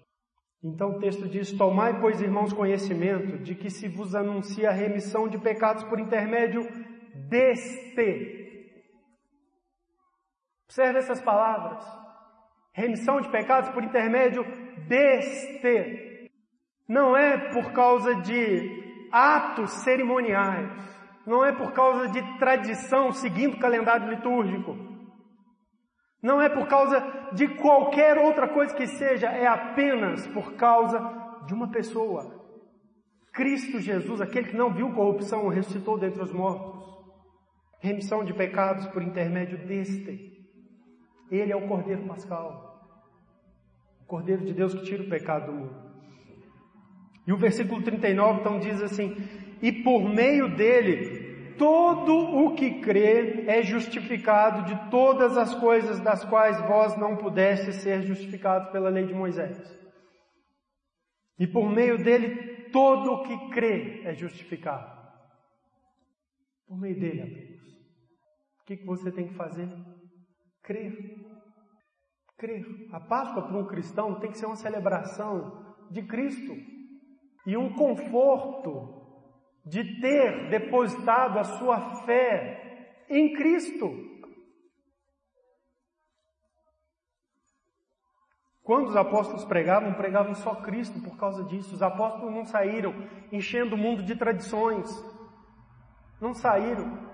Então 0.62 0.98
o 0.98 1.00
texto 1.00 1.30
diz: 1.30 1.54
Tomai, 1.54 2.02
pois, 2.02 2.20
irmãos, 2.20 2.52
conhecimento 2.52 3.38
de 3.38 3.56
que 3.56 3.70
se 3.70 3.88
vos 3.88 4.14
anuncia 4.14 4.70
a 4.70 4.74
remissão 4.74 5.30
de 5.30 5.38
pecados 5.38 5.84
por 5.86 6.00
intermédio 6.00 6.68
deste. 7.30 8.40
Observe 10.66 11.00
essas 11.00 11.22
palavras. 11.22 11.84
Remissão 12.74 13.22
de 13.22 13.30
pecados 13.30 13.70
por 13.70 13.84
intermédio 13.84 14.44
deste. 14.88 16.30
Não 16.88 17.16
é 17.16 17.52
por 17.52 17.72
causa 17.72 18.16
de 18.16 19.08
atos 19.12 19.72
cerimoniais. 19.84 20.72
Não 21.26 21.46
é 21.46 21.52
por 21.52 21.72
causa 21.74 22.08
de 22.08 22.40
tradição 22.40 23.12
seguindo 23.12 23.56
o 23.56 23.60
calendário 23.60 24.10
litúrgico. 24.10 24.76
Não 26.22 26.42
é 26.42 26.50
por 26.50 26.68
causa 26.68 27.00
de 27.34 27.48
qualquer 27.56 28.18
outra 28.18 28.48
coisa 28.50 28.76
que 28.76 28.88
seja, 28.88 29.28
é 29.28 29.48
apenas 29.48 30.28
por 30.28 30.54
causa 30.56 31.00
de 31.46 31.54
uma 31.54 31.70
pessoa. 31.70 32.40
Cristo 33.32 33.80
Jesus, 33.80 34.20
aquele 34.20 34.50
que 34.50 34.58
não 34.58 34.74
viu 34.74 34.92
corrupção, 34.94 35.48
ressuscitou 35.48 35.98
dentre 35.98 36.22
os 36.22 36.34
mortos. 36.34 36.99
Remissão 37.80 38.26
de 38.26 38.34
pecados 38.34 38.86
por 38.88 39.02
intermédio 39.02 39.58
deste. 39.66 40.38
Ele 41.32 41.52
é 41.52 41.56
o 41.56 41.68
Cordeiro 41.68 42.06
Pascal. 42.06 42.78
O 44.02 44.06
Cordeiro 44.06 44.46
de 44.46 44.54
Deus 44.54 44.74
que 44.74 44.84
tira 44.84 45.04
o 45.04 45.10
pecado 45.10 45.46
do 45.46 45.58
mundo. 45.58 45.90
E 47.26 47.32
o 47.32 47.38
versículo 47.38 47.82
39 47.82 48.42
então 48.42 48.60
diz 48.60 48.82
assim: 48.82 49.16
E 49.62 49.72
por 49.72 50.04
meio 50.10 50.56
dele, 50.58 51.54
todo 51.58 52.14
o 52.14 52.54
que 52.54 52.82
crê 52.82 53.46
é 53.48 53.62
justificado 53.62 54.66
de 54.66 54.90
todas 54.90 55.38
as 55.38 55.56
coisas 55.56 56.02
das 56.02 56.26
quais 56.26 56.60
vós 56.68 56.98
não 56.98 57.16
pudestes 57.16 57.76
ser 57.76 58.02
justificados 58.02 58.70
pela 58.72 58.90
lei 58.90 59.06
de 59.06 59.14
Moisés. 59.14 59.58
E 61.38 61.48
por 61.48 61.70
meio 61.70 61.98
dele, 62.04 62.66
todo 62.74 63.14
o 63.14 63.24
que 63.24 63.50
crê 63.52 64.02
é 64.04 64.14
justificado. 64.14 65.00
Por 66.68 66.78
meio 66.78 67.00
dele 67.00 67.49
que, 68.70 68.78
que 68.78 68.86
você 68.86 69.12
tem 69.12 69.28
que 69.28 69.34
fazer? 69.34 69.68
Crer. 70.62 70.96
Crer. 72.38 72.64
A 72.92 73.00
Páscoa 73.00 73.48
para 73.48 73.58
um 73.58 73.66
cristão 73.66 74.20
tem 74.20 74.30
que 74.30 74.38
ser 74.38 74.46
uma 74.46 74.56
celebração 74.56 75.76
de 75.90 76.04
Cristo 76.04 76.54
e 77.48 77.58
um 77.58 77.74
conforto 77.74 78.96
de 79.66 80.00
ter 80.00 80.50
depositado 80.50 81.40
a 81.40 81.44
sua 81.44 82.04
fé 82.06 83.06
em 83.10 83.34
Cristo. 83.34 83.90
Quando 88.62 88.90
os 88.90 88.96
apóstolos 88.96 89.44
pregavam, 89.46 89.96
pregavam 89.96 90.36
só 90.36 90.62
Cristo 90.62 91.02
por 91.02 91.18
causa 91.18 91.44
disso. 91.46 91.74
Os 91.74 91.82
apóstolos 91.82 92.32
não 92.32 92.46
saíram 92.46 92.94
enchendo 93.32 93.74
o 93.74 93.78
mundo 93.78 94.04
de 94.04 94.16
tradições. 94.16 94.88
Não 96.22 96.36
saíram. 96.36 97.09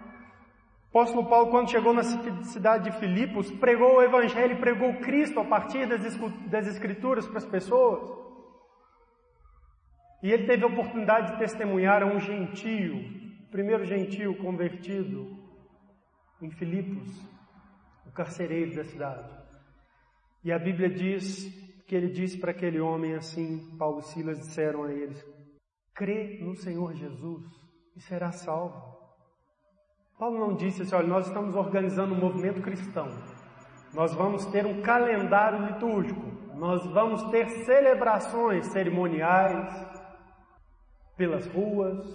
Apóstolo 0.96 1.28
Paulo, 1.28 1.52
quando 1.52 1.70
chegou 1.70 1.94
na 1.94 2.04
cidade 2.04 2.90
de 2.90 2.98
Filipos, 3.00 3.52
pregou 3.52 3.98
o 3.98 4.02
Evangelho, 4.02 4.62
pregou 4.62 4.94
Cristo 5.02 5.42
a 5.42 5.44
partir 5.44 5.86
das 5.86 6.68
Escrituras 6.68 7.28
para 7.28 7.40
as 7.40 7.46
pessoas. 7.46 8.10
E 10.24 10.32
ele 10.32 10.48
teve 10.48 10.64
a 10.64 10.68
oportunidade 10.68 11.34
de 11.34 11.40
testemunhar 11.40 12.02
a 12.02 12.06
um 12.06 12.18
gentio, 12.18 12.96
primeiro 13.52 13.84
gentio 13.84 14.38
convertido 14.38 15.38
em 16.42 16.50
Filipos, 16.50 17.10
o 18.06 18.12
carcereiro 18.14 18.74
da 18.74 18.86
cidade. 18.86 19.30
E 20.46 20.52
a 20.54 20.58
Bíblia 20.58 20.90
diz 20.90 21.46
que 21.86 21.94
ele 21.94 22.08
disse 22.08 22.40
para 22.40 22.52
aquele 22.52 22.80
homem 22.80 23.16
assim, 23.16 23.76
Paulo 23.78 24.00
e 24.00 24.04
Silas 24.04 24.40
disseram 24.40 24.86
a 24.86 24.94
eles: 24.94 25.22
crê 25.94 26.40
no 26.42 26.56
Senhor 26.56 26.94
Jesus 26.94 27.44
e 27.98 28.00
será 28.00 28.32
salvo. 28.32 28.95
Paulo 30.18 30.40
não 30.40 30.56
disse 30.56 30.82
assim, 30.82 30.96
olha, 30.96 31.08
nós 31.08 31.28
estamos 31.28 31.56
organizando 31.56 32.14
um 32.14 32.20
movimento 32.20 32.62
cristão. 32.62 33.10
Nós 33.94 34.14
vamos 34.14 34.46
ter 34.46 34.66
um 34.66 34.82
calendário 34.82 35.66
litúrgico. 35.66 36.22
Nós 36.56 36.86
vamos 36.88 37.24
ter 37.32 37.50
celebrações 37.66 38.68
cerimoniais, 38.68 39.70
pelas 41.18 41.46
ruas, 41.48 42.06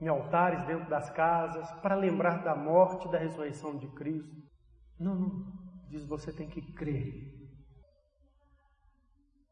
em 0.00 0.08
altares 0.08 0.64
dentro 0.66 0.88
das 0.88 1.10
casas, 1.10 1.70
para 1.80 1.94
lembrar 1.94 2.42
da 2.44 2.54
morte 2.54 3.08
e 3.08 3.10
da 3.10 3.18
ressurreição 3.18 3.76
de 3.76 3.88
Cristo. 3.88 4.36
Não, 4.98 5.14
não. 5.14 5.52
Diz 5.88 6.04
você 6.06 6.32
tem 6.32 6.48
que 6.48 6.60
crer. 6.74 7.32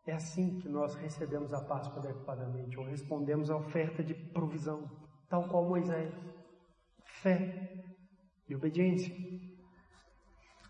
É 0.07 0.13
assim 0.13 0.59
que 0.59 0.69
nós 0.69 0.95
recebemos 0.97 1.53
a 1.55 1.65
Páscoa 1.65 1.99
adequadamente, 1.99 2.77
ou 2.79 2.85
respondemos 2.85 3.51
à 3.51 3.57
oferta 3.57 4.03
de 4.03 4.15
provisão, 4.15 4.91
tal 5.29 5.49
qual 5.49 5.69
Moisés. 5.69 6.13
Fé 7.23 7.85
e 8.49 8.55
obediência. 8.57 9.15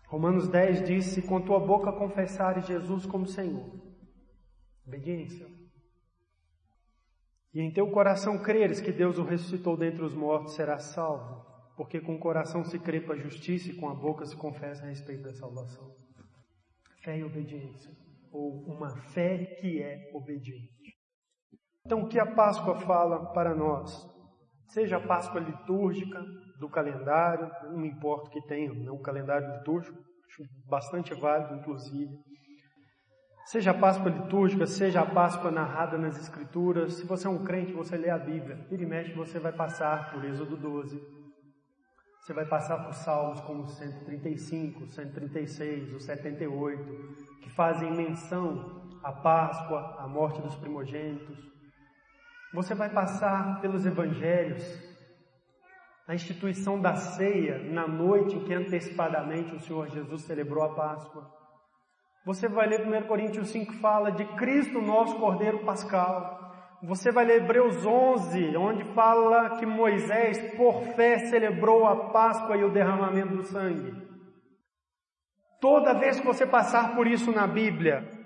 Romanos 0.07 0.47
10 0.47 0.85
diz: 0.85 1.05
Se 1.05 1.23
com 1.23 1.41
tua 1.41 1.59
boca 1.59 1.91
confessares 1.91 2.67
Jesus 2.67 3.07
como 3.07 3.25
Senhor, 3.25 3.67
obediência. 4.85 5.47
E 7.51 7.59
em 7.59 7.73
teu 7.73 7.89
coração 7.89 8.37
creres 8.37 8.79
que 8.79 8.91
Deus 8.91 9.17
o 9.17 9.23
ressuscitou 9.23 9.75
dentre 9.75 10.03
os 10.03 10.13
mortos, 10.13 10.53
serás 10.53 10.83
salvo, 10.83 11.43
porque 11.75 11.99
com 11.99 12.15
o 12.15 12.19
coração 12.19 12.63
se 12.63 12.77
crê 12.77 13.01
para 13.01 13.15
a 13.15 13.19
justiça 13.19 13.71
e 13.71 13.75
com 13.75 13.89
a 13.89 13.95
boca 13.95 14.23
se 14.23 14.35
confessa 14.35 14.83
a 14.83 14.89
respeito 14.89 15.23
da 15.23 15.33
salvação. 15.33 15.95
Fé 17.01 17.17
e 17.17 17.23
obediência, 17.23 17.91
ou 18.31 18.63
uma 18.65 18.95
fé 18.95 19.55
que 19.59 19.81
é 19.81 20.11
obediente. 20.13 20.97
Então, 21.83 22.03
o 22.03 22.07
que 22.07 22.19
a 22.19 22.25
Páscoa 22.25 22.75
fala 22.75 23.33
para 23.33 23.55
nós? 23.55 24.07
Seja 24.67 24.97
a 24.97 25.07
Páscoa 25.07 25.39
litúrgica, 25.39 26.23
do 26.59 26.69
calendário, 26.69 27.51
não 27.71 27.85
importa 27.85 28.27
o 28.27 28.31
que 28.31 28.41
tenha, 28.47 28.73
não 28.73 28.95
o 28.95 29.01
calendário 29.01 29.57
litúrgico, 29.57 29.97
acho 30.27 30.43
bastante 30.67 31.13
válido, 31.13 31.55
inclusive 31.55 32.11
Seja 33.45 33.71
a 33.71 33.73
Páscoa 33.73 34.09
litúrgica, 34.09 34.65
seja 34.65 35.01
a 35.01 35.05
Páscoa 35.05 35.51
narrada 35.51 35.97
nas 35.97 36.17
Escrituras, 36.17 36.93
se 36.93 37.05
você 37.05 37.27
é 37.27 37.29
um 37.29 37.43
crente, 37.43 37.73
você 37.73 37.97
lê 37.97 38.09
a 38.09 38.17
Bíblia, 38.17 38.55
vira 38.69 38.83
e 38.83 38.85
mexe, 38.85 39.13
você 39.13 39.37
vai 39.37 39.51
passar 39.51 40.11
por 40.11 40.23
Êxodo 40.23 40.55
12, 40.55 40.97
você 42.21 42.33
vai 42.33 42.45
passar 42.45 42.85
por 42.85 42.93
Salmos 42.93 43.41
como 43.41 43.67
135, 43.67 44.87
136, 44.87 45.93
o 45.93 45.99
78, 45.99 47.39
que 47.41 47.49
fazem 47.49 47.91
menção 47.91 48.81
à 49.03 49.11
Páscoa, 49.11 49.97
à 49.99 50.07
morte 50.07 50.41
dos 50.41 50.55
primogênitos. 50.55 51.37
Você 52.53 52.73
vai 52.73 52.89
passar 52.89 53.59
pelos 53.59 53.85
Evangelhos, 53.85 54.63
a 56.07 56.13
instituição 56.13 56.79
da 56.79 56.95
ceia 56.95 57.59
na 57.71 57.87
noite 57.87 58.35
em 58.35 58.43
que 58.43 58.53
antecipadamente 58.53 59.55
o 59.55 59.59
Senhor 59.59 59.87
Jesus 59.89 60.23
celebrou 60.23 60.63
a 60.63 60.75
Páscoa. 60.75 61.31
Você 62.25 62.47
vai 62.47 62.67
ler 62.67 62.85
1 62.85 63.07
Coríntios 63.07 63.49
5 63.49 63.73
fala 63.75 64.11
de 64.11 64.25
Cristo, 64.35 64.81
nosso 64.81 65.17
Cordeiro 65.17 65.65
Pascal. 65.65 66.41
Você 66.83 67.11
vai 67.11 67.25
ler 67.25 67.43
Hebreus 67.43 67.85
11, 67.85 68.57
onde 68.57 68.83
fala 68.93 69.57
que 69.57 69.65
Moisés, 69.65 70.55
por 70.55 70.83
fé, 70.95 71.19
celebrou 71.19 71.85
a 71.85 72.09
Páscoa 72.11 72.57
e 72.57 72.63
o 72.63 72.71
derramamento 72.71 73.37
do 73.37 73.43
sangue. 73.43 73.93
Toda 75.61 75.97
vez 75.97 76.19
que 76.19 76.25
você 76.25 76.45
passar 76.45 76.93
por 76.93 77.07
isso 77.07 77.31
na 77.31 77.47
Bíblia, 77.47 78.22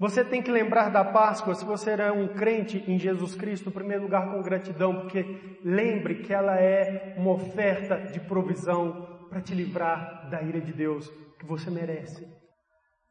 você 0.00 0.24
tem 0.24 0.40
que 0.40 0.50
lembrar 0.50 0.88
da 0.88 1.04
Páscoa, 1.04 1.54
se 1.54 1.62
você 1.62 1.90
é 1.90 2.10
um 2.10 2.28
crente 2.28 2.82
em 2.90 2.98
Jesus 2.98 3.34
Cristo, 3.34 3.68
em 3.68 3.72
primeiro 3.72 4.04
lugar 4.04 4.32
com 4.32 4.40
gratidão, 4.40 5.02
porque 5.02 5.58
lembre 5.62 6.22
que 6.22 6.32
ela 6.32 6.56
é 6.58 7.14
uma 7.18 7.32
oferta 7.32 7.98
de 8.10 8.18
provisão 8.18 9.26
para 9.28 9.42
te 9.42 9.54
livrar 9.54 10.30
da 10.30 10.40
ira 10.40 10.58
de 10.58 10.72
Deus 10.72 11.06
que 11.38 11.44
você 11.44 11.70
merece. 11.70 12.26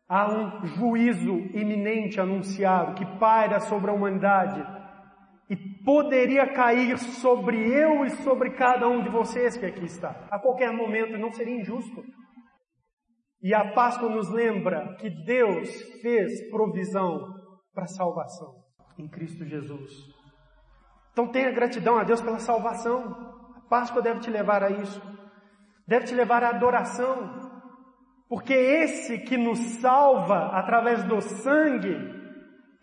Há 0.08 0.34
um 0.34 0.66
juízo 0.66 1.36
iminente 1.54 2.20
anunciado 2.20 2.96
que 2.96 3.06
paira 3.20 3.60
sobre 3.60 3.92
a 3.92 3.94
humanidade 3.94 4.66
e 5.48 5.56
poderia 5.56 6.48
cair 6.48 6.98
sobre 6.98 7.72
eu 7.72 8.04
e 8.04 8.10
sobre 8.24 8.50
cada 8.50 8.88
um 8.88 9.04
de 9.04 9.10
vocês 9.10 9.56
que 9.56 9.66
aqui 9.68 9.86
está. 9.86 10.26
A 10.32 10.40
qualquer 10.40 10.74
momento 10.74 11.20
não 11.20 11.32
seria 11.32 11.62
injusto. 11.62 12.04
E 13.42 13.54
a 13.54 13.74
Páscoa 13.74 14.10
nos 14.10 14.30
lembra 14.30 14.96
que 15.00 15.10
Deus 15.10 15.70
fez 16.02 16.50
provisão 16.50 17.34
para 17.74 17.86
a 17.86 17.88
salvação 17.88 18.56
em 18.98 19.08
Cristo 19.08 19.46
Jesus. 19.46 19.92
Então 21.12 21.32
tenha 21.32 21.52
gratidão 21.52 21.98
a 21.98 22.04
Deus 22.04 22.22
pela 22.22 22.40
salvação. 22.40 23.16
A 23.56 23.62
Páscoa 23.70 24.02
deve 24.02 24.20
te 24.20 24.30
levar 24.30 24.64
a 24.64 24.70
isso. 24.70 25.02
Deve 25.88 26.06
te 26.06 26.14
levar 26.14 26.44
à 26.44 26.50
adoração, 26.50 27.50
porque 28.28 28.54
esse 28.54 29.18
que 29.18 29.36
nos 29.36 29.58
salva 29.82 30.52
através 30.54 31.04
do 31.06 31.20
sangue 31.20 31.98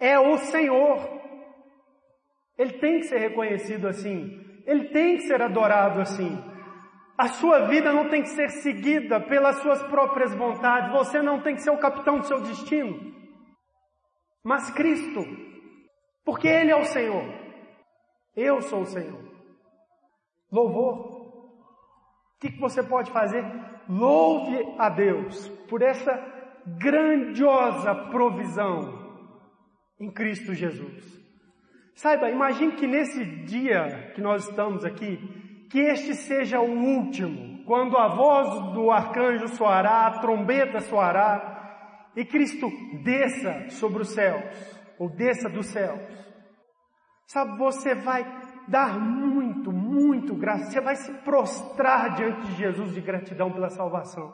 é 0.01 0.19
o 0.19 0.37
Senhor. 0.39 1.09
Ele 2.59 2.73
tem 2.79 2.99
que 2.99 3.07
ser 3.07 3.19
reconhecido 3.19 3.87
assim. 3.87 4.45
Ele 4.67 4.89
tem 4.89 5.19
que 5.19 5.23
ser 5.23 5.41
adorado 5.41 6.01
assim. 6.01 6.37
A 7.19 7.29
sua 7.29 7.67
vida 7.67 7.93
não 7.93 8.11
tem 8.11 8.23
que 8.23 8.29
ser 8.29 8.51
seguida 8.51 9.19
pelas 9.21 9.57
suas 9.63 9.83
próprias 9.85 10.35
vontades. 10.35 10.93
Você 10.93 11.23
não 11.23 11.41
tem 11.41 11.55
que 11.55 11.63
ser 11.63 11.71
o 11.71 11.79
capitão 11.79 12.19
do 12.19 12.27
seu 12.27 12.41
destino. 12.43 13.15
Mas 14.45 14.71
Cristo, 14.71 15.25
porque 16.25 16.47
Ele 16.47 16.71
é 16.71 16.77
o 16.77 16.85
Senhor. 16.85 17.25
Eu 18.37 18.61
sou 18.61 18.83
o 18.83 18.87
Senhor. 18.87 19.25
Louvor. 20.53 21.17
O 22.37 22.39
que, 22.39 22.53
que 22.53 22.61
você 22.61 22.83
pode 22.83 23.11
fazer? 23.11 23.43
Louve 23.89 24.75
a 24.79 24.91
Deus 24.91 25.49
por 25.71 25.81
essa 25.81 26.13
grandiosa 26.79 27.95
provisão 28.11 29.07
em 29.99 30.13
Cristo 30.13 30.53
Jesus. 30.53 31.17
Saiba, 31.95 32.29
imagine 32.29 32.73
que 32.73 32.87
nesse 32.87 33.25
dia 33.47 34.13
que 34.15 34.21
nós 34.21 34.47
estamos 34.47 34.85
aqui, 34.85 35.19
que 35.71 35.79
este 35.79 36.15
seja 36.15 36.61
o 36.61 36.71
último 36.71 37.65
quando 37.65 37.97
a 37.97 38.09
voz 38.09 38.75
do 38.75 38.91
arcanjo 38.91 39.49
soará, 39.49 40.07
a 40.07 40.21
trombeta 40.21 40.81
soará, 40.81 42.11
e 42.15 42.25
Cristo 42.25 42.71
desça 43.03 43.69
sobre 43.71 44.03
os 44.03 44.11
céus, 44.11 44.81
ou 44.99 45.11
desça 45.11 45.49
dos 45.49 45.67
céus. 45.67 46.01
Sabe, 47.27 47.59
você 47.59 47.95
vai 47.95 48.25
dar 48.69 48.99
muito, 48.99 49.73
muito 49.73 50.35
graça, 50.35 50.71
você 50.71 50.81
vai 50.81 50.95
se 50.95 51.13
prostrar 51.25 52.15
diante 52.15 52.47
de 52.47 52.55
Jesus 52.55 52.95
de 52.95 53.01
gratidão 53.01 53.53
pela 53.53 53.69
salvação. 53.69 54.33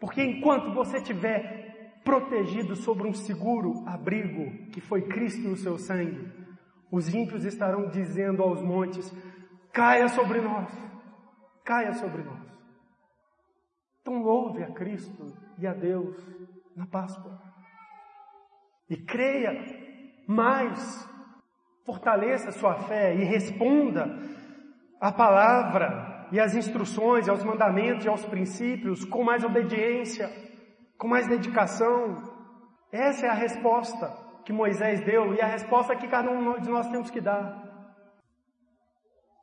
Porque 0.00 0.22
enquanto 0.22 0.74
você 0.74 0.98
estiver 0.98 2.00
protegido 2.04 2.74
sobre 2.74 3.06
um 3.06 3.12
seguro 3.12 3.84
abrigo, 3.86 4.68
que 4.72 4.80
foi 4.80 5.02
Cristo 5.02 5.42
e 5.42 5.52
o 5.52 5.56
seu 5.56 5.78
sangue, 5.78 6.28
os 6.90 7.14
ímpios 7.14 7.44
estarão 7.44 7.88
dizendo 7.88 8.42
aos 8.42 8.60
montes, 8.60 9.14
caia 9.72 10.08
sobre 10.08 10.40
nós, 10.40 10.68
caia 11.64 11.92
sobre 11.94 12.22
nós. 12.22 12.50
Então 14.00 14.22
louve 14.22 14.62
a 14.62 14.72
Cristo 14.72 15.36
e 15.58 15.66
a 15.66 15.72
Deus 15.72 16.16
na 16.76 16.86
Páscoa. 16.86 17.40
E 18.88 18.96
creia 18.96 19.52
mais, 20.26 21.08
fortaleça 21.84 22.50
sua 22.52 22.74
fé 22.74 23.14
e 23.14 23.24
responda 23.24 24.06
a 25.00 25.12
palavra 25.12 26.28
e 26.32 26.38
as 26.38 26.54
instruções, 26.54 27.28
aos 27.28 27.42
mandamentos 27.44 28.04
e 28.04 28.08
aos 28.08 28.24
princípios 28.24 29.04
com 29.04 29.24
mais 29.24 29.44
obediência, 29.44 30.30
com 30.96 31.08
mais 31.08 31.28
dedicação. 31.28 32.16
Essa 32.92 33.26
é 33.26 33.28
a 33.28 33.34
resposta 33.34 34.08
que 34.44 34.52
Moisés 34.52 35.00
deu 35.04 35.34
e 35.34 35.40
a 35.40 35.46
resposta 35.46 35.96
que 35.96 36.08
cada 36.08 36.30
um 36.30 36.60
de 36.60 36.68
nós 36.68 36.88
temos 36.88 37.10
que 37.10 37.20
dar. 37.20 37.69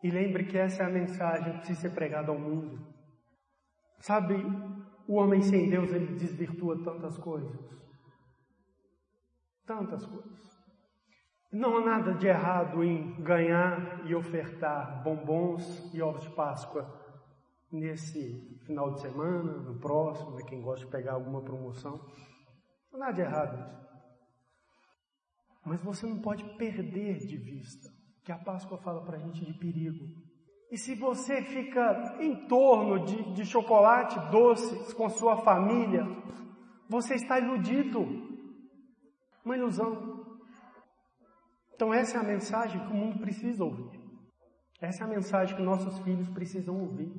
E 0.04 0.12
lembre 0.12 0.46
que 0.46 0.58
essa 0.58 0.84
é 0.84 0.86
a 0.86 0.90
mensagem 0.90 1.54
que 1.54 1.58
precisa 1.60 1.82
ser 1.82 1.90
pregada 1.92 2.32
ao 2.32 2.40
mundo. 2.40 2.86
Sabe, 4.00 4.36
o 5.08 5.16
homem 5.16 5.42
sem 5.42 5.70
Deus 5.70 5.92
ele 5.92 6.16
desvirtua 6.16 6.84
tantas 6.84 7.18
coisas. 7.18 7.60
Tantas 9.66 10.06
coisas. 10.06 10.58
Não 11.52 11.78
há 11.78 11.86
nada 11.86 12.14
de 12.14 12.28
errado 12.28 12.84
em 12.84 13.22
ganhar 13.24 14.06
e 14.06 14.14
ofertar 14.14 15.02
bombons 15.04 15.94
e 15.94 16.02
ovos 16.02 16.24
de 16.24 16.30
Páscoa 16.36 16.86
nesse 17.72 18.60
final 18.66 18.94
de 18.94 19.02
semana, 19.02 19.54
no 19.54 19.80
próximo, 19.80 20.36
né, 20.36 20.44
quem 20.48 20.62
gosta 20.62 20.86
de 20.86 20.92
pegar 20.92 21.14
alguma 21.14 21.42
promoção. 21.42 21.98
Não 22.92 23.02
há 23.02 23.06
nada 23.08 23.14
de 23.14 23.22
errado. 23.22 23.88
Mas 25.66 25.82
você 25.82 26.06
não 26.06 26.22
pode 26.22 26.44
perder 26.58 27.18
de 27.18 27.38
vista 27.38 27.97
que 28.28 28.32
a 28.34 28.38
Páscoa 28.38 28.78
fala 28.80 29.06
para 29.06 29.16
a 29.16 29.20
gente 29.22 29.46
de 29.46 29.54
perigo. 29.54 30.06
E 30.70 30.78
se 30.78 30.96
você 30.96 31.42
fica 31.44 32.18
em 32.20 32.46
torno 32.46 33.06
de, 33.06 33.32
de 33.32 33.46
chocolate 33.46 34.20
doces 34.30 34.94
com 34.94 35.08
sua 35.08 35.38
família, 35.38 36.04
você 36.90 37.16
está 37.16 37.40
iludido. 37.40 38.02
Uma 39.46 39.56
ilusão. 39.56 40.26
Então 41.74 41.94
essa 41.94 42.18
é 42.18 42.20
a 42.20 42.24
mensagem 42.24 42.86
que 42.86 42.92
o 42.92 42.98
mundo 42.98 43.18
precisa 43.18 43.64
ouvir. 43.64 43.98
Essa 44.82 45.06
é 45.06 45.08
a 45.08 45.10
mensagem 45.10 45.56
que 45.56 45.64
nossos 45.64 45.98
filhos 46.00 46.28
precisam 46.32 46.78
ouvir. 46.82 47.14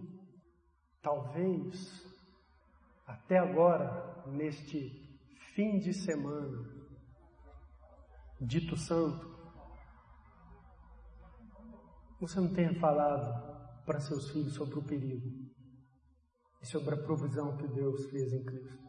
Talvez, 1.00 2.04
até 3.06 3.38
agora, 3.38 4.26
neste 4.26 4.78
fim 5.54 5.78
de 5.78 5.94
semana, 5.94 6.68
dito 8.38 8.76
santo, 8.76 9.38
você 12.21 12.41
não 12.41 12.53
tenha 12.53 12.75
falado 12.79 13.85
para 13.85 14.01
seus 14.01 14.31
filhos 14.31 14.55
sobre 14.55 14.79
o 14.79 14.85
perigo 14.85 15.27
e 16.61 16.66
sobre 16.66 16.95
a 16.95 17.03
provisão 17.03 17.57
que 17.57 17.69
Deus 17.69 18.11
fez 18.11 18.33
em 18.33 18.45
Cristo. 18.45 18.89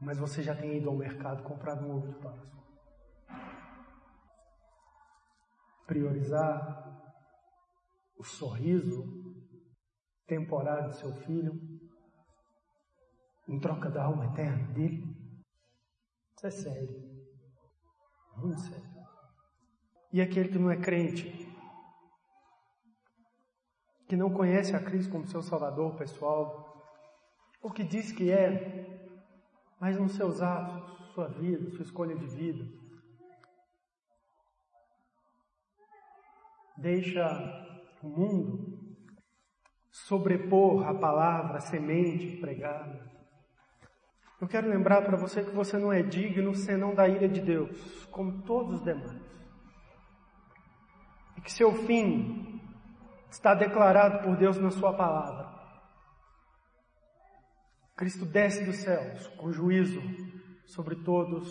Mas 0.00 0.18
você 0.18 0.42
já 0.42 0.54
tem 0.54 0.78
ido 0.78 0.88
ao 0.88 0.96
mercado 0.96 1.42
comprado 1.42 1.84
um 1.84 1.96
ovo 1.96 2.08
de 2.08 2.18
Páscoa. 2.20 2.52
priorizar 5.92 7.02
o 8.16 8.24
sorriso 8.24 9.04
temporário 10.26 10.88
do 10.88 10.96
seu 10.96 11.12
filho 11.12 11.52
em 13.46 13.60
troca 13.60 13.90
da 13.90 14.04
alma 14.04 14.26
eterna 14.26 14.72
dele? 14.72 15.04
Isso 16.34 16.46
é 16.46 16.50
sério. 16.50 17.12
Muito 18.38 18.60
sério. 18.60 18.92
E 20.12 20.20
aquele 20.22 20.48
que 20.48 20.58
não 20.58 20.70
é 20.70 20.76
crente, 20.76 21.41
que 24.12 24.16
não 24.16 24.28
conhece 24.28 24.76
a 24.76 24.78
Cristo 24.78 25.10
como 25.10 25.26
seu 25.26 25.40
Salvador 25.40 25.94
pessoal, 25.94 26.84
ou 27.62 27.70
que 27.70 27.82
diz 27.82 28.12
que 28.12 28.30
é, 28.30 29.08
mas 29.80 29.98
nos 29.98 30.12
seus 30.12 30.42
atos, 30.42 31.14
sua 31.14 31.28
vida, 31.28 31.70
sua 31.70 31.80
escolha 31.80 32.14
de 32.14 32.26
vida, 32.26 32.62
deixa 36.76 37.26
o 38.02 38.06
mundo 38.06 38.96
sobrepor 39.90 40.86
a 40.86 40.92
palavra, 40.92 41.56
a 41.56 41.60
semente 41.60 42.36
pregada. 42.36 43.10
Eu 44.38 44.46
quero 44.46 44.68
lembrar 44.68 45.06
para 45.06 45.16
você 45.16 45.42
que 45.42 45.52
você 45.52 45.78
não 45.78 45.90
é 45.90 46.02
digno 46.02 46.54
senão 46.54 46.94
da 46.94 47.08
ira 47.08 47.30
de 47.30 47.40
Deus, 47.40 48.04
como 48.10 48.42
todos 48.42 48.74
os 48.74 48.84
demais. 48.84 49.22
E 51.38 51.40
que 51.40 51.50
seu 51.50 51.72
fim 51.86 52.51
está 53.32 53.54
declarado 53.54 54.22
por 54.22 54.36
Deus 54.36 54.58
na 54.58 54.70
sua 54.70 54.92
palavra. 54.92 55.50
Cristo 57.96 58.26
desce 58.26 58.64
dos 58.64 58.76
céus 58.76 59.26
com 59.28 59.50
juízo 59.50 60.00
sobre 60.66 60.96
todos 60.96 61.50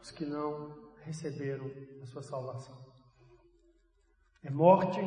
os 0.00 0.10
que 0.12 0.24
não 0.24 0.76
receberam 1.04 1.66
a 2.02 2.06
sua 2.06 2.22
salvação. 2.22 2.76
É 4.44 4.50
morte 4.50 5.00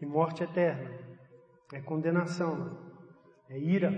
e 0.00 0.06
morte 0.06 0.42
eterna. 0.42 0.90
É 1.72 1.80
condenação. 1.80 2.92
É 3.48 3.56
ira. 3.58 3.92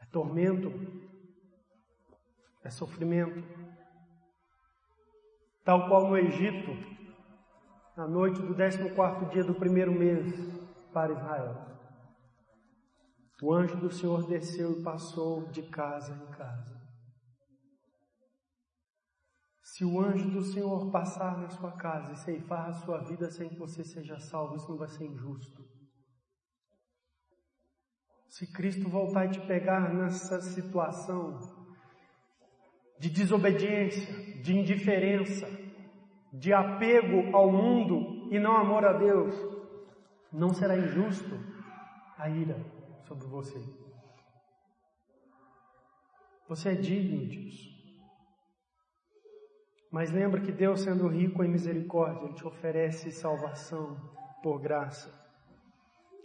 É 0.00 0.06
tormento. 0.06 0.72
É 2.64 2.70
sofrimento. 2.70 3.44
Tal 5.64 5.88
qual 5.88 6.08
no 6.08 6.18
Egito, 6.18 6.93
na 7.96 8.08
noite 8.08 8.40
do 8.42 8.54
14 8.54 9.32
dia 9.32 9.44
do 9.44 9.54
primeiro 9.54 9.92
mês 9.92 10.34
para 10.92 11.12
Israel. 11.12 11.74
O 13.40 13.52
anjo 13.52 13.76
do 13.76 13.92
Senhor 13.92 14.26
desceu 14.26 14.78
e 14.78 14.82
passou 14.82 15.46
de 15.50 15.62
casa 15.62 16.12
em 16.12 16.32
casa. 16.32 16.74
Se 19.62 19.84
o 19.84 20.00
anjo 20.00 20.30
do 20.30 20.42
Senhor 20.42 20.90
passar 20.90 21.38
na 21.38 21.48
sua 21.48 21.72
casa 21.72 22.12
e 22.12 22.16
ceifar 22.16 22.68
a 22.68 22.72
sua 22.72 22.98
vida 23.02 23.30
sem 23.30 23.48
que 23.48 23.58
você 23.58 23.84
seja 23.84 24.18
salvo, 24.18 24.56
isso 24.56 24.70
não 24.70 24.78
vai 24.78 24.88
ser 24.88 25.04
injusto. 25.04 25.64
Se 28.28 28.52
Cristo 28.52 28.88
voltar 28.88 29.26
e 29.26 29.30
te 29.30 29.40
pegar 29.40 29.92
nessa 29.92 30.40
situação 30.40 31.38
de 32.98 33.10
desobediência, 33.10 34.42
de 34.42 34.56
indiferença, 34.56 35.63
de 36.38 36.52
apego 36.52 37.34
ao 37.36 37.50
mundo 37.50 38.28
e 38.30 38.38
não 38.38 38.56
amor 38.56 38.84
a 38.84 38.92
Deus, 38.92 39.34
não 40.32 40.52
será 40.52 40.76
injusto 40.76 41.38
a 42.18 42.28
ira 42.28 42.56
sobre 43.06 43.26
você. 43.26 43.58
Você 46.48 46.70
é 46.70 46.74
digno 46.74 47.26
disso. 47.26 47.72
Mas 49.92 50.10
lembra 50.10 50.40
que 50.40 50.50
Deus, 50.50 50.80
sendo 50.80 51.06
rico 51.06 51.44
em 51.44 51.48
misericórdia, 51.48 52.24
Ele 52.24 52.34
te 52.34 52.44
oferece 52.44 53.12
salvação 53.12 53.96
por 54.42 54.60
graça. 54.60 55.08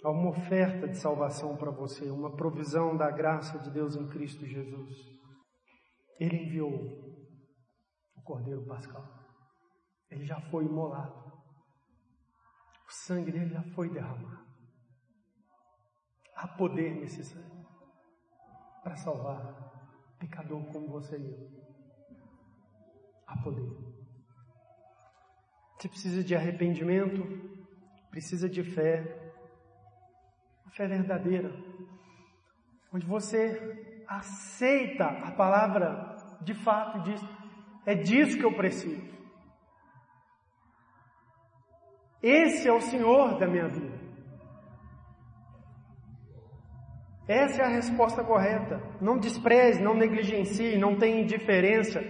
Há 0.04 0.10
uma 0.10 0.30
oferta 0.32 0.88
de 0.88 0.98
salvação 0.98 1.56
para 1.56 1.70
você, 1.70 2.10
uma 2.10 2.36
provisão 2.36 2.98
da 2.98 3.12
graça 3.12 3.60
de 3.60 3.70
Deus 3.70 3.96
em 3.96 4.08
Cristo 4.08 4.46
Jesus. 4.46 4.96
Ele 6.20 6.46
enviou 6.46 6.74
o 8.16 8.22
Cordeiro 8.24 8.66
Pascal. 8.66 9.19
Ele 10.10 10.26
já 10.26 10.40
foi 10.50 10.66
imolado. 10.66 11.30
O 12.88 12.92
sangue 12.92 13.32
dele 13.32 13.50
já 13.50 13.62
foi 13.76 13.90
derramado. 13.90 14.40
Há 16.36 16.48
poder 16.48 16.96
nesse 16.96 17.24
sangue 17.24 17.66
para 18.84 18.96
salvar 18.96 19.70
pecador 20.18 20.64
como 20.72 20.88
você 20.88 21.18
e 21.18 21.32
eu 21.32 21.60
a 23.30 23.38
poder. 23.44 23.70
Você 25.78 25.88
precisa 25.88 26.24
de 26.24 26.36
arrependimento, 26.36 27.24
precisa 28.10 28.50
de 28.50 28.64
fé, 28.64 29.32
fé 30.72 30.88
verdadeira, 30.88 31.54
onde 32.92 33.06
você 33.06 34.04
aceita 34.08 35.06
a 35.06 35.32
palavra 35.32 36.16
de 36.42 36.54
fato 36.54 36.98
e 36.98 37.02
diz: 37.04 37.22
é 37.86 37.96
disso 37.96 38.38
que 38.38 38.46
eu 38.46 38.56
preciso. 38.56 39.19
Esse 42.22 42.68
é 42.68 42.74
o 42.74 42.82
Senhor 42.82 43.38
da 43.38 43.48
minha 43.48 43.68
vida. 43.68 43.98
Essa 47.28 47.62
é 47.62 47.66
a 47.66 47.70
resposta 47.70 48.24
correta. 48.24 48.82
Não 49.00 49.18
despreze, 49.18 49.82
não 49.82 49.94
negligencie, 49.94 50.78
não 50.78 50.98
tenha 50.98 51.22
indiferença. 51.22 52.02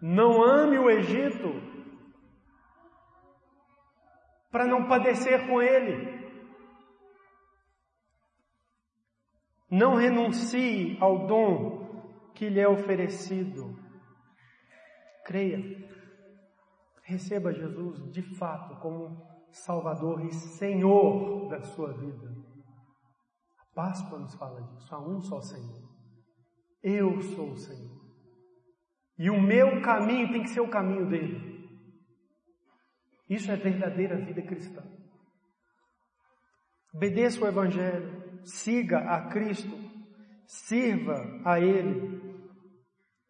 Não 0.00 0.42
ame 0.42 0.78
o 0.78 0.90
Egito 0.90 1.48
para 4.50 4.66
não 4.66 4.86
padecer 4.86 5.46
com 5.46 5.60
ele. 5.60 6.16
Não 9.70 9.94
renuncie 9.94 10.96
ao 11.00 11.26
dom 11.26 12.30
que 12.34 12.48
lhe 12.48 12.60
é 12.60 12.68
oferecido. 12.68 13.74
Creia. 15.24 15.58
Receba 17.06 17.52
Jesus 17.52 18.10
de 18.10 18.20
fato 18.36 18.80
como 18.80 19.24
Salvador 19.52 20.24
e 20.24 20.32
Senhor 20.32 21.48
da 21.48 21.62
sua 21.62 21.92
vida. 21.92 22.28
A 23.58 23.74
Páscoa 23.74 24.18
nos 24.18 24.34
fala 24.34 24.60
disso. 24.60 24.92
Há 24.92 24.98
um 24.98 25.20
só 25.20 25.40
Senhor. 25.40 25.88
Eu 26.82 27.22
sou 27.22 27.52
o 27.52 27.56
Senhor. 27.56 27.96
E 29.16 29.30
o 29.30 29.40
meu 29.40 29.80
caminho 29.82 30.32
tem 30.32 30.42
que 30.42 30.50
ser 30.50 30.60
o 30.60 30.68
caminho 30.68 31.08
dele. 31.08 31.64
Isso 33.30 33.52
é 33.52 33.56
verdadeira 33.56 34.24
vida 34.24 34.42
cristã. 34.42 34.82
Obedeça 36.92 37.44
o 37.44 37.46
Evangelho, 37.46 38.40
siga 38.44 38.98
a 38.98 39.28
Cristo, 39.28 39.78
sirva 40.44 41.22
a 41.44 41.60
Ele 41.60 42.20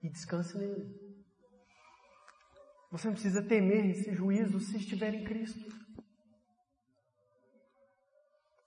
e 0.02 0.08
descanse 0.08 0.56
nele. 0.56 1.05
Você 2.96 3.08
não 3.08 3.12
precisa 3.12 3.42
temer 3.42 3.90
esse 3.90 4.14
juízo 4.14 4.58
se 4.58 4.78
estiver 4.78 5.12
em 5.12 5.22
Cristo. 5.22 5.70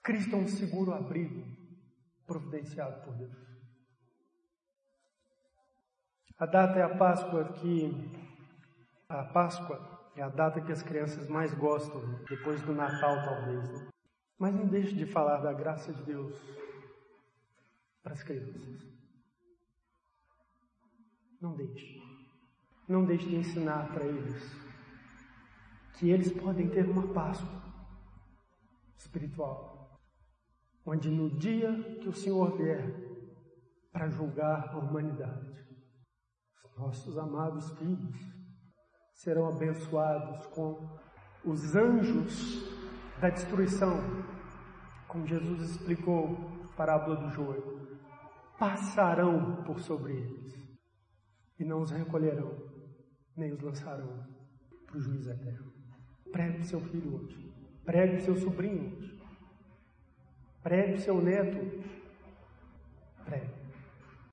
Cristo 0.03 0.35
é 0.35 0.37
um 0.37 0.47
seguro 0.47 0.93
abrigo 0.93 1.43
providenciado 2.27 3.01
por 3.01 3.15
Deus. 3.15 3.35
A 6.37 6.45
data 6.45 6.77
é 6.77 6.83
a 6.83 6.95
Páscoa 6.95 7.53
que 7.53 7.89
a 9.09 9.23
Páscoa 9.23 10.11
é 10.15 10.21
a 10.21 10.29
data 10.29 10.61
que 10.61 10.71
as 10.71 10.83
crianças 10.83 11.27
mais 11.27 11.51
gostam, 11.55 12.23
depois 12.29 12.61
do 12.61 12.75
Natal 12.75 13.15
talvez. 13.25 13.67
Né? 13.67 13.89
Mas 14.37 14.53
não 14.53 14.67
deixe 14.67 14.93
de 14.93 15.07
falar 15.07 15.37
da 15.37 15.53
graça 15.53 15.91
de 15.91 16.03
Deus 16.03 16.35
para 18.03 18.13
as 18.13 18.21
crianças. 18.21 18.61
Não 21.41 21.55
deixe. 21.55 22.08
Não 22.89 23.05
deixe 23.05 23.29
de 23.29 23.35
ensinar 23.35 23.87
para 23.93 24.03
eles 24.03 24.59
que 25.93 26.09
eles 26.09 26.31
podem 26.31 26.67
ter 26.69 26.89
uma 26.89 27.13
Páscoa 27.13 27.61
espiritual, 28.97 30.01
onde 30.83 31.09
no 31.09 31.29
dia 31.37 31.71
que 32.01 32.09
o 32.09 32.13
Senhor 32.13 32.57
vier 32.57 32.83
para 33.91 34.09
julgar 34.09 34.69
a 34.69 34.77
humanidade, 34.77 35.63
nossos 36.75 37.17
amados 37.17 37.69
filhos 37.77 38.17
serão 39.13 39.49
abençoados 39.49 40.47
com 40.47 40.97
os 41.45 41.75
anjos 41.75 42.63
da 43.19 43.29
destruição, 43.29 43.99
como 45.07 45.27
Jesus 45.27 45.61
explicou 45.61 46.37
a 46.63 46.75
parábola 46.75 47.17
do 47.17 47.29
joio, 47.29 47.99
passarão 48.57 49.63
por 49.63 49.79
sobre 49.79 50.13
eles 50.13 50.69
e 51.59 51.65
não 51.65 51.81
os 51.81 51.91
recolherão, 51.91 52.68
nem 53.39 53.53
os 53.53 53.61
lançaram 53.61 54.07
para 54.85 54.97
o 54.97 55.01
juiz 55.01 55.27
eterno. 55.27 55.71
Pregue 56.31 56.59
o 56.59 56.65
seu 56.65 56.81
filho 56.81 57.15
hoje. 57.15 57.51
Pregue 57.85 58.17
o 58.17 58.21
seu 58.21 58.35
sobrinho 58.35 58.97
hoje. 58.97 59.19
Pregue 60.61 60.93
o 60.93 60.99
seu 60.99 61.21
neto 61.21 61.57
hoje. 61.57 62.03
Pregue. 63.25 63.58